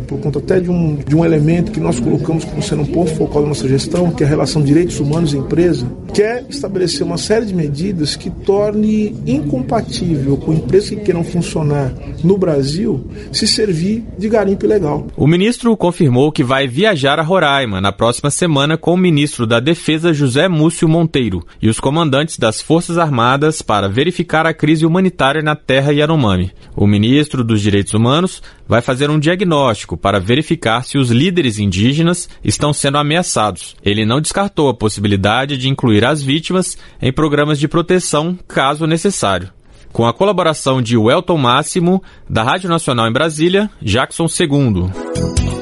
por 0.00 0.20
conta 0.20 0.38
até 0.38 0.60
de 0.60 0.70
um, 0.70 0.96
de 0.96 1.14
um 1.14 1.24
elemento 1.24 1.72
que 1.72 1.80
nós 1.80 1.98
colocamos 2.00 2.44
como 2.44 2.62
sendo 2.62 2.82
um 2.82 2.86
ponto 2.86 3.14
focal 3.14 3.42
da 3.42 3.48
nossa 3.48 3.68
gestão, 3.68 4.10
que 4.10 4.22
é 4.22 4.26
a 4.26 4.28
relação 4.28 4.62
direitos 4.62 4.98
humanos 5.00 5.32
e 5.32 5.36
empresa, 5.36 5.86
quer 6.12 6.44
estabelecer 6.48 7.06
uma 7.06 7.18
série 7.18 7.46
de 7.46 7.54
medidas 7.54 8.16
que 8.16 8.30
torne 8.30 9.14
incompatível 9.26 10.36
com 10.36 10.52
empresas 10.52 10.90
que 10.90 10.96
queiram 10.96 11.24
funcionar 11.24 11.92
no 12.22 12.38
Brasil 12.38 13.06
se 13.32 13.46
servir 13.46 14.04
de 14.18 14.28
garimpo 14.28 14.64
ilegal. 14.64 15.06
O 15.16 15.26
ministro 15.26 15.76
confirmou 15.76 16.32
que 16.32 16.42
vai 16.42 16.66
viajar 16.66 17.18
a 17.18 17.22
Roraima 17.22 17.80
na 17.80 17.92
próxima 17.92 18.30
semana 18.30 18.76
com 18.76 18.94
o 18.94 18.96
ministro 18.96 19.46
da 19.46 19.60
Defesa 19.60 20.12
José 20.12 20.48
Múcio 20.48 20.88
Monteiro 20.88 21.44
e 21.60 21.68
os 21.68 21.80
comandantes 21.80 22.38
das 22.38 22.60
Forças 22.60 22.98
Armadas 22.98 23.62
para 23.62 23.88
verificar 23.88 24.46
a 24.46 24.54
crise 24.54 24.86
humanitária 24.86 25.42
na 25.42 25.54
terra 25.54 25.92
Yanomami. 25.92 26.52
O 26.74 26.86
ministro 26.86 27.44
dos 27.44 27.60
Direitos 27.60 27.94
Humanos 27.94 28.42
vai 28.68 28.80
fazer 28.80 29.10
um 29.10 29.18
diagnóstico 29.18 29.35
para 29.96 30.20
verificar 30.20 30.84
se 30.84 30.96
os 30.96 31.10
líderes 31.10 31.58
indígenas 31.58 32.28
estão 32.44 32.72
sendo 32.72 32.96
ameaçados. 32.96 33.76
Ele 33.82 34.06
não 34.06 34.20
descartou 34.20 34.68
a 34.68 34.74
possibilidade 34.74 35.58
de 35.58 35.68
incluir 35.68 36.04
as 36.04 36.22
vítimas 36.22 36.78
em 37.02 37.12
programas 37.12 37.58
de 37.58 37.68
proteção, 37.68 38.38
caso 38.46 38.86
necessário. 38.86 39.50
Com 39.92 40.06
a 40.06 40.12
colaboração 40.12 40.80
de 40.80 40.96
Welton 40.96 41.38
Máximo, 41.38 42.02
da 42.28 42.42
Rádio 42.42 42.68
Nacional 42.68 43.08
em 43.08 43.12
Brasília, 43.12 43.70
Jackson 43.82 44.26
II. 44.26 45.55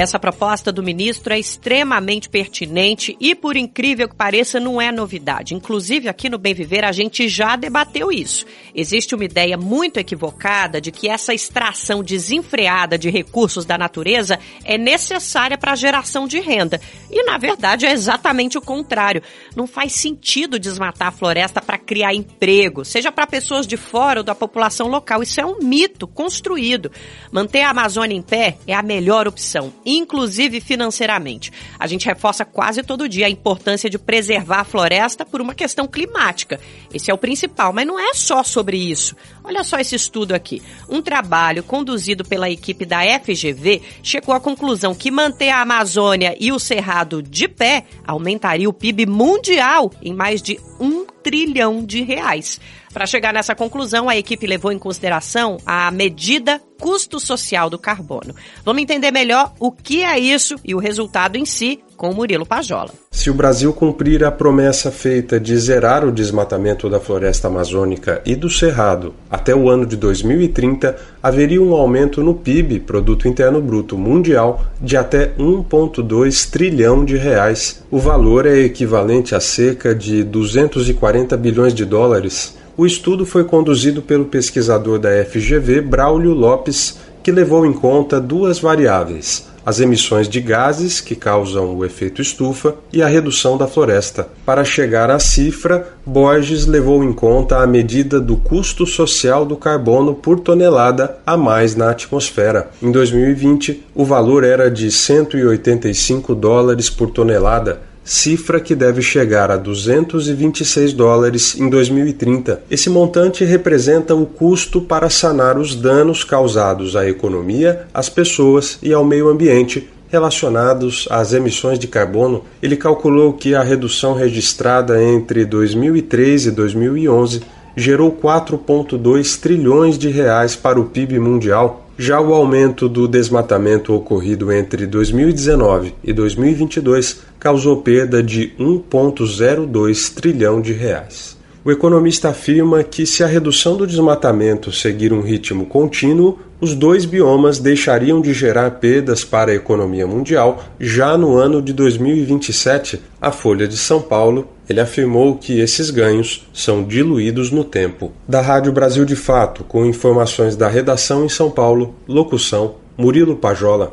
Essa 0.00 0.18
proposta 0.18 0.72
do 0.72 0.82
ministro 0.82 1.34
é 1.34 1.38
extremamente 1.38 2.26
pertinente 2.26 3.14
e, 3.20 3.34
por 3.34 3.54
incrível 3.54 4.08
que 4.08 4.16
pareça, 4.16 4.58
não 4.58 4.80
é 4.80 4.90
novidade. 4.90 5.54
Inclusive, 5.54 6.08
aqui 6.08 6.30
no 6.30 6.38
Bem 6.38 6.54
Viver, 6.54 6.86
a 6.86 6.90
gente 6.90 7.28
já 7.28 7.54
debateu 7.54 8.10
isso. 8.10 8.46
Existe 8.74 9.14
uma 9.14 9.26
ideia 9.26 9.58
muito 9.58 9.98
equivocada 9.98 10.80
de 10.80 10.90
que 10.90 11.06
essa 11.06 11.34
extração 11.34 12.02
desenfreada 12.02 12.96
de 12.96 13.10
recursos 13.10 13.66
da 13.66 13.76
natureza 13.76 14.38
é 14.64 14.78
necessária 14.78 15.58
para 15.58 15.72
a 15.72 15.76
geração 15.76 16.26
de 16.26 16.40
renda. 16.40 16.80
E, 17.10 17.22
na 17.24 17.36
verdade, 17.36 17.84
é 17.84 17.92
exatamente 17.92 18.56
o 18.56 18.62
contrário. 18.62 19.22
Não 19.54 19.66
faz 19.66 19.92
sentido 19.92 20.58
desmatar 20.58 21.08
a 21.08 21.12
floresta 21.12 21.60
para 21.60 21.76
criar 21.76 22.14
emprego, 22.14 22.86
seja 22.86 23.12
para 23.12 23.26
pessoas 23.26 23.66
de 23.66 23.76
fora 23.76 24.20
ou 24.20 24.24
da 24.24 24.34
população 24.34 24.88
local. 24.88 25.22
Isso 25.22 25.42
é 25.42 25.44
um 25.44 25.58
mito 25.58 26.06
construído. 26.06 26.90
Manter 27.30 27.60
a 27.60 27.68
Amazônia 27.68 28.16
em 28.16 28.22
pé 28.22 28.56
é 28.66 28.72
a 28.72 28.82
melhor 28.82 29.28
opção, 29.28 29.70
inclusive 29.96 30.60
financeiramente. 30.60 31.52
A 31.78 31.86
gente 31.86 32.06
reforça 32.06 32.44
quase 32.44 32.82
todo 32.82 33.08
dia 33.08 33.26
a 33.26 33.30
importância 33.30 33.88
de 33.88 33.98
preservar 33.98 34.60
a 34.60 34.64
floresta 34.64 35.24
por 35.24 35.40
uma 35.40 35.54
questão 35.54 35.86
climática. 35.86 36.60
Esse 36.92 37.10
é 37.10 37.14
o 37.14 37.18
principal, 37.18 37.72
mas 37.72 37.86
não 37.86 37.98
é 37.98 38.14
só 38.14 38.42
sobre 38.42 38.76
isso. 38.76 39.16
Olha 39.42 39.64
só 39.64 39.78
esse 39.78 39.94
estudo 39.94 40.32
aqui. 40.32 40.62
Um 40.88 41.02
trabalho 41.02 41.62
conduzido 41.62 42.24
pela 42.24 42.50
equipe 42.50 42.84
da 42.84 43.00
FGV 43.20 43.82
chegou 44.02 44.34
à 44.34 44.40
conclusão 44.40 44.94
que 44.94 45.10
manter 45.10 45.50
a 45.50 45.62
Amazônia 45.62 46.36
e 46.38 46.52
o 46.52 46.58
Cerrado 46.58 47.22
de 47.22 47.48
pé 47.48 47.84
aumentaria 48.06 48.68
o 48.68 48.72
PIB 48.72 49.06
mundial 49.06 49.90
em 50.02 50.14
mais 50.14 50.42
de 50.42 50.58
um 50.78 51.04
trilhão 51.22 51.84
de 51.84 52.02
reais. 52.02 52.60
Para 52.92 53.06
chegar 53.06 53.32
nessa 53.32 53.54
conclusão, 53.54 54.08
a 54.08 54.16
equipe 54.16 54.46
levou 54.46 54.72
em 54.72 54.78
consideração 54.78 55.58
a 55.64 55.90
medida 55.92 56.60
custo 56.78 57.20
social 57.20 57.70
do 57.70 57.78
carbono. 57.78 58.34
Vamos 58.64 58.82
entender 58.82 59.12
melhor 59.12 59.52
o 59.60 59.70
que 59.70 60.02
é 60.02 60.18
isso 60.18 60.56
e 60.64 60.74
o 60.74 60.78
resultado 60.78 61.36
em 61.36 61.44
si 61.44 61.78
com 61.96 62.10
o 62.10 62.14
Murilo 62.14 62.46
Pajola. 62.46 62.90
Se 63.10 63.28
o 63.28 63.34
Brasil 63.34 63.72
cumprir 63.74 64.24
a 64.24 64.32
promessa 64.32 64.90
feita 64.90 65.38
de 65.38 65.54
zerar 65.58 66.04
o 66.04 66.10
desmatamento 66.10 66.88
da 66.88 66.98
floresta 66.98 67.48
amazônica 67.48 68.22
e 68.24 68.34
do 68.34 68.48
cerrado 68.48 69.14
até 69.30 69.54
o 69.54 69.68
ano 69.68 69.84
de 69.84 69.96
2030, 69.96 70.96
haveria 71.22 71.62
um 71.62 71.74
aumento 71.74 72.22
no 72.22 72.34
PIB, 72.34 72.80
produto 72.80 73.28
interno 73.28 73.60
bruto 73.60 73.98
mundial, 73.98 74.64
de 74.80 74.96
até 74.96 75.34
1.2 75.38 76.50
trilhão 76.50 77.04
de 77.04 77.18
reais. 77.18 77.84
O 77.90 77.98
valor 77.98 78.46
é 78.46 78.58
equivalente 78.60 79.34
a 79.34 79.40
cerca 79.40 79.94
de 79.94 80.24
240 80.24 81.36
bilhões 81.36 81.74
de 81.74 81.84
dólares. 81.84 82.58
O 82.80 82.86
estudo 82.86 83.26
foi 83.26 83.44
conduzido 83.44 84.00
pelo 84.00 84.24
pesquisador 84.24 84.98
da 84.98 85.10
FGV, 85.22 85.82
Braulio 85.82 86.32
Lopes, 86.32 86.96
que 87.22 87.30
levou 87.30 87.66
em 87.66 87.74
conta 87.74 88.18
duas 88.18 88.58
variáveis: 88.58 89.46
as 89.66 89.80
emissões 89.80 90.26
de 90.26 90.40
gases 90.40 90.98
que 90.98 91.14
causam 91.14 91.76
o 91.76 91.84
efeito 91.84 92.22
estufa 92.22 92.74
e 92.90 93.02
a 93.02 93.06
redução 93.06 93.58
da 93.58 93.66
floresta. 93.66 94.28
Para 94.46 94.64
chegar 94.64 95.10
à 95.10 95.18
cifra, 95.18 95.92
Borges 96.06 96.64
levou 96.64 97.04
em 97.04 97.12
conta 97.12 97.58
a 97.58 97.66
medida 97.66 98.18
do 98.18 98.38
custo 98.38 98.86
social 98.86 99.44
do 99.44 99.56
carbono 99.56 100.14
por 100.14 100.40
tonelada 100.40 101.18
a 101.26 101.36
mais 101.36 101.76
na 101.76 101.90
atmosfera. 101.90 102.70
Em 102.82 102.90
2020, 102.90 103.88
o 103.94 104.06
valor 104.06 104.42
era 104.42 104.70
de 104.70 104.90
185 104.90 106.34
dólares 106.34 106.88
por 106.88 107.10
tonelada 107.10 107.89
cifra 108.04 108.60
que 108.60 108.74
deve 108.74 109.02
chegar 109.02 109.50
a 109.50 109.56
226 109.56 110.92
dólares 110.92 111.58
em 111.58 111.68
2030. 111.68 112.62
Esse 112.70 112.90
montante 112.90 113.44
representa 113.44 114.14
o 114.14 114.26
custo 114.26 114.80
para 114.80 115.10
sanar 115.10 115.58
os 115.58 115.74
danos 115.74 116.24
causados 116.24 116.96
à 116.96 117.08
economia, 117.08 117.86
às 117.92 118.08
pessoas 118.08 118.78
e 118.82 118.92
ao 118.92 119.04
meio 119.04 119.28
ambiente 119.28 119.88
relacionados 120.10 121.06
às 121.08 121.32
emissões 121.32 121.78
de 121.78 121.86
carbono. 121.86 122.44
Ele 122.60 122.76
calculou 122.76 123.32
que 123.32 123.54
a 123.54 123.62
redução 123.62 124.14
registrada 124.14 125.02
entre 125.02 125.44
2003 125.44 126.46
e 126.46 126.50
2011 126.50 127.42
gerou 127.76 128.10
4,2 128.10 129.40
trilhões 129.40 129.96
de 129.96 130.08
reais 130.08 130.56
para 130.56 130.80
o 130.80 130.86
PIB 130.86 131.18
mundial 131.20 131.86
já 132.00 132.18
o 132.18 132.32
aumento 132.32 132.88
do 132.88 133.06
desmatamento 133.06 133.92
ocorrido 133.92 134.50
entre 134.50 134.86
2019 134.86 135.94
e 136.02 136.14
2022 136.14 137.20
causou 137.38 137.82
perda 137.82 138.22
de 138.22 138.54
1,02 138.58 140.14
trilhão 140.14 140.62
de 140.62 140.72
reais. 140.72 141.36
O 141.62 141.70
economista 141.70 142.30
afirma 142.30 142.82
que 142.82 143.04
se 143.04 143.22
a 143.22 143.26
redução 143.26 143.76
do 143.76 143.86
desmatamento 143.86 144.72
seguir 144.72 145.12
um 145.12 145.20
ritmo 145.20 145.66
contínuo, 145.66 146.38
os 146.60 146.74
dois 146.74 147.04
biomas 147.04 147.58
deixariam 147.58 148.20
de 148.20 148.34
gerar 148.34 148.70
perdas 148.72 149.24
para 149.24 149.50
a 149.50 149.54
economia 149.54 150.06
mundial 150.06 150.62
já 150.78 151.16
no 151.16 151.36
ano 151.36 151.62
de 151.62 151.72
2027. 151.72 153.00
A 153.20 153.32
Folha 153.32 153.66
de 153.66 153.76
São 153.76 154.00
Paulo, 154.00 154.48
ele 154.68 154.80
afirmou 154.80 155.36
que 155.36 155.58
esses 155.58 155.90
ganhos 155.90 156.46
são 156.52 156.84
diluídos 156.84 157.50
no 157.50 157.64
tempo. 157.64 158.12
Da 158.28 158.40
Rádio 158.40 158.72
Brasil 158.72 159.04
de 159.04 159.16
Fato, 159.16 159.64
com 159.64 159.86
informações 159.86 160.54
da 160.54 160.68
redação 160.68 161.24
em 161.24 161.28
São 161.28 161.50
Paulo, 161.50 161.94
locução 162.06 162.74
Murilo 162.96 163.36
Pajola. 163.36 163.92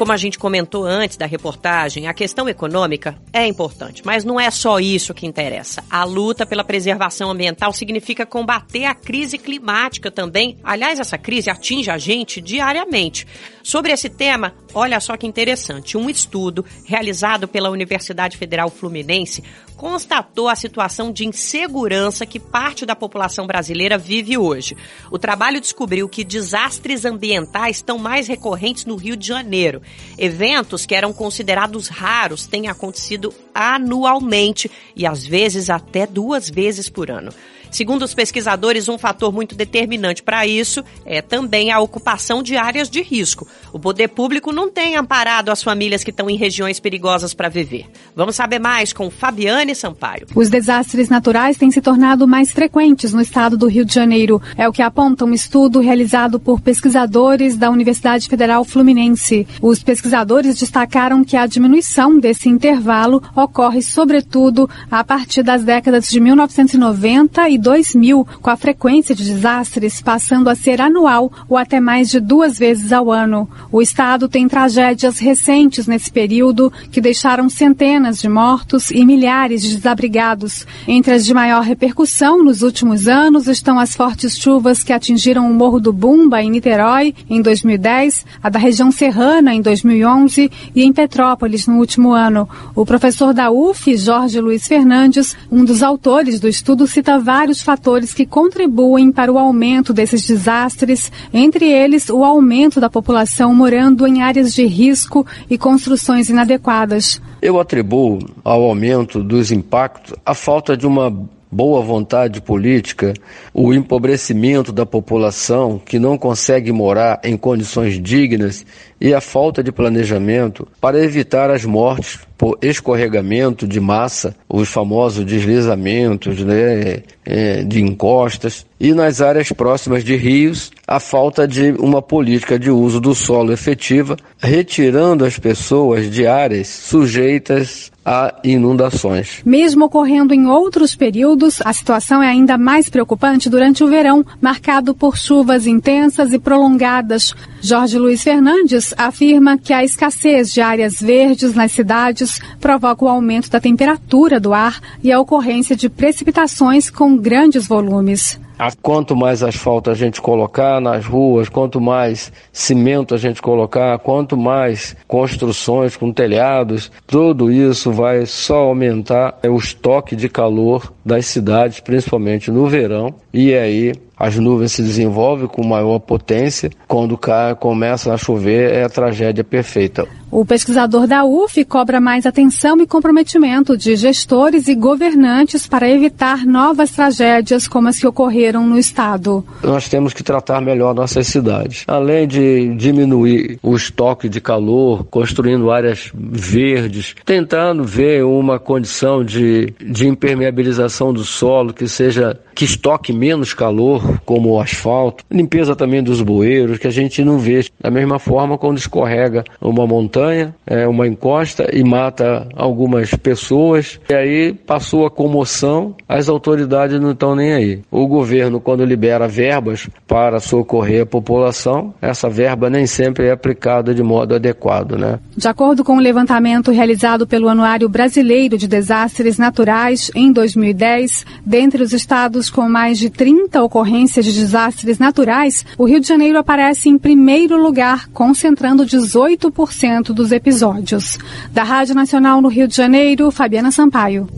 Como 0.00 0.12
a 0.12 0.16
gente 0.16 0.38
comentou 0.38 0.84
antes 0.86 1.18
da 1.18 1.26
reportagem, 1.26 2.06
a 2.06 2.14
questão 2.14 2.48
econômica 2.48 3.18
é 3.34 3.46
importante, 3.46 4.00
mas 4.02 4.24
não 4.24 4.40
é 4.40 4.50
só 4.50 4.80
isso 4.80 5.12
que 5.12 5.26
interessa. 5.26 5.84
A 5.90 6.04
luta 6.04 6.46
pela 6.46 6.64
preservação 6.64 7.30
ambiental 7.30 7.70
significa 7.70 8.24
combater 8.24 8.86
a 8.86 8.94
crise 8.94 9.36
climática 9.36 10.10
também. 10.10 10.56
Aliás, 10.64 10.98
essa 10.98 11.18
crise 11.18 11.50
atinge 11.50 11.90
a 11.90 11.98
gente 11.98 12.40
diariamente. 12.40 13.26
Sobre 13.62 13.92
esse 13.92 14.08
tema, 14.08 14.54
olha 14.72 14.98
só 15.00 15.18
que 15.18 15.26
interessante. 15.26 15.98
Um 15.98 16.08
estudo 16.08 16.64
realizado 16.86 17.46
pela 17.46 17.68
Universidade 17.68 18.38
Federal 18.38 18.70
Fluminense 18.70 19.44
constatou 19.80 20.46
a 20.46 20.54
situação 20.54 21.10
de 21.10 21.26
insegurança 21.26 22.26
que 22.26 22.38
parte 22.38 22.84
da 22.84 22.94
população 22.94 23.46
brasileira 23.46 23.96
vive 23.96 24.36
hoje. 24.36 24.76
O 25.10 25.18
trabalho 25.18 25.58
descobriu 25.58 26.06
que 26.06 26.22
desastres 26.22 27.06
ambientais 27.06 27.76
estão 27.76 27.96
mais 27.96 28.28
recorrentes 28.28 28.84
no 28.84 28.94
Rio 28.94 29.16
de 29.16 29.26
Janeiro. 29.26 29.80
Eventos 30.18 30.84
que 30.84 30.94
eram 30.94 31.14
considerados 31.14 31.88
raros 31.88 32.46
têm 32.46 32.68
acontecido 32.68 33.32
anualmente 33.54 34.70
e 34.94 35.06
às 35.06 35.24
vezes 35.24 35.70
até 35.70 36.06
duas 36.06 36.50
vezes 36.50 36.90
por 36.90 37.10
ano. 37.10 37.32
Segundo 37.70 38.02
os 38.02 38.14
pesquisadores, 38.14 38.88
um 38.88 38.98
fator 38.98 39.32
muito 39.32 39.54
determinante 39.54 40.22
para 40.22 40.46
isso 40.46 40.82
é 41.04 41.22
também 41.22 41.70
a 41.70 41.80
ocupação 41.80 42.42
de 42.42 42.56
áreas 42.56 42.90
de 42.90 43.00
risco. 43.00 43.46
O 43.72 43.78
poder 43.78 44.08
público 44.08 44.52
não 44.52 44.70
tem 44.70 44.96
amparado 44.96 45.50
as 45.50 45.62
famílias 45.62 46.02
que 46.02 46.10
estão 46.10 46.28
em 46.28 46.36
regiões 46.36 46.80
perigosas 46.80 47.32
para 47.32 47.48
viver. 47.48 47.86
Vamos 48.14 48.36
saber 48.36 48.58
mais 48.58 48.92
com 48.92 49.10
Fabiane 49.10 49.74
Sampaio. 49.74 50.26
Os 50.34 50.50
desastres 50.50 51.08
naturais 51.08 51.56
têm 51.56 51.70
se 51.70 51.80
tornado 51.80 52.26
mais 52.26 52.50
frequentes 52.50 53.12
no 53.12 53.20
estado 53.20 53.56
do 53.56 53.68
Rio 53.68 53.84
de 53.84 53.94
Janeiro. 53.94 54.42
É 54.56 54.68
o 54.68 54.72
que 54.72 54.82
aponta 54.82 55.24
um 55.24 55.32
estudo 55.32 55.80
realizado 55.80 56.40
por 56.40 56.60
pesquisadores 56.60 57.56
da 57.56 57.70
Universidade 57.70 58.28
Federal 58.28 58.64
Fluminense. 58.64 59.46
Os 59.62 59.82
pesquisadores 59.82 60.58
destacaram 60.58 61.22
que 61.22 61.36
a 61.36 61.46
diminuição 61.46 62.18
desse 62.18 62.48
intervalo 62.48 63.22
ocorre, 63.34 63.82
sobretudo, 63.82 64.68
a 64.90 65.04
partir 65.04 65.42
das 65.42 65.62
décadas 65.62 66.08
de 66.08 66.18
1990 66.18 67.48
e 67.48 67.59
2000, 67.60 68.26
com 68.40 68.50
a 68.50 68.56
frequência 68.56 69.14
de 69.14 69.24
desastres 69.24 70.00
passando 70.02 70.48
a 70.48 70.54
ser 70.54 70.80
anual 70.80 71.30
ou 71.48 71.56
até 71.56 71.78
mais 71.78 72.10
de 72.10 72.18
duas 72.18 72.58
vezes 72.58 72.92
ao 72.92 73.12
ano. 73.12 73.48
O 73.70 73.82
Estado 73.82 74.28
tem 74.28 74.48
tragédias 74.48 75.18
recentes 75.18 75.86
nesse 75.86 76.10
período 76.10 76.72
que 76.90 77.00
deixaram 77.00 77.48
centenas 77.48 78.20
de 78.20 78.28
mortos 78.28 78.90
e 78.90 79.04
milhares 79.04 79.62
de 79.62 79.76
desabrigados. 79.76 80.66
Entre 80.88 81.12
as 81.14 81.24
de 81.24 81.34
maior 81.34 81.62
repercussão 81.62 82.42
nos 82.42 82.62
últimos 82.62 83.06
anos 83.06 83.46
estão 83.46 83.78
as 83.78 83.94
fortes 83.94 84.36
chuvas 84.38 84.82
que 84.82 84.92
atingiram 84.92 85.50
o 85.50 85.54
Morro 85.54 85.80
do 85.80 85.92
Bumba, 85.92 86.42
em 86.42 86.50
Niterói, 86.50 87.14
em 87.28 87.42
2010, 87.42 88.24
a 88.42 88.48
da 88.48 88.58
região 88.58 88.90
serrana, 88.90 89.54
em 89.54 89.60
2011 89.60 90.50
e 90.74 90.82
em 90.82 90.92
Petrópolis, 90.92 91.66
no 91.66 91.78
último 91.78 92.12
ano. 92.12 92.48
O 92.74 92.86
professor 92.86 93.34
da 93.34 93.50
UF, 93.50 93.96
Jorge 93.96 94.40
Luiz 94.40 94.66
Fernandes, 94.66 95.36
um 95.50 95.64
dos 95.64 95.82
autores 95.82 96.40
do 96.40 96.48
estudo, 96.48 96.86
cita 96.86 97.18
vários 97.18 97.49
vários 97.50 97.62
fatores 97.62 98.14
que 98.14 98.24
contribuem 98.24 99.10
para 99.10 99.32
o 99.32 99.38
aumento 99.38 99.92
desses 99.92 100.24
desastres, 100.24 101.10
entre 101.32 101.68
eles 101.68 102.08
o 102.08 102.22
aumento 102.24 102.80
da 102.80 102.88
população 102.88 103.52
morando 103.52 104.06
em 104.06 104.22
áreas 104.22 104.54
de 104.54 104.64
risco 104.64 105.26
e 105.48 105.58
construções 105.58 106.28
inadequadas. 106.28 107.20
Eu 107.42 107.58
atribuo 107.58 108.20
ao 108.44 108.62
aumento 108.62 109.22
dos 109.22 109.50
impactos 109.50 110.14
a 110.24 110.34
falta 110.34 110.76
de 110.76 110.86
uma 110.86 111.10
boa 111.50 111.82
vontade 111.82 112.40
política, 112.40 113.12
o 113.52 113.74
empobrecimento 113.74 114.70
da 114.70 114.86
população 114.86 115.80
que 115.84 115.98
não 115.98 116.16
consegue 116.16 116.70
morar 116.70 117.20
em 117.24 117.36
condições 117.36 118.00
dignas 118.00 118.64
e 119.00 119.14
a 119.14 119.20
falta 119.20 119.62
de 119.62 119.72
planejamento 119.72 120.68
para 120.80 121.02
evitar 121.02 121.50
as 121.50 121.64
mortes 121.64 122.18
por 122.40 122.58
escorregamento 122.62 123.66
de 123.66 123.78
massa, 123.78 124.34
os 124.48 124.68
famosos 124.68 125.26
deslizamentos 125.26 126.42
né, 126.42 127.02
é, 127.24 127.62
de 127.62 127.82
encostas, 127.82 128.64
e 128.80 128.94
nas 128.94 129.20
áreas 129.20 129.52
próximas 129.52 130.02
de 130.02 130.16
rios, 130.16 130.70
a 130.86 130.98
falta 130.98 131.46
de 131.46 131.72
uma 131.72 132.00
política 132.00 132.58
de 132.58 132.70
uso 132.70 132.98
do 132.98 133.14
solo 133.14 133.52
efetiva, 133.52 134.16
retirando 134.38 135.26
as 135.26 135.38
pessoas 135.38 136.10
de 136.10 136.26
áreas 136.26 136.68
sujeitas 136.68 137.92
a 138.02 138.34
inundações. 138.42 139.42
Mesmo 139.44 139.84
ocorrendo 139.84 140.32
em 140.32 140.46
outros 140.46 140.96
períodos, 140.96 141.60
a 141.62 141.72
situação 141.74 142.22
é 142.22 142.28
ainda 142.28 142.56
mais 142.56 142.88
preocupante 142.88 143.50
durante 143.50 143.84
o 143.84 143.88
verão, 143.88 144.24
marcado 144.40 144.94
por 144.94 145.18
chuvas 145.18 145.66
intensas 145.66 146.32
e 146.32 146.38
prolongadas. 146.38 147.34
Jorge 147.60 147.98
Luiz 147.98 148.22
Fernandes 148.22 148.89
afirma 148.96 149.58
que 149.58 149.72
a 149.72 149.84
escassez 149.84 150.52
de 150.52 150.60
áreas 150.60 151.00
verdes 151.00 151.54
nas 151.54 151.72
cidades 151.72 152.40
provoca 152.60 153.04
o 153.04 153.08
aumento 153.08 153.50
da 153.50 153.60
temperatura 153.60 154.38
do 154.40 154.52
ar 154.52 154.80
e 155.02 155.10
a 155.10 155.20
ocorrência 155.20 155.76
de 155.76 155.88
precipitações 155.88 156.90
com 156.90 157.16
grandes 157.16 157.66
volumes. 157.66 158.38
Quanto 158.82 159.16
mais 159.16 159.42
asfalto 159.42 159.90
a 159.90 159.94
gente 159.94 160.20
colocar 160.20 160.80
nas 160.82 161.06
ruas, 161.06 161.48
quanto 161.48 161.80
mais 161.80 162.30
cimento 162.52 163.14
a 163.14 163.18
gente 163.18 163.40
colocar, 163.40 163.98
quanto 164.00 164.36
mais 164.36 164.94
construções 165.08 165.96
com 165.96 166.12
telhados, 166.12 166.92
tudo 167.06 167.50
isso 167.50 167.90
vai 167.90 168.26
só 168.26 168.64
aumentar 168.64 169.38
o 169.48 169.56
estoque 169.56 170.14
de 170.14 170.28
calor 170.28 170.92
das 171.02 171.24
cidades, 171.24 171.80
principalmente 171.80 172.50
no 172.50 172.66
verão, 172.66 173.14
e 173.32 173.54
aí 173.54 173.94
as 174.20 174.36
nuvens 174.36 174.72
se 174.72 174.82
desenvolvem 174.82 175.46
com 175.46 175.66
maior 175.66 175.98
potência. 175.98 176.70
Quando 176.86 177.18
começa 177.58 178.12
a 178.12 178.18
chover, 178.18 178.70
é 178.70 178.84
a 178.84 178.88
tragédia 178.90 179.42
perfeita. 179.42 180.06
O 180.30 180.44
pesquisador 180.44 181.08
da 181.08 181.24
UF 181.24 181.64
cobra 181.64 182.00
mais 182.00 182.24
atenção 182.24 182.80
e 182.80 182.86
comprometimento 182.86 183.76
de 183.76 183.96
gestores 183.96 184.68
e 184.68 184.76
governantes 184.76 185.66
para 185.66 185.90
evitar 185.90 186.46
novas 186.46 186.92
tragédias 186.92 187.66
como 187.66 187.88
as 187.88 187.98
que 187.98 188.06
ocorreram 188.06 188.64
no 188.64 188.78
estado. 188.78 189.44
Nós 189.60 189.88
temos 189.88 190.14
que 190.14 190.22
tratar 190.22 190.60
melhor 190.60 190.94
nossas 190.94 191.26
cidades. 191.26 191.82
Além 191.88 192.28
de 192.28 192.72
diminuir 192.76 193.58
o 193.60 193.74
estoque 193.74 194.28
de 194.28 194.40
calor, 194.40 195.04
construindo 195.04 195.68
áreas 195.68 196.12
verdes, 196.14 197.16
tentando 197.24 197.82
ver 197.82 198.24
uma 198.24 198.60
condição 198.60 199.24
de, 199.24 199.74
de 199.84 200.06
impermeabilização 200.06 201.12
do 201.12 201.24
solo 201.24 201.74
que 201.74 201.88
seja 201.88 202.38
que 202.54 202.64
estoque 202.64 203.12
menos 203.12 203.54
calor, 203.54 204.20
como 204.24 204.50
o 204.50 204.60
asfalto, 204.60 205.24
limpeza 205.30 205.74
também 205.74 206.02
dos 206.02 206.20
bueiros, 206.20 206.78
que 206.78 206.86
a 206.86 206.90
gente 206.90 207.24
não 207.24 207.38
vê. 207.38 207.64
Da 207.80 207.90
mesma 207.90 208.18
forma, 208.18 208.58
quando 208.58 208.76
escorrega 208.76 209.44
uma 209.60 209.86
montanha, 209.86 210.19
é 210.66 210.86
uma 210.86 211.06
encosta 211.06 211.68
e 211.72 211.82
mata 211.82 212.48
algumas 212.54 213.14
pessoas, 213.14 214.00
e 214.08 214.14
aí 214.14 214.52
passou 214.52 215.06
a 215.06 215.10
comoção, 215.10 215.94
as 216.08 216.28
autoridades 216.28 217.00
não 217.00 217.12
estão 217.12 217.34
nem 217.34 217.52
aí. 217.52 217.80
O 217.90 218.06
governo, 218.06 218.60
quando 218.60 218.84
libera 218.84 219.28
verbas 219.28 219.88
para 220.06 220.40
socorrer 220.40 221.02
a 221.02 221.06
população, 221.06 221.94
essa 222.00 222.28
verba 222.28 222.68
nem 222.68 222.86
sempre 222.86 223.26
é 223.26 223.32
aplicada 223.32 223.94
de 223.94 224.02
modo 224.02 224.34
adequado, 224.34 224.96
né? 224.96 225.18
De 225.36 225.48
acordo 225.48 225.84
com 225.84 225.96
o 225.96 226.00
levantamento 226.00 226.70
realizado 226.70 227.26
pelo 227.26 227.48
Anuário 227.48 227.88
Brasileiro 227.88 228.58
de 228.58 228.66
Desastres 228.68 229.38
Naturais 229.38 230.10
em 230.14 230.32
2010, 230.32 231.24
dentre 231.44 231.82
os 231.82 231.92
estados 231.92 232.50
com 232.50 232.68
mais 232.68 232.98
de 232.98 233.10
30 233.10 233.62
ocorrências 233.62 234.24
de 234.24 234.32
desastres 234.32 234.98
naturais, 234.98 235.64
o 235.78 235.84
Rio 235.84 236.00
de 236.00 236.08
Janeiro 236.08 236.38
aparece 236.38 236.88
em 236.88 236.98
primeiro 236.98 237.60
lugar, 237.60 238.08
concentrando 238.08 238.84
18% 238.84 240.09
dos 240.12 240.32
episódios. 240.32 241.18
Da 241.50 241.62
Rádio 241.62 241.94
Nacional 241.94 242.40
no 242.40 242.48
Rio 242.48 242.68
de 242.68 242.76
Janeiro, 242.76 243.30
Fabiana 243.30 243.70
Sampaio. 243.70 244.28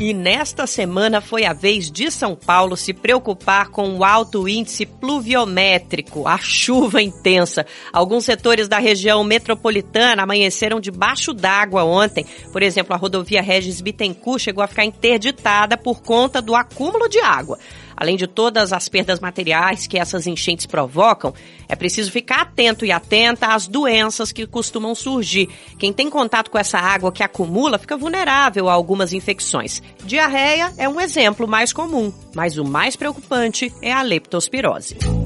E 0.00 0.14
nesta 0.14 0.64
semana 0.64 1.20
foi 1.20 1.44
a 1.44 1.52
vez 1.52 1.90
de 1.90 2.08
São 2.08 2.36
Paulo 2.36 2.76
se 2.76 2.94
preocupar 2.94 3.68
com 3.70 3.96
o 3.96 4.04
alto 4.04 4.48
índice 4.48 4.86
pluviométrico, 4.86 6.28
a 6.28 6.38
chuva 6.38 7.02
intensa. 7.02 7.66
Alguns 7.92 8.24
setores 8.24 8.68
da 8.68 8.78
região 8.78 9.24
metropolitana 9.24 10.22
amanheceram 10.22 10.78
debaixo 10.78 11.34
d'água 11.34 11.82
ontem. 11.82 12.24
Por 12.52 12.62
exemplo, 12.62 12.94
a 12.94 12.96
rodovia 12.96 13.42
Regis 13.42 13.80
Bittencourt 13.80 14.40
chegou 14.40 14.62
a 14.62 14.68
ficar 14.68 14.84
interditada 14.84 15.76
por 15.76 16.00
conta 16.00 16.40
do 16.40 16.54
acúmulo 16.54 17.08
de 17.08 17.18
água. 17.18 17.58
Além 18.00 18.16
de 18.16 18.28
todas 18.28 18.72
as 18.72 18.88
perdas 18.88 19.18
materiais 19.18 19.88
que 19.88 19.98
essas 19.98 20.24
enchentes 20.28 20.66
provocam, 20.66 21.34
é 21.68 21.74
preciso 21.74 22.12
ficar 22.12 22.42
atento 22.42 22.84
e 22.84 22.92
atenta 22.92 23.48
às 23.48 23.66
doenças 23.66 24.30
que 24.30 24.46
costumam 24.46 24.94
surgir. 24.94 25.48
Quem 25.76 25.92
tem 25.92 26.08
contato 26.08 26.48
com 26.48 26.58
essa 26.58 26.78
água 26.78 27.10
que 27.10 27.24
acumula 27.24 27.76
fica 27.76 27.96
vulnerável 27.96 28.68
a 28.68 28.72
algumas 28.72 29.12
infecções. 29.12 29.82
Diarreia 30.04 30.72
é 30.78 30.88
um 30.88 31.00
exemplo 31.00 31.48
mais 31.48 31.72
comum, 31.72 32.12
mas 32.36 32.56
o 32.56 32.64
mais 32.64 32.94
preocupante 32.94 33.74
é 33.82 33.92
a 33.92 34.00
leptospirose 34.02 35.17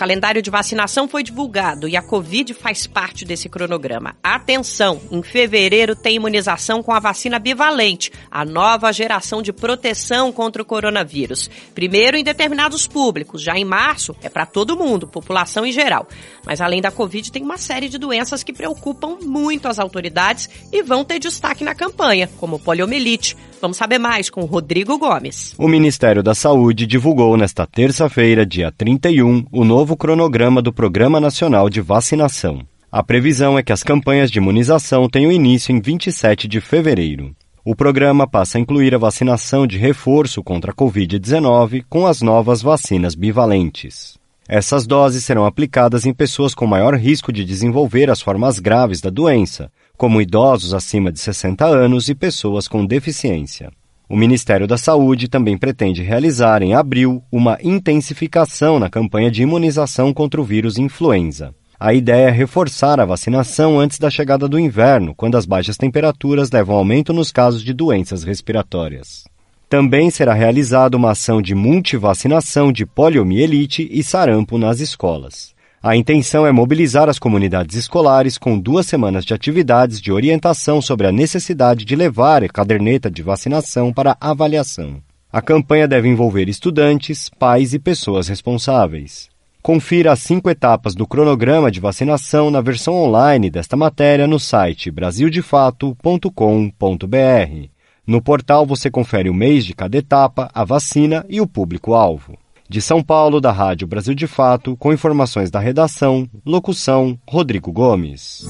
calendário 0.00 0.40
de 0.40 0.48
vacinação 0.48 1.06
foi 1.06 1.22
divulgado 1.22 1.86
e 1.86 1.94
a 1.94 2.00
Covid 2.00 2.54
faz 2.54 2.86
parte 2.86 3.22
desse 3.22 3.50
cronograma. 3.50 4.16
Atenção! 4.22 4.98
Em 5.10 5.22
fevereiro 5.22 5.94
tem 5.94 6.16
imunização 6.16 6.82
com 6.82 6.90
a 6.90 6.98
vacina 6.98 7.38
bivalente, 7.38 8.10
a 8.30 8.42
nova 8.42 8.90
geração 8.92 9.42
de 9.42 9.52
proteção 9.52 10.32
contra 10.32 10.62
o 10.62 10.64
coronavírus. 10.64 11.50
Primeiro 11.74 12.16
em 12.16 12.24
determinados 12.24 12.86
públicos, 12.86 13.42
já 13.42 13.58
em 13.58 13.64
março 13.66 14.16
é 14.22 14.30
para 14.30 14.46
todo 14.46 14.74
mundo, 14.74 15.06
população 15.06 15.66
em 15.66 15.72
geral. 15.72 16.08
Mas 16.46 16.62
além 16.62 16.80
da 16.80 16.90
Covid, 16.90 17.30
tem 17.30 17.42
uma 17.42 17.58
série 17.58 17.90
de 17.90 17.98
doenças 17.98 18.42
que 18.42 18.54
preocupam 18.54 19.18
muito 19.20 19.68
as 19.68 19.78
autoridades 19.78 20.48
e 20.72 20.82
vão 20.82 21.04
ter 21.04 21.18
destaque 21.18 21.62
na 21.62 21.74
campanha, 21.74 22.26
como 22.38 22.58
poliomielite. 22.58 23.36
Vamos 23.60 23.76
saber 23.76 23.98
mais 23.98 24.30
com 24.30 24.46
Rodrigo 24.46 24.96
Gomes. 24.96 25.54
O 25.58 25.68
Ministério 25.68 26.22
da 26.22 26.34
Saúde 26.34 26.86
divulgou 26.86 27.36
nesta 27.36 27.66
terça-feira, 27.66 28.46
dia 28.46 28.72
31, 28.72 29.44
o 29.52 29.64
novo 29.66 29.89
cronograma 29.96 30.60
do 30.60 30.72
Programa 30.72 31.20
Nacional 31.20 31.68
de 31.68 31.80
Vacinação. 31.80 32.60
A 32.90 33.02
previsão 33.02 33.58
é 33.58 33.62
que 33.62 33.72
as 33.72 33.82
campanhas 33.82 34.30
de 34.30 34.38
imunização 34.38 35.08
tenham 35.08 35.30
início 35.30 35.74
em 35.74 35.80
27 35.80 36.48
de 36.48 36.60
fevereiro. 36.60 37.34
O 37.64 37.76
programa 37.76 38.26
passa 38.26 38.58
a 38.58 38.60
incluir 38.60 38.94
a 38.94 38.98
vacinação 38.98 39.66
de 39.66 39.78
reforço 39.78 40.42
contra 40.42 40.72
a 40.72 40.74
Covid-19 40.74 41.84
com 41.88 42.06
as 42.06 42.22
novas 42.22 42.62
vacinas 42.62 43.14
bivalentes. 43.14 44.18
Essas 44.48 44.86
doses 44.86 45.24
serão 45.24 45.46
aplicadas 45.46 46.06
em 46.06 46.12
pessoas 46.12 46.54
com 46.54 46.66
maior 46.66 46.94
risco 46.96 47.32
de 47.32 47.44
desenvolver 47.44 48.10
as 48.10 48.20
formas 48.20 48.58
graves 48.58 49.00
da 49.00 49.08
doença, 49.08 49.70
como 49.96 50.20
idosos 50.20 50.74
acima 50.74 51.12
de 51.12 51.20
60 51.20 51.64
anos 51.64 52.08
e 52.08 52.14
pessoas 52.14 52.66
com 52.66 52.84
deficiência. 52.84 53.70
O 54.10 54.16
Ministério 54.16 54.66
da 54.66 54.76
Saúde 54.76 55.28
também 55.28 55.56
pretende 55.56 56.02
realizar 56.02 56.62
em 56.62 56.74
abril 56.74 57.22
uma 57.30 57.56
intensificação 57.62 58.76
na 58.76 58.90
campanha 58.90 59.30
de 59.30 59.44
imunização 59.44 60.12
contra 60.12 60.40
o 60.40 60.44
vírus 60.44 60.78
influenza. 60.78 61.54
A 61.78 61.94
ideia 61.94 62.26
é 62.26 62.30
reforçar 62.30 62.98
a 62.98 63.04
vacinação 63.04 63.78
antes 63.78 64.00
da 64.00 64.10
chegada 64.10 64.48
do 64.48 64.58
inverno, 64.58 65.14
quando 65.14 65.36
as 65.36 65.46
baixas 65.46 65.76
temperaturas 65.76 66.50
levam 66.50 66.74
aumento 66.74 67.12
nos 67.12 67.30
casos 67.30 67.62
de 67.62 67.72
doenças 67.72 68.24
respiratórias. 68.24 69.22
Também 69.68 70.10
será 70.10 70.34
realizada 70.34 70.96
uma 70.96 71.12
ação 71.12 71.40
de 71.40 71.54
multivacinação 71.54 72.72
de 72.72 72.84
poliomielite 72.84 73.88
e 73.92 74.02
sarampo 74.02 74.58
nas 74.58 74.80
escolas. 74.80 75.54
A 75.82 75.96
intenção 75.96 76.46
é 76.46 76.52
mobilizar 76.52 77.08
as 77.08 77.18
comunidades 77.18 77.74
escolares 77.74 78.36
com 78.36 78.58
duas 78.58 78.84
semanas 78.84 79.24
de 79.24 79.32
atividades 79.32 79.98
de 79.98 80.12
orientação 80.12 80.82
sobre 80.82 81.06
a 81.06 81.12
necessidade 81.12 81.86
de 81.86 81.96
levar 81.96 82.44
a 82.44 82.48
caderneta 82.50 83.10
de 83.10 83.22
vacinação 83.22 83.90
para 83.90 84.14
avaliação. 84.20 85.02
A 85.32 85.40
campanha 85.40 85.88
deve 85.88 86.06
envolver 86.06 86.50
estudantes, 86.50 87.30
pais 87.30 87.72
e 87.72 87.78
pessoas 87.78 88.28
responsáveis. 88.28 89.30
Confira 89.62 90.12
as 90.12 90.18
cinco 90.18 90.50
etapas 90.50 90.94
do 90.94 91.06
cronograma 91.06 91.70
de 91.70 91.80
vacinação 91.80 92.50
na 92.50 92.60
versão 92.60 92.94
online 92.94 93.48
desta 93.48 93.74
matéria 93.74 94.26
no 94.26 94.38
site 94.38 94.90
brasildefato.com.br. 94.90 97.68
No 98.06 98.20
portal 98.20 98.66
você 98.66 98.90
confere 98.90 99.30
o 99.30 99.34
mês 99.34 99.64
de 99.64 99.72
cada 99.72 99.96
etapa, 99.96 100.50
a 100.52 100.62
vacina 100.62 101.24
e 101.26 101.40
o 101.40 101.46
público-alvo. 101.46 102.36
De 102.70 102.80
São 102.80 103.02
Paulo, 103.02 103.40
da 103.40 103.50
Rádio 103.50 103.84
Brasil 103.84 104.14
de 104.14 104.28
Fato, 104.28 104.76
com 104.76 104.92
informações 104.92 105.50
da 105.50 105.58
redação, 105.58 106.30
locução, 106.46 107.18
Rodrigo 107.28 107.72
Gomes. 107.72 108.46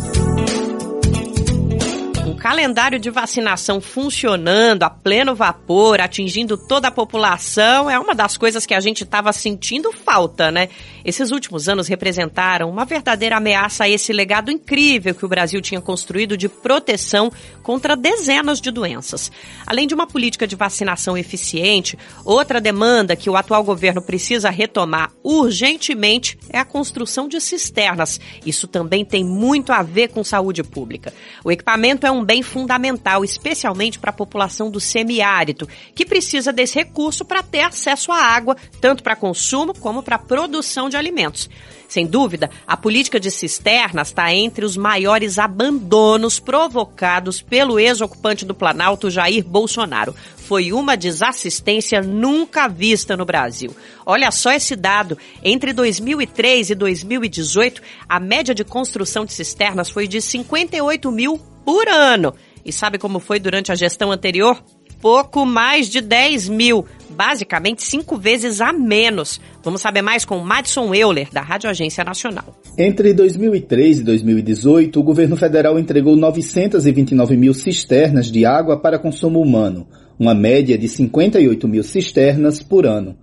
Calendário 2.40 2.98
de 2.98 3.10
vacinação 3.10 3.82
funcionando 3.82 4.82
a 4.84 4.88
pleno 4.88 5.34
vapor, 5.34 6.00
atingindo 6.00 6.56
toda 6.56 6.88
a 6.88 6.90
população, 6.90 7.90
é 7.90 7.98
uma 7.98 8.14
das 8.14 8.38
coisas 8.38 8.64
que 8.64 8.72
a 8.72 8.80
gente 8.80 9.04
estava 9.04 9.30
sentindo 9.30 9.92
falta, 9.92 10.50
né? 10.50 10.70
Esses 11.04 11.32
últimos 11.32 11.68
anos 11.68 11.86
representaram 11.86 12.70
uma 12.70 12.86
verdadeira 12.86 13.36
ameaça 13.36 13.84
a 13.84 13.88
esse 13.90 14.10
legado 14.10 14.50
incrível 14.50 15.14
que 15.14 15.24
o 15.24 15.28
Brasil 15.28 15.60
tinha 15.60 15.82
construído 15.82 16.34
de 16.34 16.48
proteção 16.48 17.30
contra 17.62 17.94
dezenas 17.94 18.58
de 18.58 18.70
doenças. 18.70 19.30
Além 19.66 19.86
de 19.86 19.94
uma 19.94 20.06
política 20.06 20.46
de 20.46 20.56
vacinação 20.56 21.18
eficiente, 21.18 21.98
outra 22.24 22.58
demanda 22.58 23.16
que 23.16 23.28
o 23.28 23.36
atual 23.36 23.62
governo 23.62 24.00
precisa 24.00 24.48
retomar 24.48 25.12
urgentemente 25.22 26.38
é 26.48 26.58
a 26.58 26.64
construção 26.64 27.28
de 27.28 27.38
cisternas. 27.38 28.18
Isso 28.46 28.66
também 28.66 29.04
tem 29.04 29.22
muito 29.22 29.72
a 29.72 29.82
ver 29.82 30.08
com 30.08 30.24
saúde 30.24 30.62
pública. 30.62 31.12
O 31.44 31.52
equipamento 31.52 32.06
é 32.06 32.10
um 32.10 32.29
bem 32.30 32.44
fundamental, 32.44 33.24
especialmente 33.24 33.98
para 33.98 34.10
a 34.10 34.12
população 34.12 34.70
do 34.70 34.78
semiárido, 34.78 35.68
que 35.96 36.06
precisa 36.06 36.52
desse 36.52 36.76
recurso 36.76 37.24
para 37.24 37.42
ter 37.42 37.62
acesso 37.62 38.12
à 38.12 38.18
água, 38.18 38.56
tanto 38.80 39.02
para 39.02 39.16
consumo 39.16 39.74
como 39.76 40.00
para 40.00 40.16
produção 40.16 40.88
de 40.88 40.96
alimentos. 40.96 41.50
Sem 41.88 42.06
dúvida, 42.06 42.48
a 42.68 42.76
política 42.76 43.18
de 43.18 43.32
cisternas 43.32 44.10
está 44.10 44.32
entre 44.32 44.64
os 44.64 44.76
maiores 44.76 45.40
abandonos 45.40 46.38
provocados 46.38 47.42
pelo 47.42 47.80
ex-ocupante 47.80 48.44
do 48.44 48.54
Planalto, 48.54 49.10
Jair 49.10 49.44
Bolsonaro. 49.44 50.14
Foi 50.36 50.72
uma 50.72 50.96
desassistência 50.96 52.00
nunca 52.00 52.68
vista 52.68 53.16
no 53.16 53.24
Brasil. 53.24 53.74
Olha 54.06 54.30
só 54.30 54.52
esse 54.52 54.76
dado. 54.76 55.18
Entre 55.42 55.72
2003 55.72 56.70
e 56.70 56.74
2018, 56.76 57.82
a 58.08 58.20
média 58.20 58.54
de 58.54 58.62
construção 58.62 59.24
de 59.24 59.32
cisternas 59.32 59.90
foi 59.90 60.06
de 60.06 60.20
58 60.20 61.10
mil 61.10 61.49
por 61.64 61.88
ano. 61.88 62.34
E 62.64 62.72
sabe 62.72 62.98
como 62.98 63.18
foi 63.18 63.38
durante 63.40 63.72
a 63.72 63.74
gestão 63.74 64.12
anterior? 64.12 64.62
Pouco 65.00 65.46
mais 65.46 65.88
de 65.88 66.00
10 66.00 66.48
mil 66.48 66.86
basicamente 67.20 67.82
cinco 67.82 68.16
vezes 68.16 68.62
a 68.62 68.72
menos. 68.72 69.38
Vamos 69.62 69.82
saber 69.82 70.00
mais 70.00 70.24
com 70.24 70.38
Madison 70.38 70.94
Euler, 70.94 71.28
da 71.30 71.42
Rádio 71.42 71.68
Agência 71.68 72.02
Nacional. 72.02 72.58
Entre 72.78 73.12
2003 73.12 73.98
e 73.98 74.02
2018, 74.02 74.98
o 74.98 75.02
governo 75.02 75.36
federal 75.36 75.78
entregou 75.78 76.16
929 76.16 77.36
mil 77.36 77.52
cisternas 77.52 78.30
de 78.32 78.46
água 78.46 78.78
para 78.78 78.98
consumo 78.98 79.38
humano, 79.38 79.86
uma 80.18 80.34
média 80.34 80.78
de 80.78 80.88
58 80.88 81.68
mil 81.68 81.82
cisternas 81.82 82.62
por 82.62 82.86
ano. 82.86 83.14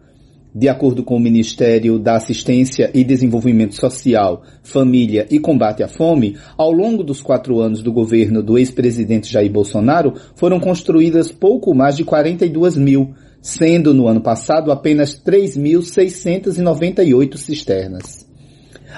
De 0.60 0.68
acordo 0.68 1.04
com 1.04 1.16
o 1.16 1.20
Ministério 1.20 2.00
da 2.00 2.16
Assistência 2.16 2.90
e 2.92 3.04
Desenvolvimento 3.04 3.76
Social, 3.76 4.42
Família 4.64 5.28
e 5.30 5.38
Combate 5.38 5.84
à 5.84 5.88
Fome, 5.88 6.36
ao 6.58 6.72
longo 6.72 7.04
dos 7.04 7.22
quatro 7.22 7.60
anos 7.60 7.84
do 7.84 7.94
governo 7.94 8.42
do 8.42 8.58
ex-presidente 8.58 9.32
Jair 9.32 9.52
Bolsonaro, 9.52 10.16
foram 10.34 10.60
construídas 10.60 11.32
pouco 11.32 11.76
mais 11.76 11.96
de 11.96 12.04
42 12.04 12.76
mil, 12.76 13.14
sendo 13.40 13.94
no 13.94 14.08
ano 14.08 14.20
passado 14.20 14.72
apenas 14.72 15.22
3.698 15.24 17.38
cisternas. 17.38 18.26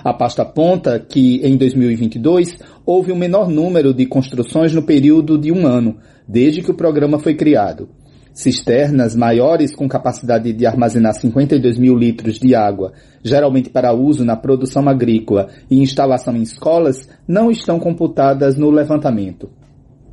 A 0.01 0.13
pasta 0.13 0.43
aponta 0.43 0.97
que 0.97 1.45
em 1.45 1.57
2022 1.57 2.57
houve 2.85 3.11
o 3.11 3.15
um 3.15 3.17
menor 3.17 3.49
número 3.49 3.93
de 3.93 4.05
construções 4.05 4.71
no 4.71 4.83
período 4.83 5.37
de 5.37 5.51
um 5.51 5.67
ano, 5.67 5.97
desde 6.25 6.61
que 6.61 6.71
o 6.71 6.77
programa 6.77 7.19
foi 7.19 7.35
criado. 7.35 7.89
Cisternas 8.33 9.15
maiores 9.15 9.75
com 9.75 9.87
capacidade 9.87 10.53
de 10.53 10.65
armazenar 10.65 11.13
52 11.13 11.77
mil 11.77 11.95
litros 11.95 12.39
de 12.39 12.55
água, 12.55 12.93
geralmente 13.23 13.69
para 13.69 13.93
uso 13.93 14.23
na 14.23 14.35
produção 14.35 14.87
agrícola 14.87 15.49
e 15.69 15.81
instalação 15.81 16.35
em 16.35 16.41
escolas, 16.41 17.07
não 17.27 17.51
estão 17.51 17.79
computadas 17.79 18.55
no 18.55 18.69
levantamento. 18.69 19.49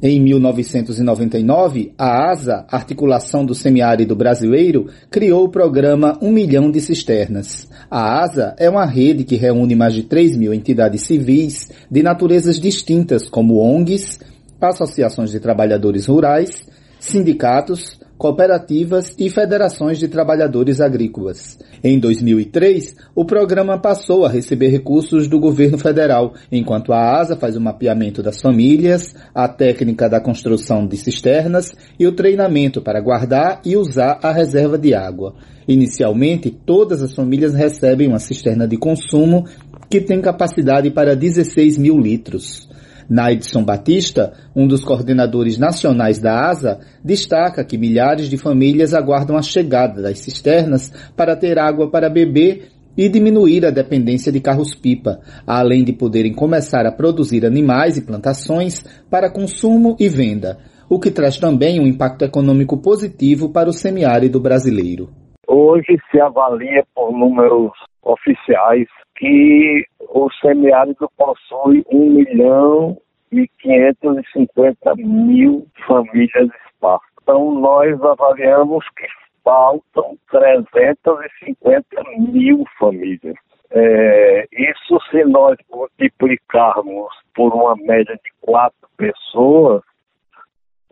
Em 0.02 0.20
1999, 0.20 1.94
a 1.96 2.30
ASA, 2.30 2.66
Articulação 2.68 3.46
do 3.46 3.54
Semiárido 3.54 4.14
Brasileiro, 4.14 4.88
criou 5.10 5.44
o 5.44 5.48
programa 5.48 6.18
1 6.20 6.30
milhão 6.30 6.70
de 6.70 6.82
cisternas. 6.82 7.66
A 7.90 8.22
ASA 8.22 8.54
é 8.58 8.68
uma 8.68 8.84
rede 8.84 9.24
que 9.24 9.36
reúne 9.36 9.74
mais 9.74 9.94
de 9.94 10.02
3 10.02 10.36
mil 10.36 10.52
entidades 10.52 11.02
civis 11.02 11.70
de 11.90 12.02
naturezas 12.02 12.60
distintas, 12.60 13.26
como 13.26 13.56
ONGs, 13.58 14.20
associações 14.60 15.30
de 15.30 15.40
trabalhadores 15.40 16.06
rurais, 16.06 16.66
sindicatos, 17.00 17.98
cooperativas 18.18 19.14
e 19.18 19.28
federações 19.28 19.98
de 19.98 20.08
trabalhadores 20.08 20.80
agrícolas. 20.80 21.58
Em 21.82 21.98
2003, 21.98 22.96
o 23.14 23.24
programa 23.24 23.78
passou 23.78 24.24
a 24.24 24.28
receber 24.28 24.68
recursos 24.68 25.28
do 25.28 25.38
governo 25.38 25.78
federal, 25.78 26.34
enquanto 26.50 26.92
a 26.92 27.20
ASA 27.20 27.36
faz 27.36 27.56
o 27.56 27.60
mapeamento 27.60 28.22
das 28.22 28.40
famílias, 28.40 29.14
a 29.34 29.48
técnica 29.48 30.08
da 30.08 30.20
construção 30.20 30.86
de 30.86 30.96
cisternas 30.96 31.74
e 31.98 32.06
o 32.06 32.12
treinamento 32.12 32.80
para 32.80 33.00
guardar 33.00 33.60
e 33.64 33.76
usar 33.76 34.18
a 34.22 34.32
reserva 34.32 34.78
de 34.78 34.94
água. 34.94 35.34
Inicialmente, 35.68 36.50
todas 36.50 37.02
as 37.02 37.14
famílias 37.14 37.54
recebem 37.54 38.08
uma 38.08 38.18
cisterna 38.18 38.66
de 38.66 38.76
consumo 38.76 39.44
que 39.90 40.00
tem 40.00 40.20
capacidade 40.20 40.90
para 40.90 41.14
16 41.14 41.78
mil 41.78 41.98
litros. 41.98 42.65
Naidson 43.08 43.64
Batista, 43.64 44.32
um 44.54 44.66
dos 44.66 44.84
coordenadores 44.84 45.58
nacionais 45.58 46.18
da 46.18 46.48
ASA, 46.48 46.80
destaca 47.04 47.64
que 47.64 47.78
milhares 47.78 48.28
de 48.28 48.36
famílias 48.36 48.94
aguardam 48.94 49.36
a 49.36 49.42
chegada 49.42 50.02
das 50.02 50.18
cisternas 50.18 50.92
para 51.16 51.36
ter 51.36 51.58
água 51.58 51.90
para 51.90 52.10
beber 52.10 52.68
e 52.96 53.08
diminuir 53.08 53.66
a 53.66 53.70
dependência 53.70 54.32
de 54.32 54.40
carros-pipa, 54.40 55.20
além 55.46 55.84
de 55.84 55.92
poderem 55.92 56.32
começar 56.32 56.86
a 56.86 56.92
produzir 56.92 57.44
animais 57.44 57.96
e 57.96 58.06
plantações 58.06 58.82
para 59.10 59.30
consumo 59.30 59.96
e 60.00 60.08
venda, 60.08 60.58
o 60.88 60.98
que 60.98 61.10
traz 61.10 61.38
também 61.38 61.78
um 61.78 61.86
impacto 61.86 62.24
econômico 62.24 62.78
positivo 62.78 63.50
para 63.50 63.68
o 63.68 63.72
semiárido 63.72 64.40
brasileiro. 64.40 65.10
Hoje 65.46 65.98
se 66.10 66.20
avalia 66.20 66.84
por 66.94 67.12
números 67.12 67.72
oficiais 68.06 68.88
que 69.16 69.84
o 70.00 70.30
semiárido 70.40 71.10
possui 71.16 71.84
1 71.90 72.10
milhão 72.10 72.96
e 73.32 73.48
550 73.60 74.94
mil 74.96 75.66
famílias 75.86 76.48
esparsas. 76.66 77.08
Então, 77.22 77.52
nós 77.54 78.00
avaliamos 78.02 78.84
que 78.96 79.06
faltam 79.42 80.16
350 80.30 81.86
mil 82.18 82.64
famílias. 82.78 83.36
É, 83.70 84.46
isso 84.52 84.98
se 85.10 85.24
nós 85.24 85.56
multiplicarmos 85.70 87.12
por 87.34 87.52
uma 87.52 87.74
média 87.76 88.14
de 88.14 88.30
quatro 88.40 88.88
pessoas, 88.96 89.82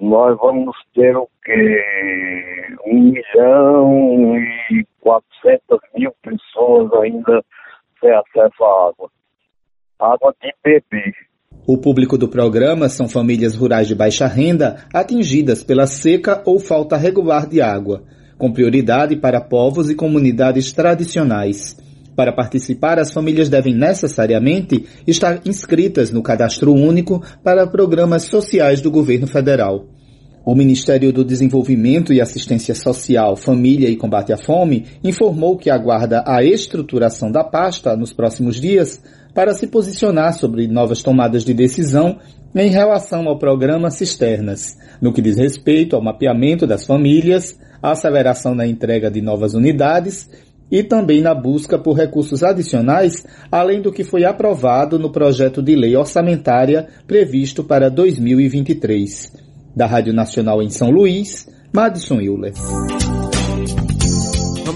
nós 0.00 0.36
vamos 0.38 0.76
ter 0.94 1.16
o 1.16 1.28
quê? 1.44 1.82
Um 2.86 3.12
milhão 3.12 4.36
e 4.70 4.86
quatrocentas 5.00 5.80
mil 5.96 6.12
pessoas 6.22 6.92
ainda 7.02 7.42
sem 8.00 8.10
acesso 8.10 8.64
à 8.64 8.88
água. 8.88 9.10
Água 9.98 10.34
de 10.42 10.52
beber. 10.62 11.14
O 11.66 11.78
público 11.78 12.18
do 12.18 12.28
programa 12.28 12.88
são 12.88 13.08
famílias 13.08 13.56
rurais 13.56 13.88
de 13.88 13.94
baixa 13.94 14.26
renda 14.26 14.84
atingidas 14.92 15.62
pela 15.62 15.86
seca 15.86 16.42
ou 16.44 16.58
falta 16.58 16.96
regular 16.96 17.48
de 17.48 17.62
água, 17.62 18.02
com 18.36 18.52
prioridade 18.52 19.16
para 19.16 19.40
povos 19.40 19.88
e 19.88 19.94
comunidades 19.94 20.72
tradicionais. 20.72 21.83
Para 22.16 22.32
participar, 22.32 22.98
as 22.98 23.12
famílias 23.12 23.48
devem 23.48 23.74
necessariamente 23.74 24.84
estar 25.06 25.40
inscritas 25.44 26.10
no 26.10 26.22
cadastro 26.22 26.72
único 26.72 27.22
para 27.42 27.66
programas 27.66 28.24
sociais 28.24 28.80
do 28.80 28.90
governo 28.90 29.26
federal. 29.26 29.86
O 30.46 30.54
Ministério 30.54 31.10
do 31.10 31.24
Desenvolvimento 31.24 32.12
e 32.12 32.20
Assistência 32.20 32.74
Social, 32.74 33.34
Família 33.34 33.88
e 33.88 33.96
Combate 33.96 34.30
à 34.30 34.36
Fome 34.36 34.84
informou 35.02 35.56
que 35.56 35.70
aguarda 35.70 36.22
a 36.26 36.44
estruturação 36.44 37.32
da 37.32 37.42
pasta 37.42 37.96
nos 37.96 38.12
próximos 38.12 38.60
dias 38.60 39.02
para 39.34 39.54
se 39.54 39.66
posicionar 39.66 40.34
sobre 40.34 40.68
novas 40.68 41.02
tomadas 41.02 41.44
de 41.44 41.54
decisão 41.54 42.18
em 42.54 42.68
relação 42.68 43.26
ao 43.26 43.38
programa 43.38 43.90
Cisternas, 43.90 44.76
no 45.00 45.12
que 45.12 45.22
diz 45.22 45.38
respeito 45.38 45.96
ao 45.96 46.02
mapeamento 46.02 46.66
das 46.66 46.86
famílias, 46.86 47.58
a 47.82 47.92
aceleração 47.92 48.54
na 48.54 48.66
entrega 48.66 49.10
de 49.10 49.20
novas 49.20 49.54
unidades 49.54 50.28
e 50.74 50.82
também 50.82 51.22
na 51.22 51.32
busca 51.32 51.78
por 51.78 51.96
recursos 51.96 52.42
adicionais, 52.42 53.24
além 53.48 53.80
do 53.80 53.92
que 53.92 54.02
foi 54.02 54.24
aprovado 54.24 54.98
no 54.98 55.08
projeto 55.08 55.62
de 55.62 55.76
lei 55.76 55.94
orçamentária 55.94 56.88
previsto 57.06 57.62
para 57.62 57.88
2023 57.88 59.32
da 59.76 59.86
Rádio 59.86 60.12
Nacional 60.12 60.60
em 60.60 60.70
São 60.70 60.90
Luís, 60.90 61.48
Madison 61.72 62.20
Euler. 62.20 62.54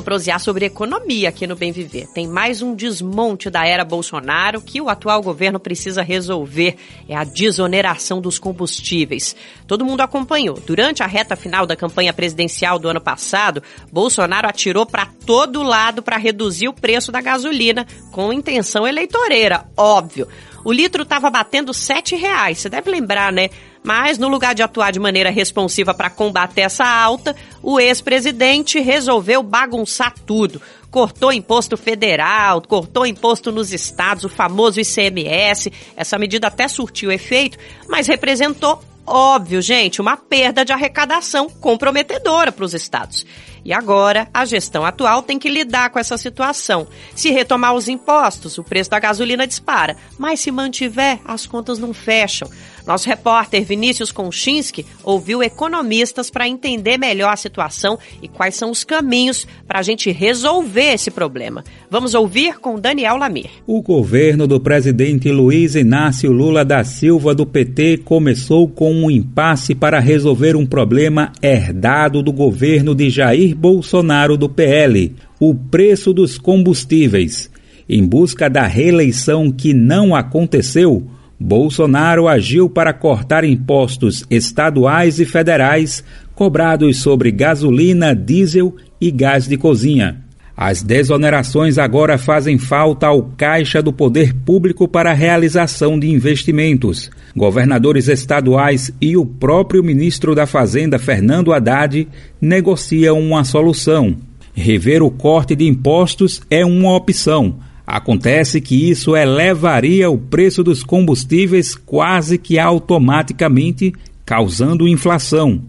Prosear 0.08 0.40
sobre 0.40 0.64
economia 0.64 1.28
aqui 1.28 1.46
no 1.46 1.54
Bem 1.54 1.70
Viver. 1.70 2.06
Tem 2.06 2.26
mais 2.26 2.62
um 2.62 2.74
desmonte 2.74 3.50
da 3.50 3.66
era 3.66 3.84
Bolsonaro 3.84 4.58
que 4.58 4.80
o 4.80 4.88
atual 4.88 5.20
governo 5.20 5.60
precisa 5.60 6.00
resolver. 6.00 6.76
É 7.06 7.14
a 7.14 7.24
desoneração 7.24 8.18
dos 8.18 8.38
combustíveis. 8.38 9.36
Todo 9.66 9.84
mundo 9.84 10.00
acompanhou. 10.00 10.58
Durante 10.66 11.02
a 11.02 11.06
reta 11.06 11.36
final 11.36 11.66
da 11.66 11.76
campanha 11.76 12.10
presidencial 12.14 12.78
do 12.78 12.88
ano 12.88 13.02
passado, 13.02 13.62
Bolsonaro 13.92 14.48
atirou 14.48 14.86
para 14.86 15.04
todo 15.26 15.62
lado 15.62 16.02
para 16.02 16.16
reduzir 16.16 16.68
o 16.68 16.72
preço 16.72 17.12
da 17.12 17.20
gasolina, 17.20 17.86
com 18.10 18.32
intenção 18.32 18.86
eleitoreira, 18.86 19.66
óbvio. 19.76 20.26
O 20.64 20.72
litro 20.72 21.02
estava 21.02 21.30
batendo 21.30 21.72
R$ 21.72 22.16
reais. 22.16 22.58
Você 22.58 22.68
deve 22.68 22.90
lembrar, 22.90 23.32
né? 23.32 23.50
Mas, 23.82 24.18
no 24.18 24.28
lugar 24.28 24.54
de 24.54 24.62
atuar 24.62 24.90
de 24.90 24.98
maneira 24.98 25.30
responsiva 25.30 25.94
para 25.94 26.10
combater 26.10 26.62
essa 26.62 26.84
alta, 26.84 27.34
o 27.62 27.78
ex-presidente 27.78 28.80
resolveu 28.80 29.42
bagunçar 29.42 30.12
tudo. 30.26 30.60
Cortou 30.90 31.32
imposto 31.32 31.76
federal, 31.76 32.60
cortou 32.62 33.06
imposto 33.06 33.52
nos 33.52 33.72
estados, 33.72 34.24
o 34.24 34.28
famoso 34.28 34.80
ICMS. 34.80 35.72
Essa 35.96 36.18
medida 36.18 36.48
até 36.48 36.66
surtiu 36.66 37.12
efeito, 37.12 37.58
mas 37.88 38.06
representou 38.06 38.82
óbvio, 39.08 39.62
gente, 39.62 40.00
uma 40.00 40.16
perda 40.16 40.64
de 40.64 40.72
arrecadação 40.72 41.48
comprometedora 41.48 42.52
para 42.52 42.64
os 42.64 42.74
estados. 42.74 43.24
E 43.68 43.72
agora, 43.74 44.26
a 44.32 44.46
gestão 44.46 44.82
atual 44.82 45.20
tem 45.20 45.38
que 45.38 45.46
lidar 45.46 45.90
com 45.90 45.98
essa 45.98 46.16
situação. 46.16 46.88
Se 47.14 47.30
retomar 47.30 47.74
os 47.74 47.86
impostos, 47.86 48.56
o 48.56 48.64
preço 48.64 48.88
da 48.88 48.98
gasolina 48.98 49.46
dispara, 49.46 49.94
mas 50.18 50.40
se 50.40 50.50
mantiver, 50.50 51.20
as 51.22 51.44
contas 51.44 51.78
não 51.78 51.92
fecham. 51.92 52.48
Nosso 52.88 53.06
repórter 53.06 53.62
Vinícius 53.66 54.10
Konchinski 54.10 54.86
ouviu 55.04 55.42
economistas 55.42 56.30
para 56.30 56.48
entender 56.48 56.96
melhor 56.96 57.30
a 57.30 57.36
situação 57.36 57.98
e 58.22 58.28
quais 58.28 58.54
são 58.54 58.70
os 58.70 58.82
caminhos 58.82 59.46
para 59.66 59.80
a 59.80 59.82
gente 59.82 60.10
resolver 60.10 60.94
esse 60.94 61.10
problema. 61.10 61.62
Vamos 61.90 62.14
ouvir 62.14 62.58
com 62.58 62.80
Daniel 62.80 63.18
Lamir. 63.18 63.50
O 63.66 63.82
governo 63.82 64.46
do 64.46 64.58
presidente 64.58 65.30
Luiz 65.30 65.74
Inácio 65.74 66.32
Lula 66.32 66.64
da 66.64 66.82
Silva 66.82 67.34
do 67.34 67.44
PT 67.44 67.98
começou 68.06 68.66
com 68.66 68.90
um 68.90 69.10
impasse 69.10 69.74
para 69.74 70.00
resolver 70.00 70.56
um 70.56 70.64
problema 70.64 71.30
herdado 71.42 72.22
do 72.22 72.32
governo 72.32 72.94
de 72.94 73.10
Jair 73.10 73.54
Bolsonaro 73.54 74.34
do 74.34 74.48
PL, 74.48 75.14
o 75.38 75.54
preço 75.54 76.14
dos 76.14 76.38
combustíveis. 76.38 77.50
Em 77.86 78.02
busca 78.06 78.48
da 78.48 78.66
reeleição 78.66 79.52
que 79.52 79.74
não 79.74 80.16
aconteceu, 80.16 81.06
Bolsonaro 81.40 82.26
agiu 82.26 82.68
para 82.68 82.92
cortar 82.92 83.44
impostos 83.44 84.24
estaduais 84.28 85.20
e 85.20 85.24
federais 85.24 86.02
cobrados 86.34 86.98
sobre 86.98 87.30
gasolina, 87.30 88.14
diesel 88.14 88.74
e 89.00 89.10
gás 89.10 89.46
de 89.46 89.56
cozinha. 89.56 90.24
As 90.56 90.82
desonerações 90.82 91.78
agora 91.78 92.18
fazem 92.18 92.58
falta 92.58 93.06
ao 93.06 93.22
caixa 93.36 93.80
do 93.80 93.92
poder 93.92 94.34
público 94.34 94.88
para 94.88 95.12
a 95.12 95.14
realização 95.14 95.96
de 95.96 96.10
investimentos. 96.10 97.08
Governadores 97.36 98.08
estaduais 98.08 98.92
e 99.00 99.16
o 99.16 99.24
próprio 99.24 99.84
ministro 99.84 100.34
da 100.34 100.46
Fazenda, 100.46 100.98
Fernando 100.98 101.52
Haddad, 101.52 102.08
negociam 102.40 103.20
uma 103.20 103.44
solução. 103.44 104.16
Rever 104.52 105.04
o 105.04 105.10
corte 105.12 105.54
de 105.54 105.64
impostos 105.64 106.42
é 106.50 106.66
uma 106.66 106.96
opção 106.96 107.60
Acontece 107.90 108.60
que 108.60 108.90
isso 108.90 109.16
elevaria 109.16 110.10
o 110.10 110.18
preço 110.18 110.62
dos 110.62 110.82
combustíveis 110.82 111.74
quase 111.74 112.36
que 112.36 112.58
automaticamente, 112.58 113.94
causando 114.26 114.86
inflação. 114.86 115.62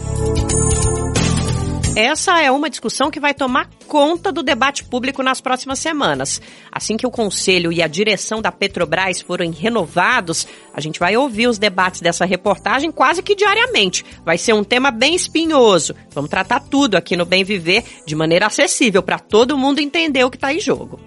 Essa 1.96 2.42
é 2.42 2.52
uma 2.52 2.70
discussão 2.70 3.10
que 3.10 3.22
vai 3.22 3.34
tomar 3.34 3.70
conta 3.88 4.34
do 4.34 4.44
debate 4.44 4.84
público 4.84 5.24
nas 5.24 5.40
próximas 5.40 5.80
semanas. 5.80 6.42
Assim 6.70 6.98
que 6.98 7.08
o 7.08 7.12
Conselho 7.12 7.72
e 7.72 7.82
a 7.82 7.88
direção 7.88 8.42
da 8.42 8.52
Petrobras 8.52 9.22
forem 9.22 9.52
renovados, 9.52 10.46
a 10.74 10.82
gente 10.82 11.00
vai 11.00 11.16
ouvir 11.16 11.48
os 11.48 11.58
debates 11.58 12.02
dessa 12.02 12.26
reportagem 12.26 12.92
quase 12.92 13.24
que 13.24 13.34
diariamente. 13.34 14.04
Vai 14.26 14.38
ser 14.38 14.54
um 14.54 14.64
tema 14.64 14.92
bem 14.92 15.16
espinhoso. 15.16 15.96
Vamos 16.14 16.30
tratar 16.30 16.60
tudo 16.60 16.96
aqui 16.98 17.16
no 17.16 17.26
Bem 17.26 17.46
Viver 17.46 17.86
de 18.06 18.16
maneira 18.16 18.48
acessível 18.48 19.02
para 19.02 19.20
todo 19.20 19.58
mundo 19.58 19.80
entender 19.80 20.26
o 20.26 20.30
que 20.30 20.38
está 20.38 20.54
em 20.54 20.60
jogo. 20.60 21.00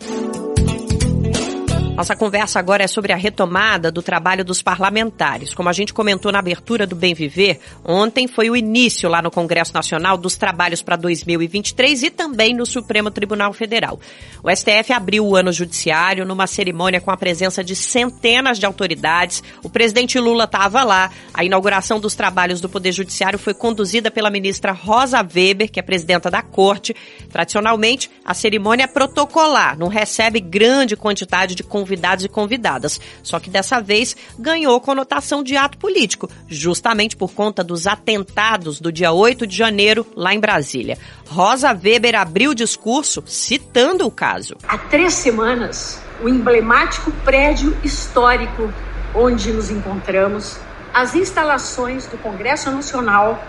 Nossa 1.97 2.17
conversa 2.17 2.59
agora 2.59 2.83
é 2.83 2.89
sobre 2.89 3.13
a 3.13 3.17
retomada 3.17 3.89
do 3.89 4.03
trabalho 4.03 4.45
dos 4.45 4.61
parlamentares. 4.61 5.55
Como 5.55 5.69
a 5.69 5.73
gente 5.73 5.95
comentou 5.95 6.33
na 6.33 6.41
abertura 6.41 6.89
do 6.89 6.97
Bem 6.97 7.15
Viver, 7.15 7.61
ontem 7.85 8.27
foi 8.27 8.51
o 8.51 8.57
início 8.57 9.09
lá 9.09 9.23
no 9.23 9.31
Congresso 9.31 9.73
Nacional 9.73 10.19
dos 10.19 10.37
trabalhos 10.37 10.83
para 10.83 10.97
2023 10.97 12.03
e 12.03 12.11
também 12.11 12.53
no 12.53 12.67
Supremo 12.67 13.13
Tribunal 13.13 13.53
Federal. 13.53 14.01
O 14.43 14.51
STF 14.51 14.93
abriu 14.93 15.25
o 15.25 15.37
ano 15.37 15.53
judiciário 15.53 16.25
numa 16.25 16.49
cerimônia 16.49 17.01
com 17.01 17.13
a 17.13 17.17
presença 17.17 17.63
de 17.63 17.77
centenas 17.77 18.59
de 18.59 18.67
autoridades. 18.67 19.41
O 19.63 19.71
presidente 19.71 20.19
Lula 20.19 20.45
estava 20.45 20.83
lá. 20.83 21.13
A 21.33 21.45
inauguração 21.45 22.01
dos 22.01 22.17
trabalhos 22.17 22.61
do 22.61 22.69
Poder 22.69 22.91
Judiciário 22.91 23.39
foi 23.39 23.55
conduzida 23.55 24.11
pela 24.11 24.31
ministra 24.31 24.73
Rosa 24.73 25.19
Weber, 25.19 25.71
que 25.71 25.79
é 25.79 25.83
presidenta 25.83 26.29
da 26.29 26.43
Corte. 26.43 26.93
Tradicionalmente, 27.31 28.11
a 28.25 28.35
cerimônia 28.35 28.83
é 28.83 28.89
protocolar, 28.89 29.79
não 29.79 29.87
recebe 29.87 30.41
grande 30.41 30.97
quantidade 30.97 31.55
de 31.55 31.63
convidados 31.85 32.25
e 32.25 32.29
convidadas. 32.29 33.01
Só 33.23 33.39
que 33.39 33.51
dessa 33.51 33.79
vez 33.81 34.17
ganhou 34.39 34.81
conotação 34.81 35.43
de 35.43 35.55
ato 35.55 35.77
político, 35.77 36.31
justamente 36.49 37.15
por 37.15 37.33
conta 37.33 37.63
dos 37.63 37.87
atentados 37.87 38.81
do 38.81 38.91
dia 38.91 39.13
8 39.13 39.47
de 39.47 39.55
janeiro 39.55 40.07
lá 40.17 40.35
em 40.35 40.41
Brasília. 40.41 40.99
Rosa 41.29 41.69
Weber 41.73 42.19
abriu 42.19 42.53
o 42.53 42.55
discurso 42.55 43.23
citando 43.27 44.07
o 44.07 44.11
caso. 44.11 44.57
Há 44.67 44.79
três 44.79 45.13
semanas, 45.13 46.01
o 46.23 46.29
emblemático 46.29 47.13
prédio 47.23 47.77
histórico 47.85 48.73
onde 49.15 49.53
nos 49.53 49.71
encontramos, 49.71 50.59
as 50.93 51.15
instalações 51.15 52.07
do 52.07 52.17
Congresso 52.17 52.71
Nacional 52.71 53.45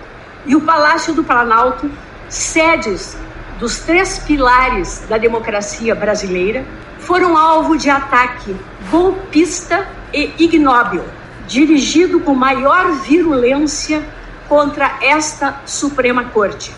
e 0.45 0.55
o 0.55 0.61
Palácio 0.61 1.13
do 1.13 1.23
Planalto, 1.23 1.89
sedes 2.27 3.17
dos 3.59 3.79
três 3.79 4.19
pilares 4.19 5.05
da 5.07 5.17
democracia 5.17 5.95
brasileira, 5.95 6.65
foram 7.05 7.37
alvo 7.37 7.77
de 7.77 7.89
ataque 7.89 8.55
golpista 8.89 9.87
e 10.13 10.33
ignóbil, 10.39 11.03
dirigido 11.47 12.19
com 12.19 12.33
maior 12.33 12.91
virulência 13.01 14.03
contra 14.47 14.99
esta 15.01 15.61
Suprema 15.65 16.25
Corte. 16.25 16.71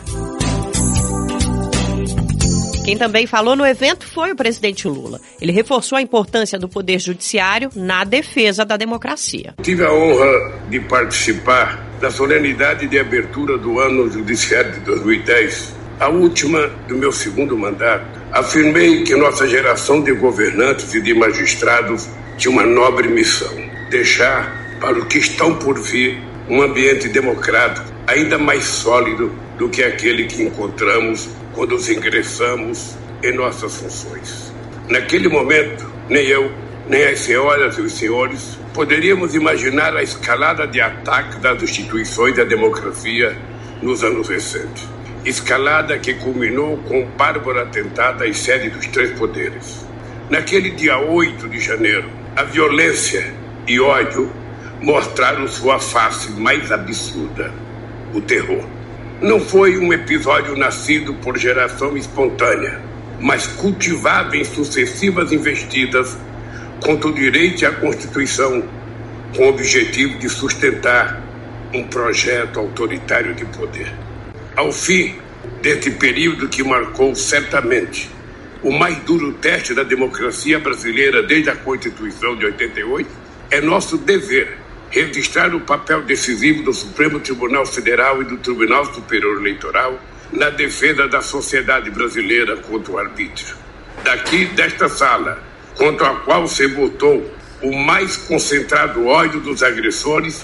Quem 2.84 2.97
também 2.97 3.28
falou 3.28 3.53
no 3.53 3.65
evento 3.65 4.07
foi 4.07 4.32
o 4.32 4.36
presidente 4.36 4.88
Lula. 4.88 5.19
Ele 5.41 5.51
reforçou 5.51 5.97
a 5.97 6.01
importância 6.01 6.57
do 6.57 6.69
poder 6.69 6.99
judiciário 6.99 7.69
na 7.75 8.05
defesa 8.05 8.63
da 8.63 8.78
democracia. 8.78 9.55
Tive 9.61 9.86
a 9.86 9.91
honra 9.91 10.53
de 10.69 10.80
participar 10.80 11.86
da 11.99 12.09
solenidade 12.09 12.88
de 12.88 12.97
abertura 12.97 13.57
do 13.57 13.80
ano 13.80 14.09
judiciário 14.09 14.71
de 14.71 14.80
2010, 14.82 15.75
a 16.00 16.10
última 16.10 16.68
do 16.88 16.95
meu 16.95 17.12
segundo 17.12 17.58
mandato. 17.58 18.06
Afirmei 18.32 19.04
que 19.04 19.16
nossa 19.16 19.48
geração 19.48 20.02
de 20.02 20.14
governantes 20.14 20.93
e 20.93 21.02
de 21.02 21.14
magistrados 21.14 22.08
tinha 22.38 22.52
uma 22.52 22.66
nobre 22.66 23.08
missão: 23.08 23.54
deixar 23.89 24.78
para 24.80 25.00
o 25.00 25.06
que 25.06 25.18
estão 25.18 25.56
por 25.56 25.80
vir 25.80 26.22
um 26.48 26.62
ambiente 26.62 27.10
democrático 27.10 27.88
ainda 28.06 28.38
mais 28.38 28.64
sólido 28.64 29.34
do 29.58 29.68
que 29.68 29.84
aquele 29.84 30.26
que 30.26 30.43
encontramos 30.43 31.30
quando 31.54 31.76
os 31.76 31.89
ingressamos 31.89 32.95
em 33.24 33.34
nossas 33.34 33.76
funções. 33.78 34.54
Naquele 34.88 35.28
momento, 35.28 35.86
nem 36.08 36.26
eu, 36.26 36.52
nem 36.88 37.06
as 37.06 37.20
senhoras 37.20 37.78
e 37.78 37.82
os 37.82 37.93
senhores 37.93 38.58
poderíamos 38.74 39.34
imaginar 39.34 39.95
a 39.98 40.04
escalada 40.04 40.68
de 40.68 40.80
ataques 40.80 41.39
das 41.39 41.62
instituições 41.64 42.36
da 42.36 42.43
democracia 42.43 43.36
nos 43.82 44.04
anos 44.04 44.30
recentes. 44.30 44.97
Escalada 45.28 45.99
que 45.99 46.13
culminou 46.13 46.78
com 46.88 47.03
o 47.03 47.05
bárbaro 47.05 47.59
atentado 47.59 48.23
às 48.23 48.38
sedes 48.38 48.71
dos 48.71 48.88
três 48.88 49.11
poderes. 49.19 49.86
Naquele 50.30 50.71
dia 50.71 50.97
8 50.99 51.49
de 51.49 51.59
janeiro, 51.59 52.09
a 52.34 52.43
violência 52.43 53.34
e 53.67 53.78
ódio 53.78 54.32
mostraram 54.82 55.45
sua 55.45 55.82
face 55.82 56.32
mais 56.32 56.71
absurda: 56.71 57.53
o 58.13 58.21
terror. 58.21 58.65
Não 59.21 59.41
foi 59.41 59.78
um 59.78 59.91
episódio 59.91 60.55
nascido 60.55 61.13
por 61.15 61.38
geração 61.38 61.97
espontânea, 61.97 62.80
mas 63.19 63.45
cultivado 63.47 64.34
em 64.34 64.45
sucessivas 64.45 65.34
investidas 65.34 66.17
contra 66.80 67.09
o 67.09 67.13
direito 67.13 67.65
a 67.65 67.71
Constituição, 67.73 68.63
com 69.36 69.43
o 69.43 69.49
objetivo 69.49 70.17
de 70.19 70.30
sustentar 70.30 71.21
um 71.73 71.84
projeto 71.84 72.61
autoritário 72.61 73.36
de 73.36 73.43
poder. 73.43 74.07
Ao 74.58 74.72
fim 74.72 75.16
deste 75.62 75.91
período 75.91 76.49
que 76.49 76.64
marcou 76.64 77.14
certamente 77.14 78.10
o 78.64 78.72
mais 78.72 78.97
duro 79.03 79.34
teste 79.34 79.72
da 79.76 79.84
democracia 79.84 80.58
brasileira 80.58 81.22
desde 81.22 81.51
a 81.51 81.55
Constituição 81.55 82.36
de 82.36 82.45
88, 82.45 83.08
é 83.51 83.62
nosso 83.62 83.99
dever 83.99 84.58
registrar 84.89 85.53
o 85.53 85.60
papel 85.60 86.01
decisivo 86.01 86.64
do 86.64 86.74
Supremo 86.74 87.20
Tribunal 87.20 87.68
Federal 87.68 88.20
e 88.20 88.26
do 88.26 88.38
Tribunal 88.38 88.91
Superior 88.91 89.38
Eleitoral 89.39 90.01
na 90.34 90.49
defesa 90.49 91.08
da 91.08 91.22
sociedade 91.22 91.91
brasileira 91.91 92.58
contra 92.58 92.93
o 92.93 92.97
arbítrio. 92.97 93.55
Daqui 94.03 94.45
desta 94.45 94.89
sala, 94.89 95.39
contra 95.76 96.10
a 96.10 96.16
qual 96.22 96.47
se 96.47 96.68
botou 96.70 97.32
o 97.62 97.72
mais 97.76 98.18
concentrado 98.18 99.05
ódio 99.05 99.39
dos 99.39 99.62
agressores, 99.62 100.43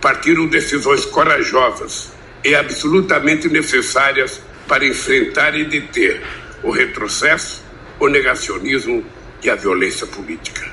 partiram 0.00 0.48
decisões 0.48 1.04
corajosas 1.04 2.13
e 2.44 2.54
absolutamente 2.54 3.48
necessárias 3.48 4.40
para 4.68 4.84
enfrentar 4.86 5.54
e 5.54 5.64
deter 5.64 6.22
o 6.62 6.70
retrocesso, 6.70 7.64
o 7.98 8.08
negacionismo 8.08 9.04
e 9.42 9.50
a 9.50 9.54
violência 9.54 10.06
política. 10.06 10.70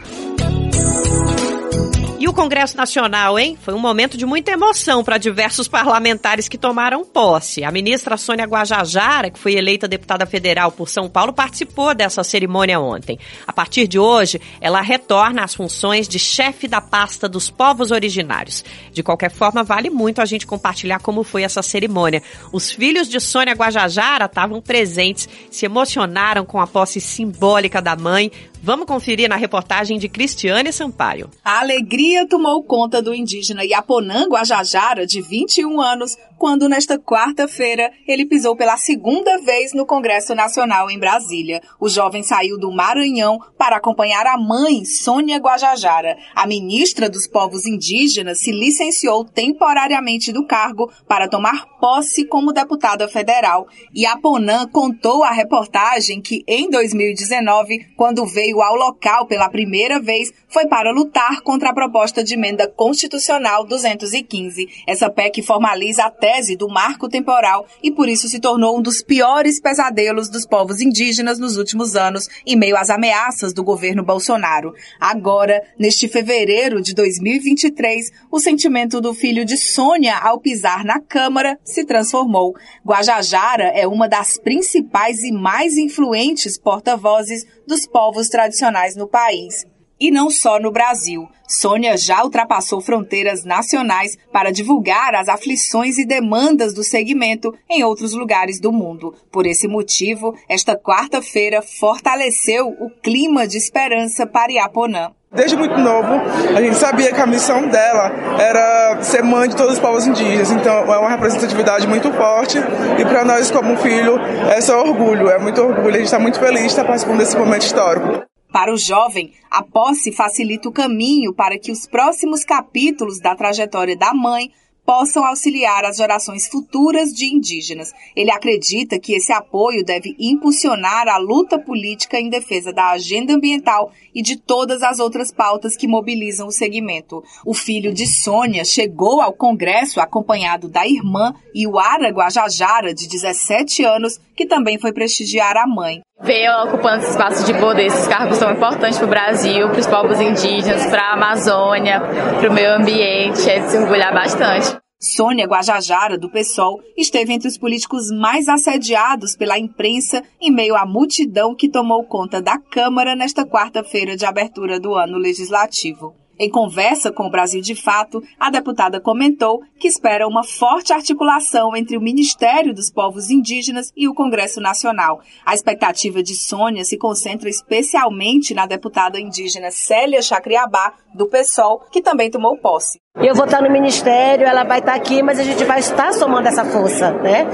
E 2.21 2.27
o 2.27 2.33
Congresso 2.33 2.77
Nacional, 2.77 3.39
hein? 3.39 3.57
Foi 3.59 3.73
um 3.73 3.79
momento 3.79 4.15
de 4.15 4.27
muita 4.27 4.51
emoção 4.51 5.03
para 5.03 5.17
diversos 5.17 5.67
parlamentares 5.67 6.47
que 6.47 6.55
tomaram 6.55 7.03
posse. 7.03 7.63
A 7.63 7.71
ministra 7.71 8.15
Sônia 8.15 8.45
Guajajara, 8.45 9.31
que 9.31 9.39
foi 9.39 9.55
eleita 9.55 9.87
deputada 9.87 10.23
federal 10.27 10.71
por 10.71 10.87
São 10.87 11.09
Paulo, 11.09 11.33
participou 11.33 11.95
dessa 11.95 12.23
cerimônia 12.23 12.79
ontem. 12.79 13.17
A 13.47 13.51
partir 13.51 13.87
de 13.87 13.97
hoje, 13.97 14.39
ela 14.61 14.81
retorna 14.81 15.43
às 15.43 15.55
funções 15.55 16.07
de 16.07 16.19
chefe 16.19 16.67
da 16.67 16.79
pasta 16.79 17.27
dos 17.27 17.49
povos 17.49 17.89
originários. 17.89 18.63
De 18.93 19.01
qualquer 19.01 19.31
forma, 19.31 19.63
vale 19.63 19.89
muito 19.89 20.21
a 20.21 20.25
gente 20.25 20.45
compartilhar 20.45 20.99
como 20.99 21.23
foi 21.23 21.41
essa 21.41 21.63
cerimônia. 21.63 22.21
Os 22.51 22.71
filhos 22.71 23.09
de 23.09 23.19
Sônia 23.19 23.55
Guajajara 23.55 24.25
estavam 24.25 24.61
presentes, 24.61 25.27
se 25.49 25.65
emocionaram 25.65 26.45
com 26.45 26.61
a 26.61 26.67
posse 26.67 27.01
simbólica 27.01 27.81
da 27.81 27.95
mãe, 27.95 28.31
Vamos 28.63 28.85
conferir 28.85 29.27
na 29.27 29.35
reportagem 29.35 29.97
de 29.97 30.07
Cristiane 30.07 30.71
Sampaio. 30.71 31.31
A 31.43 31.61
alegria 31.61 32.27
tomou 32.27 32.61
conta 32.61 33.01
do 33.01 33.11
indígena 33.11 33.65
Yaponã 33.65 34.27
Guajajara, 34.29 35.07
de 35.07 35.19
21 35.19 35.81
anos, 35.81 36.15
quando 36.41 36.67
nesta 36.67 36.97
quarta-feira 36.97 37.91
ele 38.07 38.25
pisou 38.25 38.55
pela 38.55 38.75
segunda 38.75 39.37
vez 39.37 39.73
no 39.73 39.85
Congresso 39.85 40.33
Nacional 40.33 40.89
em 40.89 40.97
Brasília. 40.97 41.61
O 41.79 41.87
jovem 41.87 42.23
saiu 42.23 42.57
do 42.57 42.71
Maranhão 42.71 43.37
para 43.59 43.75
acompanhar 43.75 44.25
a 44.25 44.39
mãe, 44.39 44.83
Sônia 44.83 45.37
Guajajara. 45.37 46.17
A 46.33 46.47
ministra 46.47 47.07
dos 47.07 47.27
povos 47.27 47.67
indígenas 47.67 48.39
se 48.39 48.51
licenciou 48.51 49.23
temporariamente 49.23 50.31
do 50.31 50.47
cargo 50.47 50.91
para 51.07 51.27
tomar 51.27 51.67
posse 51.79 52.25
como 52.25 52.51
deputada 52.51 53.07
federal. 53.07 53.67
E 53.93 54.07
a 54.07 54.17
Ponã 54.17 54.67
contou 54.67 55.23
à 55.23 55.29
reportagem 55.29 56.23
que 56.23 56.43
em 56.47 56.71
2019, 56.71 57.93
quando 57.95 58.25
veio 58.25 58.63
ao 58.63 58.75
local 58.75 59.27
pela 59.27 59.47
primeira 59.47 59.99
vez, 59.99 60.33
foi 60.47 60.65
para 60.65 60.91
lutar 60.91 61.41
contra 61.41 61.69
a 61.69 61.73
proposta 61.73 62.23
de 62.23 62.33
emenda 62.33 62.67
constitucional 62.67 63.63
215. 63.63 64.67
Essa 64.87 65.07
PEC 65.07 65.43
formaliza 65.43 66.05
a 66.05 66.09
tese 66.31 66.55
do 66.55 66.69
marco 66.69 67.09
temporal 67.09 67.67
e 67.83 67.91
por 67.91 68.07
isso 68.07 68.29
se 68.29 68.39
tornou 68.39 68.77
um 68.77 68.81
dos 68.81 69.03
piores 69.03 69.59
pesadelos 69.59 70.29
dos 70.29 70.45
povos 70.45 70.79
indígenas 70.79 71.37
nos 71.37 71.57
últimos 71.57 71.95
anos, 71.95 72.27
em 72.45 72.55
meio 72.55 72.77
às 72.77 72.89
ameaças 72.89 73.53
do 73.53 73.63
governo 73.63 74.03
Bolsonaro. 74.03 74.73
Agora, 74.99 75.61
neste 75.77 76.07
fevereiro 76.07 76.81
de 76.81 76.93
2023, 76.93 78.11
o 78.31 78.39
sentimento 78.39 79.01
do 79.01 79.13
filho 79.13 79.43
de 79.43 79.57
Sônia 79.57 80.17
ao 80.17 80.39
pisar 80.39 80.85
na 80.85 81.01
Câmara 81.01 81.59
se 81.65 81.83
transformou. 81.83 82.55
Guajajara 82.85 83.65
é 83.75 83.85
uma 83.85 84.07
das 84.07 84.37
principais 84.37 85.21
e 85.23 85.31
mais 85.33 85.77
influentes 85.77 86.57
porta-vozes 86.57 87.45
dos 87.67 87.85
povos 87.85 88.29
tradicionais 88.29 88.95
no 88.95 89.07
país. 89.07 89.65
E 90.01 90.09
não 90.09 90.31
só 90.31 90.59
no 90.59 90.71
Brasil. 90.71 91.29
Sônia 91.47 91.95
já 91.95 92.23
ultrapassou 92.23 92.81
fronteiras 92.81 93.45
nacionais 93.45 94.17
para 94.33 94.51
divulgar 94.51 95.13
as 95.13 95.29
aflições 95.29 95.99
e 95.99 96.05
demandas 96.07 96.73
do 96.73 96.83
segmento 96.83 97.53
em 97.69 97.83
outros 97.83 98.13
lugares 98.13 98.59
do 98.59 98.71
mundo. 98.71 99.13
Por 99.31 99.45
esse 99.45 99.67
motivo, 99.67 100.33
esta 100.49 100.75
quarta-feira 100.75 101.61
fortaleceu 101.61 102.69
o 102.79 102.89
clima 102.89 103.45
de 103.45 103.57
esperança 103.57 104.25
para 104.25 104.51
Iaponã. 104.51 105.11
Desde 105.33 105.55
muito 105.55 105.77
novo, 105.77 106.13
a 106.55 106.61
gente 106.61 106.75
sabia 106.75 107.13
que 107.13 107.21
a 107.21 107.27
missão 107.27 107.67
dela 107.67 108.11
era 108.37 109.03
ser 109.03 109.23
mãe 109.23 109.47
de 109.47 109.55
todos 109.55 109.73
os 109.73 109.79
povos 109.79 110.07
indígenas, 110.07 110.51
então 110.51 110.73
é 110.93 110.97
uma 110.97 111.09
representatividade 111.09 111.87
muito 111.87 112.11
forte 112.11 112.57
e 112.99 113.05
para 113.05 113.23
nós, 113.23 113.49
como 113.49 113.77
filho, 113.77 114.17
é 114.49 114.59
só 114.59 114.81
orgulho, 114.81 115.29
é 115.29 115.39
muito 115.39 115.61
orgulho, 115.61 115.95
a 115.95 115.97
gente 115.99 116.05
está 116.05 116.19
muito 116.19 116.37
feliz 116.37 116.61
de 116.61 116.67
estar 116.67 116.83
participando 116.83 117.19
desse 117.19 117.37
momento 117.37 117.61
histórico. 117.61 118.30
Para 118.51 118.73
o 118.73 118.77
jovem, 118.77 119.33
a 119.49 119.63
posse 119.63 120.11
facilita 120.11 120.67
o 120.67 120.73
caminho 120.73 121.33
para 121.33 121.57
que 121.57 121.71
os 121.71 121.87
próximos 121.87 122.43
capítulos 122.43 123.19
da 123.19 123.35
trajetória 123.35 123.95
da 123.95 124.13
mãe 124.13 124.51
possam 124.85 125.25
auxiliar 125.25 125.85
as 125.85 125.95
gerações 125.95 126.47
futuras 126.47 127.13
de 127.13 127.25
indígenas. 127.33 127.93
Ele 128.15 128.29
acredita 128.29 128.99
que 128.99 129.13
esse 129.13 129.31
apoio 129.31 129.85
deve 129.85 130.15
impulsionar 130.19 131.07
a 131.07 131.17
luta 131.17 131.57
política 131.57 132.19
em 132.19 132.29
defesa 132.29 132.73
da 132.73 132.91
agenda 132.91 133.33
ambiental 133.33 133.91
e 134.13 134.21
de 134.21 134.35
todas 134.35 134.83
as 134.83 134.99
outras 134.99 135.31
pautas 135.31 135.77
que 135.77 135.87
mobilizam 135.87 136.47
o 136.47 136.51
segmento. 136.51 137.23
O 137.45 137.53
filho 137.53 137.93
de 137.93 138.05
Sônia 138.05 138.65
chegou 138.65 139.21
ao 139.21 139.31
Congresso 139.31 140.01
acompanhado 140.01 140.67
da 140.67 140.85
irmã 140.85 141.33
Iuara 141.55 142.09
Guajajara, 142.09 142.93
de 142.93 143.07
17 143.07 143.85
anos, 143.85 144.19
que 144.35 144.45
também 144.45 144.77
foi 144.77 144.91
prestigiar 144.91 145.55
a 145.55 145.65
mãe. 145.67 146.01
Ver 146.23 146.49
ocupando 146.67 146.97
esse 146.97 147.11
espaço 147.11 147.45
de 147.45 147.59
poder, 147.59 147.87
esses 147.87 148.07
cargos 148.07 148.37
são 148.37 148.51
importantes 148.51 148.99
para 148.99 149.07
o 149.07 149.09
Brasil, 149.09 149.69
para 149.69 149.79
os 149.79 149.87
povos 149.87 150.21
indígenas, 150.21 150.85
para 150.85 151.01
a 151.01 151.13
Amazônia, 151.13 151.99
para 152.39 152.49
o 152.49 152.53
meio 152.53 152.75
ambiente, 152.75 153.49
é 153.49 153.59
de 153.59 153.71
se 153.71 153.77
orgulhar 153.77 154.13
bastante. 154.13 154.77
Sônia 155.01 155.47
Guajajara, 155.47 156.19
do 156.19 156.29
PSOL, 156.29 156.79
esteve 156.95 157.33
entre 157.33 157.47
os 157.47 157.57
políticos 157.57 158.11
mais 158.11 158.47
assediados 158.47 159.35
pela 159.35 159.57
imprensa 159.57 160.21
em 160.39 160.51
meio 160.51 160.75
à 160.75 160.85
multidão 160.85 161.55
que 161.55 161.67
tomou 161.67 162.03
conta 162.03 162.39
da 162.39 162.59
Câmara 162.59 163.15
nesta 163.15 163.43
quarta-feira 163.43 164.15
de 164.15 164.23
abertura 164.23 164.79
do 164.79 164.93
ano 164.93 165.17
legislativo. 165.17 166.20
Em 166.43 166.49
conversa 166.49 167.11
com 167.11 167.27
o 167.27 167.29
Brasil 167.29 167.61
de 167.61 167.75
Fato, 167.75 168.23
a 168.39 168.49
deputada 168.49 168.99
comentou 168.99 169.61
que 169.77 169.87
espera 169.87 170.27
uma 170.27 170.43
forte 170.43 170.91
articulação 170.91 171.75
entre 171.75 171.95
o 171.95 172.01
Ministério 172.01 172.73
dos 172.73 172.89
Povos 172.89 173.29
Indígenas 173.29 173.93
e 173.95 174.09
o 174.09 174.13
Congresso 174.15 174.59
Nacional. 174.59 175.21
A 175.45 175.53
expectativa 175.53 176.23
de 176.23 176.33
Sônia 176.33 176.83
se 176.83 176.97
concentra 176.97 177.47
especialmente 177.47 178.55
na 178.55 178.65
deputada 178.65 179.19
indígena 179.19 179.69
Célia 179.69 180.19
Chacriabá, 180.19 180.95
do 181.13 181.27
PSOL, 181.27 181.81
que 181.91 182.01
também 182.01 182.31
tomou 182.31 182.57
posse. 182.57 182.99
Eu 183.17 183.35
vou 183.35 183.43
estar 183.43 183.61
no 183.61 183.69
ministério, 183.69 184.47
ela 184.47 184.63
vai 184.63 184.79
estar 184.79 184.95
aqui, 184.95 185.21
mas 185.21 185.37
a 185.37 185.43
gente 185.43 185.65
vai 185.65 185.79
estar 185.79 186.13
somando 186.13 186.47
essa 186.47 186.63
força, 186.63 187.11
né? 187.11 187.45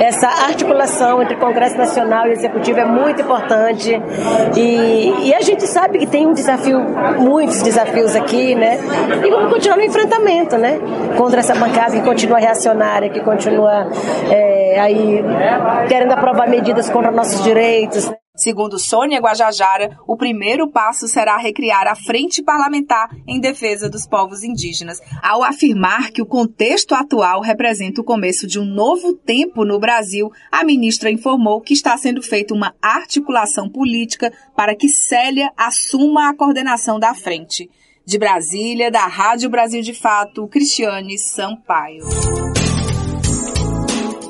Essa 0.00 0.26
articulação 0.46 1.22
entre 1.22 1.36
Congresso 1.36 1.76
Nacional 1.76 2.26
e 2.26 2.32
Executivo 2.32 2.80
é 2.80 2.86
muito 2.86 3.20
importante 3.20 4.00
e, 4.56 5.28
e 5.28 5.34
a 5.34 5.42
gente 5.42 5.66
sabe 5.66 5.98
que 5.98 6.06
tem 6.06 6.26
um 6.26 6.32
desafio, 6.32 6.80
muitos 7.18 7.60
desafios 7.60 8.16
aqui, 8.16 8.54
né? 8.54 8.78
E 9.22 9.30
vamos 9.30 9.52
continuar 9.52 9.76
no 9.76 9.84
enfrentamento, 9.84 10.56
né? 10.56 10.80
Contra 11.18 11.40
essa 11.40 11.54
bancada 11.54 11.92
que 11.92 12.02
continua 12.02 12.38
reacionária, 12.38 13.10
que 13.10 13.20
continua 13.20 13.86
é, 14.30 14.80
aí 14.80 15.22
querendo 15.86 16.12
aprovar 16.12 16.48
medidas 16.48 16.88
contra 16.88 17.10
nossos 17.10 17.44
direitos. 17.44 18.10
Segundo 18.36 18.80
Sônia 18.80 19.20
Guajajara, 19.20 19.96
o 20.08 20.16
primeiro 20.16 20.68
passo 20.68 21.06
será 21.06 21.36
recriar 21.36 21.86
a 21.86 21.94
Frente 21.94 22.42
Parlamentar 22.42 23.08
em 23.28 23.38
defesa 23.38 23.88
dos 23.88 24.08
povos 24.08 24.42
indígenas, 24.42 25.00
ao 25.22 25.44
afirmar 25.44 26.10
que 26.10 26.20
o 26.20 26.26
contexto 26.26 26.96
atual 26.96 27.40
representa 27.40 28.00
o 28.00 28.04
começo 28.04 28.48
de 28.48 28.58
um 28.58 28.64
novo 28.64 29.12
tempo 29.12 29.64
no 29.64 29.78
Brasil. 29.78 30.32
A 30.50 30.64
ministra 30.64 31.12
informou 31.12 31.60
que 31.60 31.74
está 31.74 31.96
sendo 31.96 32.20
feita 32.20 32.52
uma 32.52 32.74
articulação 32.82 33.68
política 33.68 34.32
para 34.56 34.74
que 34.74 34.88
Célia 34.88 35.52
assuma 35.56 36.28
a 36.28 36.34
coordenação 36.34 36.98
da 36.98 37.14
frente. 37.14 37.70
De 38.04 38.18
Brasília, 38.18 38.90
da 38.90 39.06
Rádio 39.06 39.48
Brasil 39.48 39.80
de 39.80 39.94
Fato, 39.94 40.48
Cristiane 40.48 41.16
Sampaio. 41.20 42.04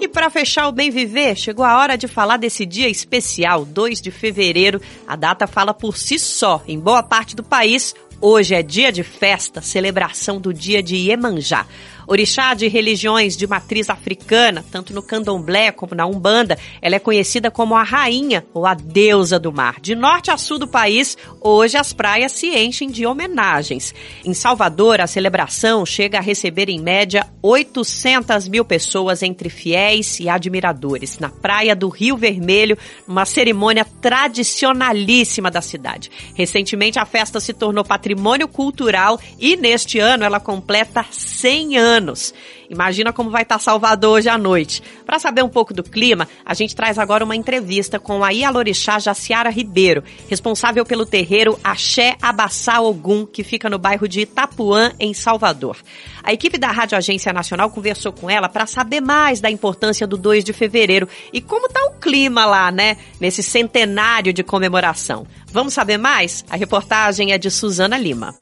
E 0.05 0.09
para 0.09 0.29
fechar 0.29 0.69
o 0.69 0.73
Bem 0.73 0.91
Viver, 0.91 1.35
chegou 1.35 1.65
a 1.65 1.79
hora 1.79 1.97
de 1.97 2.07
falar 2.07 2.37
desse 2.37 2.67
dia 2.67 2.91
especial, 2.91 3.65
2 3.65 4.03
de 4.03 4.11
fevereiro. 4.11 4.79
A 5.09 5.17
data 5.17 5.47
fala 5.47 5.73
por 5.73 5.97
si 5.97 6.19
só. 6.19 6.63
Em 6.69 6.79
boa 6.79 7.03
parte 7.03 7.35
do 7.35 7.43
país, 7.43 7.95
hoje 8.21 8.55
é 8.55 8.63
dia 8.63 8.93
de 8.93 9.03
festa, 9.03 9.63
celebração 9.63 10.39
do 10.39 10.53
dia 10.53 10.83
de 10.83 10.95
Iemanjá. 10.95 11.67
Orixá 12.07 12.55
de 12.55 12.69
religiões 12.69 13.37
de 13.37 13.47
matriz 13.47 13.89
africana, 13.89 14.65
tanto 14.71 14.93
no 14.93 15.03
candomblé 15.03 15.73
como 15.73 15.95
na 15.95 16.07
umbanda, 16.07 16.59
ela 16.83 16.97
é 16.97 16.99
conhecida 16.99 17.51
como 17.51 17.75
a 17.75 17.83
rainha 17.83 18.45
ou 18.53 18.67
a 18.67 18.75
deusa 18.75 19.39
do 19.39 19.53
mar. 19.53 19.81
De 19.81 19.95
norte 19.95 20.31
a 20.31 20.37
sul 20.37 20.59
do 20.59 20.69
país, 20.69 21.17
hoje 21.41 21.77
as 21.77 21.93
praias 21.93 22.33
se 22.33 22.49
enchem 22.49 22.91
de 22.91 23.07
homenagens. 23.07 23.95
Em 24.25 24.35
Salvador, 24.35 25.01
a 25.01 25.07
celebração 25.07 25.87
chega 25.87 26.19
a 26.19 26.23
receber 26.23 26.69
em 26.69 26.81
média 26.81 27.27
800 27.43 28.49
mil 28.49 28.65
pessoas 28.65 29.23
entre 29.23 29.49
fiéis 29.49 30.21
e 30.21 30.29
admiradores, 30.29 31.19
na 31.19 31.31
praia 31.31 31.75
do 31.75 31.89
Rio 31.89 32.17
Vermelho, 32.17 32.77
numa 33.07 33.25
cerimônia 33.25 33.85
tradicionalíssima 33.85 35.51
da 35.51 35.63
cidade. 35.63 36.11
Recentemente, 36.35 36.99
a 36.99 37.07
festa 37.07 37.41
se 37.41 37.53
tornou 37.53 37.85
patrimônio 37.85 38.49
cultural 38.49 39.19
e 39.39 39.57
neste 39.57 39.99
ano 39.99 40.25
ela 40.25 40.41
completa 40.41 41.05
100 41.11 41.79
anos 41.79 41.94
anos. 41.95 42.35
Imagina 42.69 43.13
como 43.13 43.31
vai 43.31 43.43
estar 43.43 43.59
Salvador 43.59 44.19
hoje 44.19 44.29
à 44.29 44.37
noite. 44.37 44.83
Para 45.07 45.19
saber 45.19 45.43
um 45.43 45.49
pouco 45.49 45.73
do 45.73 45.83
clima, 45.83 46.29
a 46.45 46.55
gente 46.55 46.75
traz 46.75 46.99
agora 46.99 47.25
uma 47.25 47.37
entrevista 47.37 47.99
com 47.99 48.25
a 48.25 48.31
Ialorixá 48.31 48.99
Jaciara 48.99 49.51
Ribeiro, 49.51 50.03
responsável 50.29 50.85
pelo 50.85 51.07
terreiro 51.07 51.59
Axé 51.63 52.17
Abassá 52.21 52.81
Ogum, 52.81 53.27
que 53.27 53.45
fica 53.45 53.71
no 53.71 53.79
bairro 53.79 54.09
de 54.09 54.21
Itapuã, 54.21 54.93
em 54.99 55.15
Salvador. 55.15 55.77
A 56.23 56.33
equipe 56.33 56.59
da 56.59 56.71
Rádio 56.71 56.97
Agência 56.97 57.33
Nacional 57.33 57.71
conversou 57.71 58.13
com 58.13 58.29
ela 58.29 58.49
para 58.49 58.67
saber 58.67 59.01
mais 59.01 59.41
da 59.41 59.51
importância 59.51 60.07
do 60.07 60.17
2 60.17 60.43
de 60.43 60.53
fevereiro 60.53 61.09
e 61.33 61.41
como 61.41 61.67
está 61.67 61.85
o 61.85 62.01
clima 62.01 62.45
lá, 62.47 62.73
né, 62.73 62.97
nesse 63.21 63.43
centenário 63.43 64.33
de 64.33 64.43
comemoração. 64.43 65.27
Vamos 65.53 65.75
saber 65.75 65.99
mais? 65.99 66.45
A 66.51 66.57
reportagem 66.57 67.33
é 67.33 67.39
de 67.39 67.51
Suzana 67.51 67.99
Lima. 67.99 68.35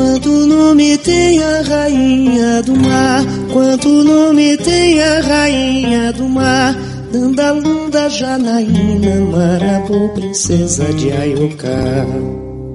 Quanto 0.00 0.30
nome 0.30 0.96
tem 0.96 1.44
a 1.44 1.60
rainha 1.60 2.62
do 2.62 2.72
mar, 2.72 3.20
quanto 3.52 3.86
nome 4.02 4.56
tem 4.56 4.98
a 4.98 5.20
rainha 5.20 6.10
do 6.14 6.26
mar. 6.26 6.72
Dandalunda, 7.12 8.08
Janaína, 8.08 9.20
Marabô, 9.30 10.08
princesa 10.14 10.90
de 10.96 11.12
Ayoká. 11.12 12.06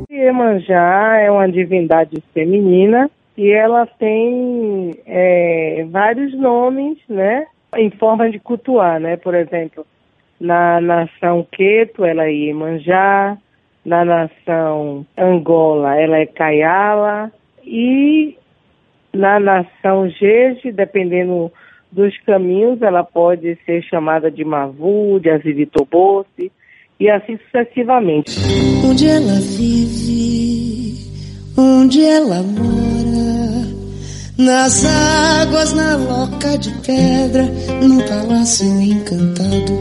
Iemanjá 0.07 1.17
é 1.19 1.32
uma 1.32 1.49
divindade 1.49 2.23
feminina 2.32 3.09
e 3.36 3.49
ela 3.49 3.88
tem 3.88 4.91
é, 5.07 5.84
vários 5.89 6.32
nomes, 6.38 6.99
né? 7.09 7.47
Em 7.76 7.89
forma 7.89 8.30
de 8.30 8.38
cultuar, 8.38 8.99
né? 8.99 9.17
Por 9.17 9.34
exemplo, 9.34 9.84
na 10.39 10.80
nação 10.80 11.43
Queto, 11.51 12.05
ela 12.05 12.26
é 12.26 12.32
Iemanjá, 12.32 13.36
na 13.86 14.04
nação 14.04 15.06
Angola 15.16 15.96
ela 15.96 16.18
é 16.18 16.26
Kayala 16.26 17.32
e 17.64 18.36
na 19.14 19.40
nação 19.40 20.10
Jeje, 20.10 20.72
dependendo 20.72 21.52
dos 21.92 22.14
caminhos, 22.26 22.82
ela 22.82 23.04
pode 23.04 23.58
ser 23.66 23.82
chamada 23.84 24.30
de 24.30 24.44
Mavu, 24.44 25.20
de 25.20 25.30
Azivitobosse 25.30 26.52
e 27.00 27.10
assim 27.10 27.38
sucessivamente. 27.46 28.38
Onde 28.86 29.08
ela 29.08 29.40
vive, 29.58 30.98
onde 31.58 32.04
ela 32.04 32.44
mora, 32.44 33.66
nas 34.38 34.86
águas, 34.86 35.74
na 35.74 35.96
loca 35.96 36.58
de 36.58 36.72
pedra, 36.86 37.44
no 37.82 38.04
palácio 38.04 38.68
encantado, 38.82 39.74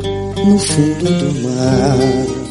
no 0.47 0.59
fundo 0.59 1.05
do 1.05 1.49
mar. 1.49 2.44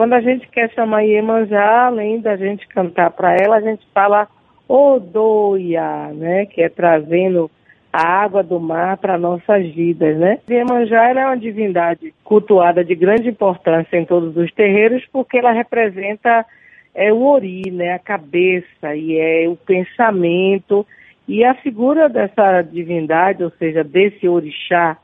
Quando 0.00 0.14
a 0.14 0.20
gente 0.22 0.48
quer 0.48 0.70
chamar 0.70 1.02
Iemanjá, 1.02 1.88
além 1.88 2.22
da 2.22 2.34
gente 2.34 2.66
cantar 2.68 3.10
para 3.10 3.36
ela, 3.36 3.56
a 3.56 3.60
gente 3.60 3.86
fala 3.92 4.26
Odoia, 4.66 6.08
né? 6.14 6.46
Que 6.46 6.62
é 6.62 6.70
trazendo 6.70 7.50
a 7.92 8.08
água 8.08 8.42
do 8.42 8.58
mar 8.58 8.96
para 8.96 9.18
nossas 9.18 9.68
vidas, 9.74 10.16
né? 10.16 10.38
Iemanjá 10.48 11.10
é 11.10 11.26
uma 11.26 11.36
divindade 11.36 12.14
cultuada 12.24 12.82
de 12.82 12.94
grande 12.94 13.28
importância 13.28 13.94
em 13.98 14.06
todos 14.06 14.34
os 14.38 14.50
terreiros 14.52 15.04
porque 15.12 15.36
ela 15.36 15.52
representa 15.52 16.46
é 16.94 17.12
o 17.12 17.22
ori, 17.22 17.70
né? 17.70 17.92
A 17.92 17.98
cabeça 17.98 18.96
e 18.96 19.18
é 19.18 19.46
o 19.50 19.54
pensamento 19.54 20.86
e 21.28 21.44
a 21.44 21.52
figura 21.52 22.08
dessa 22.08 22.62
divindade, 22.62 23.44
ou 23.44 23.50
seja, 23.58 23.84
desse 23.84 24.26
orixá 24.26 24.96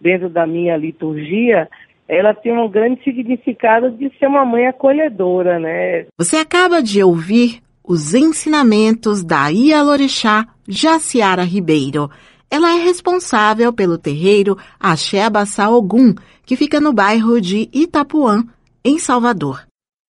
dentro 0.00 0.28
da 0.28 0.44
minha 0.44 0.76
liturgia, 0.76 1.68
ela 2.10 2.34
tem 2.34 2.52
um 2.52 2.68
grande 2.68 3.02
significado 3.04 3.92
de 3.92 4.10
ser 4.18 4.26
uma 4.26 4.44
mãe 4.44 4.66
acolhedora, 4.66 5.60
né? 5.60 6.06
Você 6.18 6.36
acaba 6.36 6.82
de 6.82 7.00
ouvir 7.00 7.62
os 7.84 8.14
ensinamentos 8.14 9.22
da 9.22 9.48
Ialorixá 9.48 10.44
Jaciara 10.66 11.44
Ribeiro. 11.44 12.10
Ela 12.50 12.76
é 12.76 12.82
responsável 12.82 13.72
pelo 13.72 13.96
terreiro 13.96 14.58
Axé 14.78 15.22
Abassá 15.22 15.70
Ogum, 15.70 16.12
que 16.44 16.56
fica 16.56 16.80
no 16.80 16.92
bairro 16.92 17.40
de 17.40 17.68
Itapuã, 17.72 18.44
em 18.84 18.98
Salvador. 18.98 19.62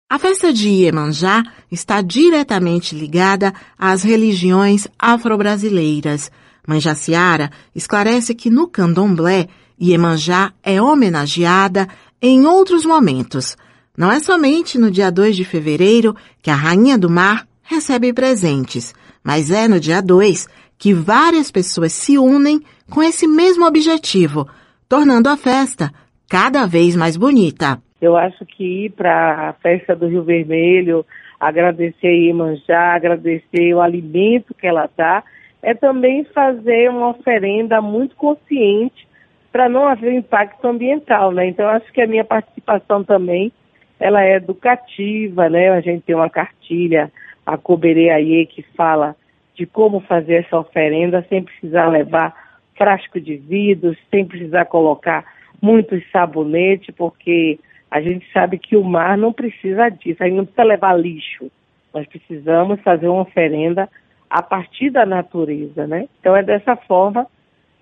A 0.08 0.20
festa 0.20 0.54
de 0.54 0.70
Iemanjá 0.70 1.44
está 1.72 2.00
diretamente 2.02 2.96
ligada 2.96 3.52
às 3.78 4.04
religiões 4.04 4.88
afro-brasileiras. 5.00 6.32
Mãe 6.68 6.80
Jaciara 6.80 7.50
esclarece 7.74 8.36
que 8.36 8.52
no 8.52 8.68
candomblé 8.68 9.48
Iemanjá 9.80 10.54
é 10.64 10.82
homenageada 10.82 11.88
em 12.22 12.46
outros 12.46 12.86
momentos. 12.86 13.56
Não 13.96 14.12
é 14.12 14.20
somente 14.20 14.78
no 14.78 14.90
dia 14.90 15.12
2 15.12 15.36
de 15.36 15.46
fevereiro 15.46 16.16
que 16.42 16.50
a 16.50 16.56
Rainha 16.56 16.98
do 16.98 17.10
Mar 17.10 17.48
recebe 17.64 18.14
presentes, 18.14 18.94
mas 19.24 19.52
é 19.52 19.68
no 19.68 19.80
dia 19.80 20.02
2 20.02 20.48
que 20.78 20.94
várias 20.94 21.52
pessoas 21.52 21.94
se 21.94 22.18
unem 22.18 22.62
com 22.90 23.02
esse 23.04 23.28
mesmo 23.28 23.66
objetivo, 23.66 24.48
tornando 24.88 25.30
a 25.30 25.38
festa 25.38 25.92
cada 26.30 26.66
vez 26.66 26.96
mais 26.96 27.18
bonita. 27.18 27.82
Eu 28.02 28.16
acho 28.16 28.46
que 28.46 28.86
ir 28.86 28.92
para 28.92 29.50
a 29.50 29.54
festa 29.54 29.96
do 29.96 30.08
Rio 30.08 30.24
Vermelho, 30.24 31.06
agradecer 31.40 32.08
a 32.08 32.12
Iemanjá, 32.12 32.96
agradecer 32.96 33.74
o 33.74 33.82
alimento 33.82 34.54
que 34.54 34.68
ela 34.68 34.90
dá, 34.96 35.24
é 35.62 35.74
também 35.74 36.24
fazer 36.26 36.90
uma 36.90 37.10
oferenda 37.10 37.82
muito 37.82 38.16
consciente 38.16 39.07
para 39.52 39.70
não 39.70 39.88
haver 39.88 40.14
impacto 40.14 40.66
ambiental, 40.66 41.32
né? 41.32 41.48
Então 41.48 41.68
acho 41.68 41.92
que 41.92 42.02
a 42.02 42.08
minha 42.08 42.24
participação 42.24 43.04
também 43.04 43.52
ela 44.00 44.24
é 44.24 44.36
educativa, 44.36 45.50
né? 45.50 45.70
A 45.70 45.82
gente 45.82 46.04
tem 46.04 46.16
uma 46.16 46.30
cartilha, 46.30 47.12
a 47.46 47.58
Coberê 47.58 48.10
Aie, 48.10 48.46
que 48.46 48.62
fala 48.76 49.16
de 49.56 49.66
como 49.66 50.00
fazer 50.02 50.46
essa 50.46 50.60
oferenda 50.60 51.26
sem 51.30 51.42
precisar 51.42 51.88
levar 51.88 52.34
frasco 52.76 53.20
de 53.20 53.36
vidro, 53.36 53.98
sem 54.12 54.24
precisar 54.26 54.66
colocar 54.66 55.26
muitos 55.60 56.04
sabonete, 56.12 56.92
porque 56.92 57.60
a 57.90 58.00
gente 58.02 58.32
sabe 58.32 58.60
que 58.60 58.76
o 58.76 58.84
mar 58.84 59.18
não 59.18 59.34
precisa 59.34 59.90
disso, 59.90 60.22
a 60.22 60.28
gente 60.28 60.38
não 60.38 60.46
precisa 60.46 60.64
levar 60.64 60.94
lixo. 60.94 61.50
Nós 61.94 62.06
precisamos 62.06 62.80
fazer 62.82 63.08
uma 63.08 63.22
oferenda 63.22 63.90
a 64.30 64.44
partir 64.44 64.90
da 64.92 65.06
natureza, 65.06 65.88
né? 65.88 66.08
Então 66.20 66.36
é 66.36 66.44
dessa 66.44 66.76
forma 66.76 67.26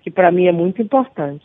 que 0.06 0.10
para 0.12 0.30
mim 0.30 0.46
é 0.46 0.52
muito 0.52 0.80
importante. 0.80 1.44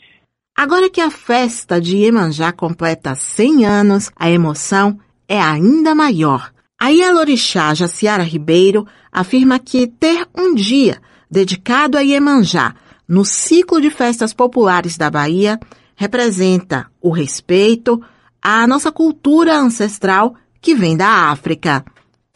Agora 0.55 0.87
que 0.87 1.01
a 1.01 1.09
festa 1.09 1.81
de 1.81 1.97
Iemanjá 1.97 2.51
completa 2.51 3.15
100 3.15 3.65
anos, 3.65 4.11
a 4.15 4.29
emoção 4.29 4.99
é 5.27 5.41
ainda 5.41 5.95
maior. 5.95 6.51
A 6.79 6.91
Ialorixá 6.91 7.73
Jaciara 7.73 8.21
Ribeiro 8.21 8.85
afirma 9.11 9.57
que 9.57 9.87
ter 9.87 10.27
um 10.37 10.53
dia 10.53 10.97
dedicado 11.29 11.97
a 11.97 12.01
Iemanjá 12.01 12.75
no 13.09 13.25
ciclo 13.25 13.81
de 13.81 13.89
festas 13.89 14.31
populares 14.31 14.95
da 14.95 15.09
Bahia 15.09 15.59
representa 15.95 16.85
o 17.01 17.09
respeito 17.09 17.99
à 18.39 18.67
nossa 18.67 18.91
cultura 18.91 19.55
ancestral 19.55 20.35
que 20.61 20.75
vem 20.75 20.95
da 20.95 21.31
África. 21.31 21.83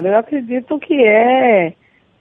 Eu 0.03 0.17
acredito 0.17 0.79
que 0.79 0.95
é 1.05 1.75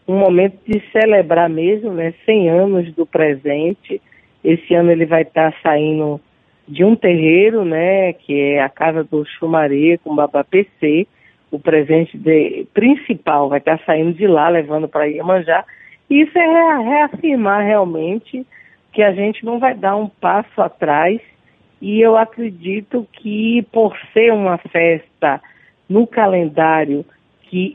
um 0.06 0.18
momento 0.18 0.58
de 0.66 0.82
celebrar 0.90 1.48
mesmo, 1.48 1.92
né, 1.92 2.12
100 2.24 2.50
anos 2.50 2.94
do 2.94 3.06
presente. 3.06 4.00
Esse 4.42 4.74
ano 4.74 4.90
ele 4.90 5.06
vai 5.06 5.22
estar 5.22 5.52
tá 5.52 5.58
saindo 5.62 6.20
de 6.68 6.84
um 6.84 6.94
terreiro, 6.94 7.64
né, 7.64 8.12
que 8.12 8.38
é 8.38 8.62
a 8.62 8.68
casa 8.68 9.02
do 9.04 9.24
Chumaré 9.24 9.98
com 10.02 10.14
Babá 10.14 10.44
PC. 10.44 11.06
O 11.50 11.58
presente 11.58 12.18
de, 12.18 12.66
principal 12.74 13.48
vai 13.48 13.58
estar 13.58 13.78
tá 13.78 13.84
saindo 13.84 14.12
de 14.12 14.26
lá, 14.26 14.48
levando 14.48 14.88
para 14.88 15.06
Iemanjá. 15.06 15.64
Isso 16.08 16.36
é 16.38 16.78
reafirmar 16.82 17.64
realmente 17.64 18.46
que 18.92 19.02
a 19.02 19.12
gente 19.12 19.44
não 19.44 19.58
vai 19.58 19.74
dar 19.74 19.96
um 19.96 20.08
passo 20.08 20.60
atrás. 20.60 21.20
E 21.80 22.00
eu 22.00 22.16
acredito 22.16 23.06
que 23.12 23.62
por 23.72 23.96
ser 24.12 24.32
uma 24.32 24.58
festa 24.58 25.40
no 25.88 26.06
calendário 26.06 27.04
que 27.42 27.74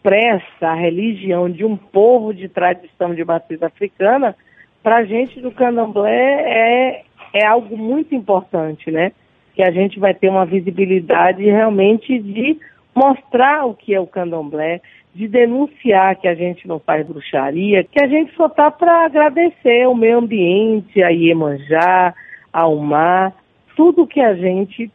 expressa 0.00 0.68
a 0.68 0.74
religião 0.74 1.48
de 1.50 1.64
um 1.64 1.76
povo 1.76 2.32
de 2.32 2.48
tradição 2.48 3.14
de 3.14 3.22
matriz 3.24 3.62
africana, 3.62 4.34
para 4.82 4.96
a 4.96 5.04
gente 5.04 5.40
do 5.40 5.50
candomblé 5.50 6.10
é, 6.10 7.02
é 7.34 7.46
algo 7.46 7.76
muito 7.76 8.14
importante, 8.14 8.90
né? 8.90 9.12
Que 9.54 9.62
a 9.62 9.70
gente 9.70 10.00
vai 10.00 10.14
ter 10.14 10.30
uma 10.30 10.46
visibilidade 10.46 11.44
realmente 11.44 12.18
de 12.18 12.58
mostrar 12.94 13.66
o 13.66 13.74
que 13.74 13.94
é 13.94 14.00
o 14.00 14.06
candomblé, 14.06 14.80
de 15.14 15.28
denunciar 15.28 16.16
que 16.16 16.26
a 16.26 16.34
gente 16.34 16.66
não 16.66 16.78
faz 16.78 17.06
bruxaria, 17.06 17.84
que 17.84 18.02
a 18.02 18.06
gente 18.06 18.34
só 18.34 18.46
está 18.46 18.70
para 18.70 19.04
agradecer 19.04 19.86
o 19.86 19.94
meio 19.94 20.18
ambiente, 20.18 21.02
a 21.02 21.08
Iemanjá, 21.08 22.14
ao 22.52 22.76
mar, 22.76 23.34
tudo 23.76 24.06
que 24.06 24.20
a 24.20 24.34
gente 24.34 24.90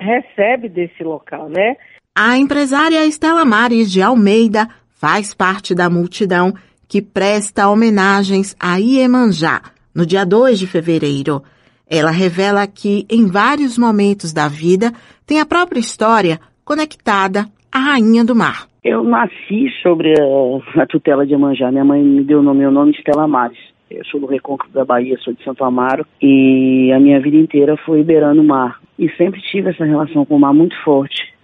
recebe 0.00 0.68
desse 0.68 1.02
local, 1.02 1.48
né? 1.48 1.76
A 2.20 2.36
empresária 2.36 3.06
Estela 3.06 3.44
Mares 3.44 3.92
de 3.92 4.02
Almeida 4.02 4.66
faz 5.00 5.32
parte 5.32 5.72
da 5.72 5.88
multidão 5.88 6.52
que 6.88 7.00
presta 7.00 7.68
homenagens 7.68 8.56
a 8.58 8.74
Iemanjá 8.76 9.60
no 9.94 10.04
dia 10.04 10.26
2 10.26 10.58
de 10.58 10.66
fevereiro. 10.66 11.40
Ela 11.88 12.10
revela 12.10 12.66
que, 12.66 13.06
em 13.08 13.28
vários 13.28 13.78
momentos 13.78 14.32
da 14.32 14.48
vida, 14.48 14.90
tem 15.24 15.38
a 15.38 15.46
própria 15.46 15.78
história 15.78 16.40
conectada 16.64 17.46
à 17.70 17.78
Rainha 17.78 18.24
do 18.24 18.34
Mar. 18.34 18.66
Eu 18.82 19.04
nasci 19.04 19.70
sobre 19.80 20.12
a, 20.76 20.86
tutela 20.86 21.24
de 21.24 21.34
Iemanjá. 21.34 21.70
Minha 21.70 21.84
mãe 21.84 22.02
me 22.02 22.24
deu 22.24 22.40
o 22.40 22.52
meu 22.52 22.72
nome 22.72 22.90
Estela 22.98 23.28
Mares. 23.28 23.60
Eu 23.88 24.04
sou 24.06 24.18
do 24.18 24.26
Recôncavo 24.26 24.72
da 24.72 24.84
Bahia, 24.84 25.16
sou 25.20 25.32
de 25.32 25.44
Santo 25.44 25.62
Amaro 25.62 26.04
e 26.20 26.90
a 26.92 26.98
minha 26.98 27.20
vida 27.20 27.36
inteira 27.36 27.76
foi 27.86 28.02
beirando 28.02 28.42
o 28.42 28.44
mar. 28.44 28.80
E 28.98 29.08
sempre 29.10 29.40
tive 29.40 29.70
essa 29.70 29.84
relação 29.84 30.24
com 30.24 30.34
o 30.34 30.40
mar 30.40 30.52
muito 30.52 30.74
forte. 30.82 31.37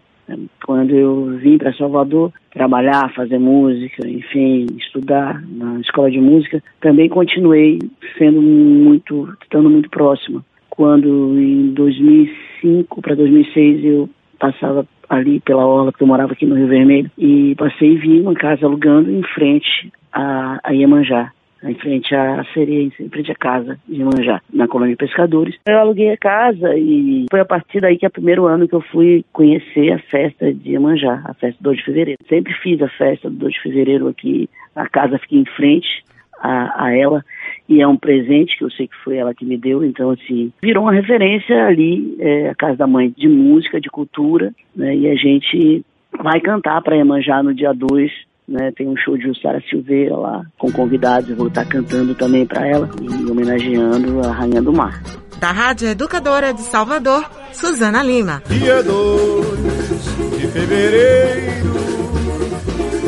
Quando 0.64 0.94
eu 0.94 1.38
vim 1.38 1.58
para 1.58 1.74
Salvador 1.74 2.32
trabalhar, 2.52 3.12
fazer 3.14 3.38
música, 3.38 4.08
enfim, 4.08 4.66
estudar 4.78 5.42
na 5.48 5.80
escola 5.80 6.10
de 6.10 6.20
música, 6.20 6.62
também 6.80 7.08
continuei 7.08 7.78
sendo 8.16 8.40
muito, 8.40 9.36
estando 9.42 9.68
muito 9.68 9.90
próxima. 9.90 10.44
Quando 10.70 11.38
em 11.38 11.72
2005 11.72 13.02
para 13.02 13.14
2006 13.14 13.84
eu 13.84 14.08
passava 14.38 14.86
ali 15.08 15.40
pela 15.40 15.66
orla, 15.66 15.92
porque 15.92 16.04
eu 16.04 16.08
morava 16.08 16.32
aqui 16.32 16.46
no 16.46 16.56
Rio 16.56 16.68
Vermelho, 16.68 17.10
e 17.18 17.54
passei 17.56 17.92
e 17.92 17.98
vi 17.98 18.20
uma 18.20 18.34
casa 18.34 18.66
alugando 18.66 19.10
em 19.10 19.22
frente 19.22 19.92
a, 20.12 20.58
a 20.62 20.72
Iemanjá 20.72 21.32
em 21.64 21.74
frente 21.74 22.14
à 22.14 22.44
sereia, 22.52 22.90
em 23.00 23.08
frente 23.08 23.32
à 23.32 23.34
casa 23.34 23.78
de 23.88 24.04
Manjá, 24.04 24.40
na 24.52 24.68
colônia 24.68 24.94
de 24.94 24.98
pescadores. 24.98 25.56
Eu 25.66 25.78
aluguei 25.78 26.10
a 26.10 26.16
casa 26.16 26.76
e 26.76 27.26
foi 27.30 27.40
a 27.40 27.44
partir 27.44 27.80
daí 27.80 27.96
que 27.96 28.04
é 28.04 28.08
o 28.08 28.12
primeiro 28.12 28.46
ano 28.46 28.68
que 28.68 28.74
eu 28.74 28.80
fui 28.80 29.24
conhecer 29.32 29.92
a 29.92 29.98
festa 29.98 30.52
de 30.52 30.78
Manjá, 30.78 31.22
a 31.24 31.34
festa 31.34 31.56
do 31.60 31.70
2 31.70 31.78
de 31.78 31.84
fevereiro. 31.84 32.20
Sempre 32.28 32.52
fiz 32.54 32.80
a 32.82 32.88
festa 32.88 33.30
do 33.30 33.36
2 33.36 33.54
de 33.54 33.62
fevereiro 33.62 34.08
aqui, 34.08 34.48
a 34.74 34.88
casa 34.88 35.18
fica 35.18 35.36
em 35.36 35.44
frente 35.44 36.04
a, 36.40 36.86
a 36.86 36.96
ela 36.96 37.24
e 37.68 37.80
é 37.80 37.88
um 37.88 37.96
presente 37.96 38.58
que 38.58 38.64
eu 38.64 38.70
sei 38.70 38.86
que 38.86 38.96
foi 39.02 39.16
ela 39.16 39.34
que 39.34 39.44
me 39.44 39.56
deu, 39.56 39.82
então 39.82 40.10
assim, 40.10 40.52
virou 40.62 40.84
uma 40.84 40.92
referência 40.92 41.66
ali, 41.66 42.16
é, 42.18 42.50
a 42.50 42.54
casa 42.54 42.76
da 42.76 42.86
mãe 42.86 43.12
de 43.16 43.28
música, 43.28 43.80
de 43.80 43.88
cultura, 43.88 44.52
né, 44.76 44.94
e 44.94 45.08
a 45.08 45.14
gente 45.14 45.84
vai 46.22 46.40
cantar 46.40 46.82
para 46.82 46.96
Iemanjá 46.96 47.42
no 47.42 47.54
dia 47.54 47.72
2 47.72 48.12
né? 48.48 48.72
Tem 48.76 48.88
um 48.88 48.96
show 48.96 49.16
de 49.16 49.24
Jussara 49.24 49.62
Silveira 49.68 50.16
lá, 50.16 50.44
com 50.58 50.70
convidados, 50.70 51.30
eu 51.30 51.36
vou 51.36 51.48
estar 51.48 51.64
cantando 51.64 52.14
também 52.14 52.46
para 52.46 52.66
ela 52.66 52.88
e 53.00 53.30
homenageando 53.30 54.20
a 54.26 54.32
Rainha 54.32 54.62
do 54.62 54.72
Mar. 54.72 55.02
Da 55.38 55.50
Rádio 55.50 55.88
Educadora 55.88 56.54
de 56.54 56.62
Salvador, 56.62 57.28
Suzana 57.52 58.02
Lima. 58.02 58.42
Dia 58.48 58.82
2 58.82 60.38
de 60.38 60.46
fevereiro, 60.48 61.74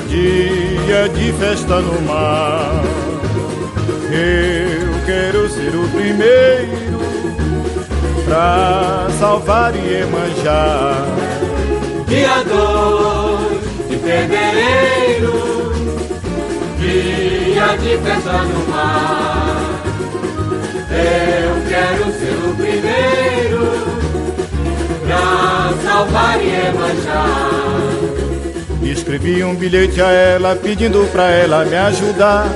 dia 0.09 1.09
de 1.09 1.32
festa 1.32 1.80
no 1.80 2.03
mar. 2.03 2.82
Eu 4.09 5.07
quero 5.07 5.49
ser 5.49 5.74
o 5.74 5.89
primeiro 5.89 6.99
pra 8.24 9.09
salvar 9.18 9.74
e 9.74 10.03
emanjar. 10.03 11.07
Dia 12.09 12.43
2 12.45 13.07
de 13.11 13.16
fevereiro, 14.07 15.33
dia 16.79 17.77
de 17.77 17.99
festa 17.99 18.43
no 18.45 18.69
mar. 18.69 19.83
Eu 20.93 21.55
quero 21.69 22.05
ser 22.13 22.37
o 22.49 22.55
primeiro 22.55 23.63
pra 25.05 25.75
salvar 25.83 26.41
e 26.41 26.73
manchar. 26.73 27.87
Escrevi 28.83 29.43
um 29.43 29.57
bilhete 29.57 30.01
a 30.01 30.11
ela 30.11 30.55
pedindo 30.55 31.05
pra 31.11 31.29
ela 31.31 31.65
me 31.65 31.77
ajudar. 31.77 32.47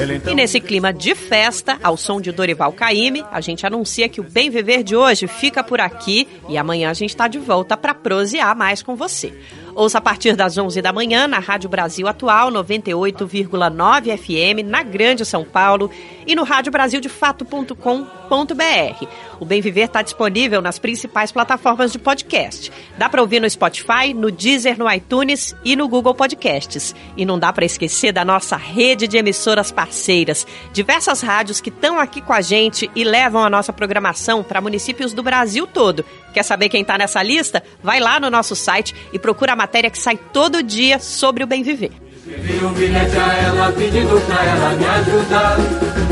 Então... 0.00 0.32
E 0.32 0.36
nesse 0.36 0.60
clima 0.60 0.92
de 0.92 1.14
festa, 1.14 1.76
ao 1.82 1.96
som 1.96 2.20
de 2.20 2.30
Dorival 2.30 2.72
Caymmi, 2.72 3.24
a 3.32 3.40
gente 3.40 3.66
anuncia 3.66 4.08
que 4.08 4.20
o 4.20 4.24
Bem 4.24 4.48
Viver 4.48 4.84
de 4.84 4.94
hoje 4.94 5.26
fica 5.26 5.62
por 5.64 5.80
aqui 5.80 6.28
e 6.48 6.56
amanhã 6.56 6.90
a 6.90 6.94
gente 6.94 7.10
está 7.10 7.26
de 7.26 7.38
volta 7.38 7.76
para 7.76 7.94
prosear 7.94 8.56
mais 8.56 8.80
com 8.80 8.94
você. 8.94 9.32
Ouça 9.78 9.98
a 9.98 10.00
partir 10.00 10.34
das 10.34 10.58
11 10.58 10.82
da 10.82 10.92
manhã 10.92 11.28
na 11.28 11.38
Rádio 11.38 11.70
Brasil 11.70 12.08
Atual 12.08 12.50
98,9 12.50 14.18
FM 14.18 14.68
na 14.68 14.82
Grande 14.82 15.24
São 15.24 15.44
Paulo 15.44 15.88
e 16.26 16.34
no 16.34 16.42
radiobrasildefato.com.br. 16.42 19.06
O 19.38 19.44
Bem 19.44 19.60
Viver 19.60 19.84
está 19.84 20.02
disponível 20.02 20.60
nas 20.60 20.80
principais 20.80 21.30
plataformas 21.30 21.92
de 21.92 21.98
podcast. 22.00 22.72
Dá 22.98 23.08
para 23.08 23.22
ouvir 23.22 23.40
no 23.40 23.48
Spotify, 23.48 24.12
no 24.12 24.32
Deezer, 24.32 24.76
no 24.76 24.90
iTunes 24.90 25.54
e 25.64 25.76
no 25.76 25.86
Google 25.86 26.12
Podcasts. 26.12 26.92
E 27.16 27.24
não 27.24 27.38
dá 27.38 27.52
para 27.52 27.64
esquecer 27.64 28.10
da 28.10 28.24
nossa 28.24 28.56
rede 28.56 29.06
de 29.06 29.16
emissoras 29.16 29.70
parceiras, 29.70 30.44
diversas 30.72 31.20
rádios 31.20 31.60
que 31.60 31.68
estão 31.68 32.00
aqui 32.00 32.20
com 32.20 32.32
a 32.32 32.40
gente 32.40 32.90
e 32.96 33.04
levam 33.04 33.44
a 33.44 33.50
nossa 33.50 33.72
programação 33.72 34.42
para 34.42 34.60
municípios 34.60 35.12
do 35.12 35.22
Brasil 35.22 35.68
todo. 35.68 36.04
Quer 36.34 36.42
saber 36.42 36.68
quem 36.68 36.82
está 36.82 36.98
nessa 36.98 37.22
lista? 37.22 37.62
Vai 37.80 38.00
lá 38.00 38.18
no 38.18 38.28
nosso 38.28 38.56
site 38.56 38.92
e 39.12 39.20
procura 39.20 39.52
a 39.52 39.67
matéria 39.68 39.90
que 39.90 39.98
sai 39.98 40.16
todo 40.16 40.62
dia 40.62 40.98
sobre 40.98 41.44
o 41.44 41.46
bem 41.46 41.62
viver. 41.62 41.92
Escrevi 42.16 42.64
um 42.64 42.72
bilhete 42.72 43.16
a 43.18 43.34
ela 43.34 43.72
pedindo 43.72 44.26
pra 44.26 44.42
ela 44.42 44.70
me 44.70 44.86
ajudar. 44.86 45.58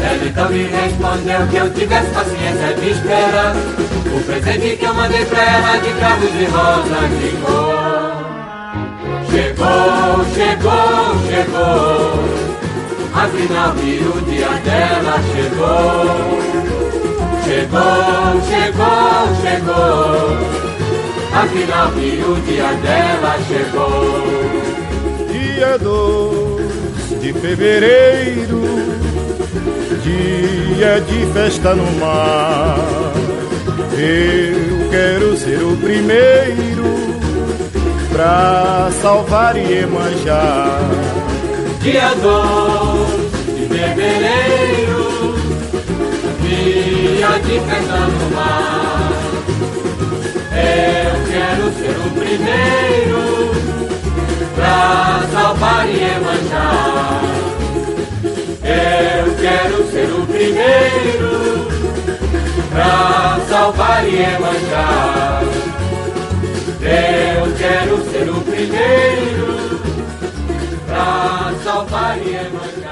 Ela 0.02 0.26
então 0.26 0.50
me 0.50 0.64
respondeu 0.64 1.46
que 1.48 1.57
eu 1.57 1.72
tivesse 1.72 2.11
paciência 2.11 2.74
de 2.74 2.90
esperar. 2.90 3.57
O 4.14 4.24
presente 4.24 4.76
que 4.76 4.84
eu 4.84 4.94
mandei 4.94 5.24
pra 5.24 5.42
ela 5.42 5.76
de 5.78 5.90
cravos 5.94 6.32
de 6.32 6.46
cor. 6.52 7.76
Chegou, 9.30 10.24
chegou, 10.34 11.16
chegou. 11.26 12.24
Afinal 13.14 13.72
vi 13.74 13.98
o 14.00 14.20
dia 14.26 14.48
dela 14.64 15.18
chegou. 15.32 16.36
Chegou, 17.44 18.42
chegou, 18.50 19.24
chegou. 19.40 20.75
Afinal 21.43 21.91
vi 21.91 22.22
o 22.24 22.34
dia 22.47 22.72
dela 22.82 23.37
chegou 23.47 24.66
dia 25.57 25.78
2 25.78 27.20
de 27.22 27.32
fevereiro, 27.32 28.61
dia 30.03 31.01
de 31.01 31.32
festa 31.32 31.74
no 31.74 31.91
mar. 31.99 32.76
Eu 33.99 34.91
quero 34.91 35.34
ser 35.39 35.62
o 35.62 35.76
primeiro 35.78 36.84
pra 38.12 38.91
salvar 39.01 39.57
e 39.57 39.87
manjar. 39.87 40.78
Dia 41.80 42.14
2 42.14 43.59
de 43.59 43.66
fevereiro, 43.74 45.34
dia 46.43 47.39
de 47.39 47.61
festa 47.61 47.97
no 47.97 48.37
mar. 48.37 48.75
Eu 50.76 51.14
quero 51.32 51.72
ser 51.72 51.96
o 51.96 52.10
primeiro 52.10 53.22
pra 54.54 55.22
salvar 55.32 55.88
e 55.88 56.20
manjar. 56.20 57.22
Eu 58.62 59.34
quero 59.36 59.90
ser 59.90 60.10
o 60.12 60.26
primeiro 60.26 61.32
pra 62.70 63.40
salvar 63.48 64.06
e 64.06 64.38
manjar. 64.38 65.42
Eu 66.82 67.56
quero 67.56 67.96
ser 68.10 68.28
o 68.28 68.40
primeiro 68.42 69.80
pra 70.86 71.54
salvar 71.64 72.18
e 72.18 72.50
manjar. 72.50 72.86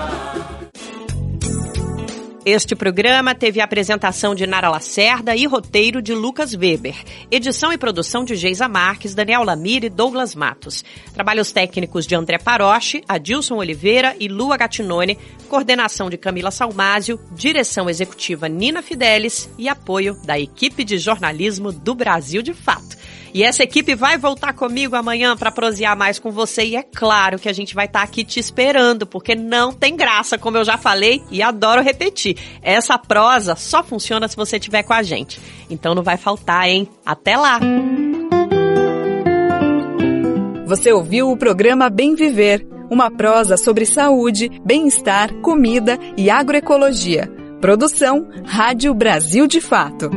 Este 2.47 2.77
programa 2.77 3.35
teve 3.35 3.59
a 3.59 3.65
apresentação 3.65 4.35
de 4.35 4.47
Nara 4.47 4.69
Lacerda 4.69 5.35
e 5.35 5.47
roteiro 5.47 6.03
de 6.03 6.13
Lucas 6.13 6.53
Weber. 6.53 6.95
Edição 7.31 7.73
e 7.73 7.79
produção 7.79 8.23
de 8.23 8.37
Geisa 8.37 8.69
Marques, 8.69 9.15
Daniel 9.15 9.43
Lamir 9.43 9.83
e 9.83 9.89
Douglas 9.89 10.35
Matos. 10.35 10.85
Trabalhos 11.15 11.53
técnicos 11.53 12.07
de 12.07 12.15
André 12.15 12.37
Paroche, 12.37 13.03
Adilson 13.09 13.55
Oliveira 13.55 14.15
e 14.21 14.29
Lua 14.29 14.59
Gatinone. 14.59 15.19
Coordenação 15.49 16.11
de 16.11 16.19
Camila 16.19 16.51
Salmásio. 16.51 17.19
Direção 17.33 17.89
executiva 17.89 18.47
Nina 18.47 18.83
Fidelis 18.83 19.49
e 19.57 19.67
apoio 19.67 20.15
da 20.27 20.39
equipe 20.39 20.85
de 20.85 20.99
jornalismo 20.99 21.73
do 21.73 21.95
Brasil 21.95 22.43
de 22.43 22.53
Fato. 22.53 22.95
E 23.35 23.43
essa 23.43 23.65
equipe 23.65 23.97
vai 23.97 24.17
voltar 24.17 24.53
comigo 24.53 24.95
amanhã 24.95 25.37
para 25.37 25.51
prosear 25.51 25.97
mais 25.97 26.21
com 26.21 26.31
você. 26.31 26.65
E 26.67 26.77
é 26.77 26.85
claro 26.85 27.37
que 27.37 27.49
a 27.49 27.53
gente 27.53 27.75
vai 27.75 27.87
estar 27.87 27.99
tá 27.99 28.05
aqui 28.05 28.23
te 28.23 28.39
esperando, 28.39 29.05
porque 29.09 29.35
não 29.35 29.73
tem 29.73 29.97
graça, 29.97 30.39
como 30.39 30.57
eu 30.57 30.65
já 30.65 30.79
falei 30.79 31.21
e 31.33 31.43
adoro 31.43 31.83
repetir. 31.83 32.39
Essa 32.63 32.97
prosa 32.97 33.57
só 33.57 33.83
funciona 33.83 34.29
se 34.29 34.37
você 34.37 34.57
estiver 34.57 34.85
com 34.85 34.93
a 34.93 35.03
gente. 35.03 35.41
Então 35.69 35.97
não 35.97 36.03
vai 36.05 36.17
faltar, 36.17 36.69
hein? 36.69 36.89
Até 37.05 37.37
lá! 37.37 37.59
Você 40.67 40.93
ouviu 40.93 41.29
o 41.29 41.37
programa 41.37 41.91
Bem 41.91 42.15
Viver, 42.15 42.65
uma 42.89 43.11
prosa 43.11 43.57
sobre 43.57 43.85
saúde, 43.85 44.49
bem-estar, 44.65 45.35
comida 45.41 45.99
e 46.17 46.31
agroecologia. 46.31 47.29
Produção 47.61 48.29
Rádio 48.45 48.95
Brasil 48.95 49.49
de 49.49 49.61
Fato. 49.61 50.09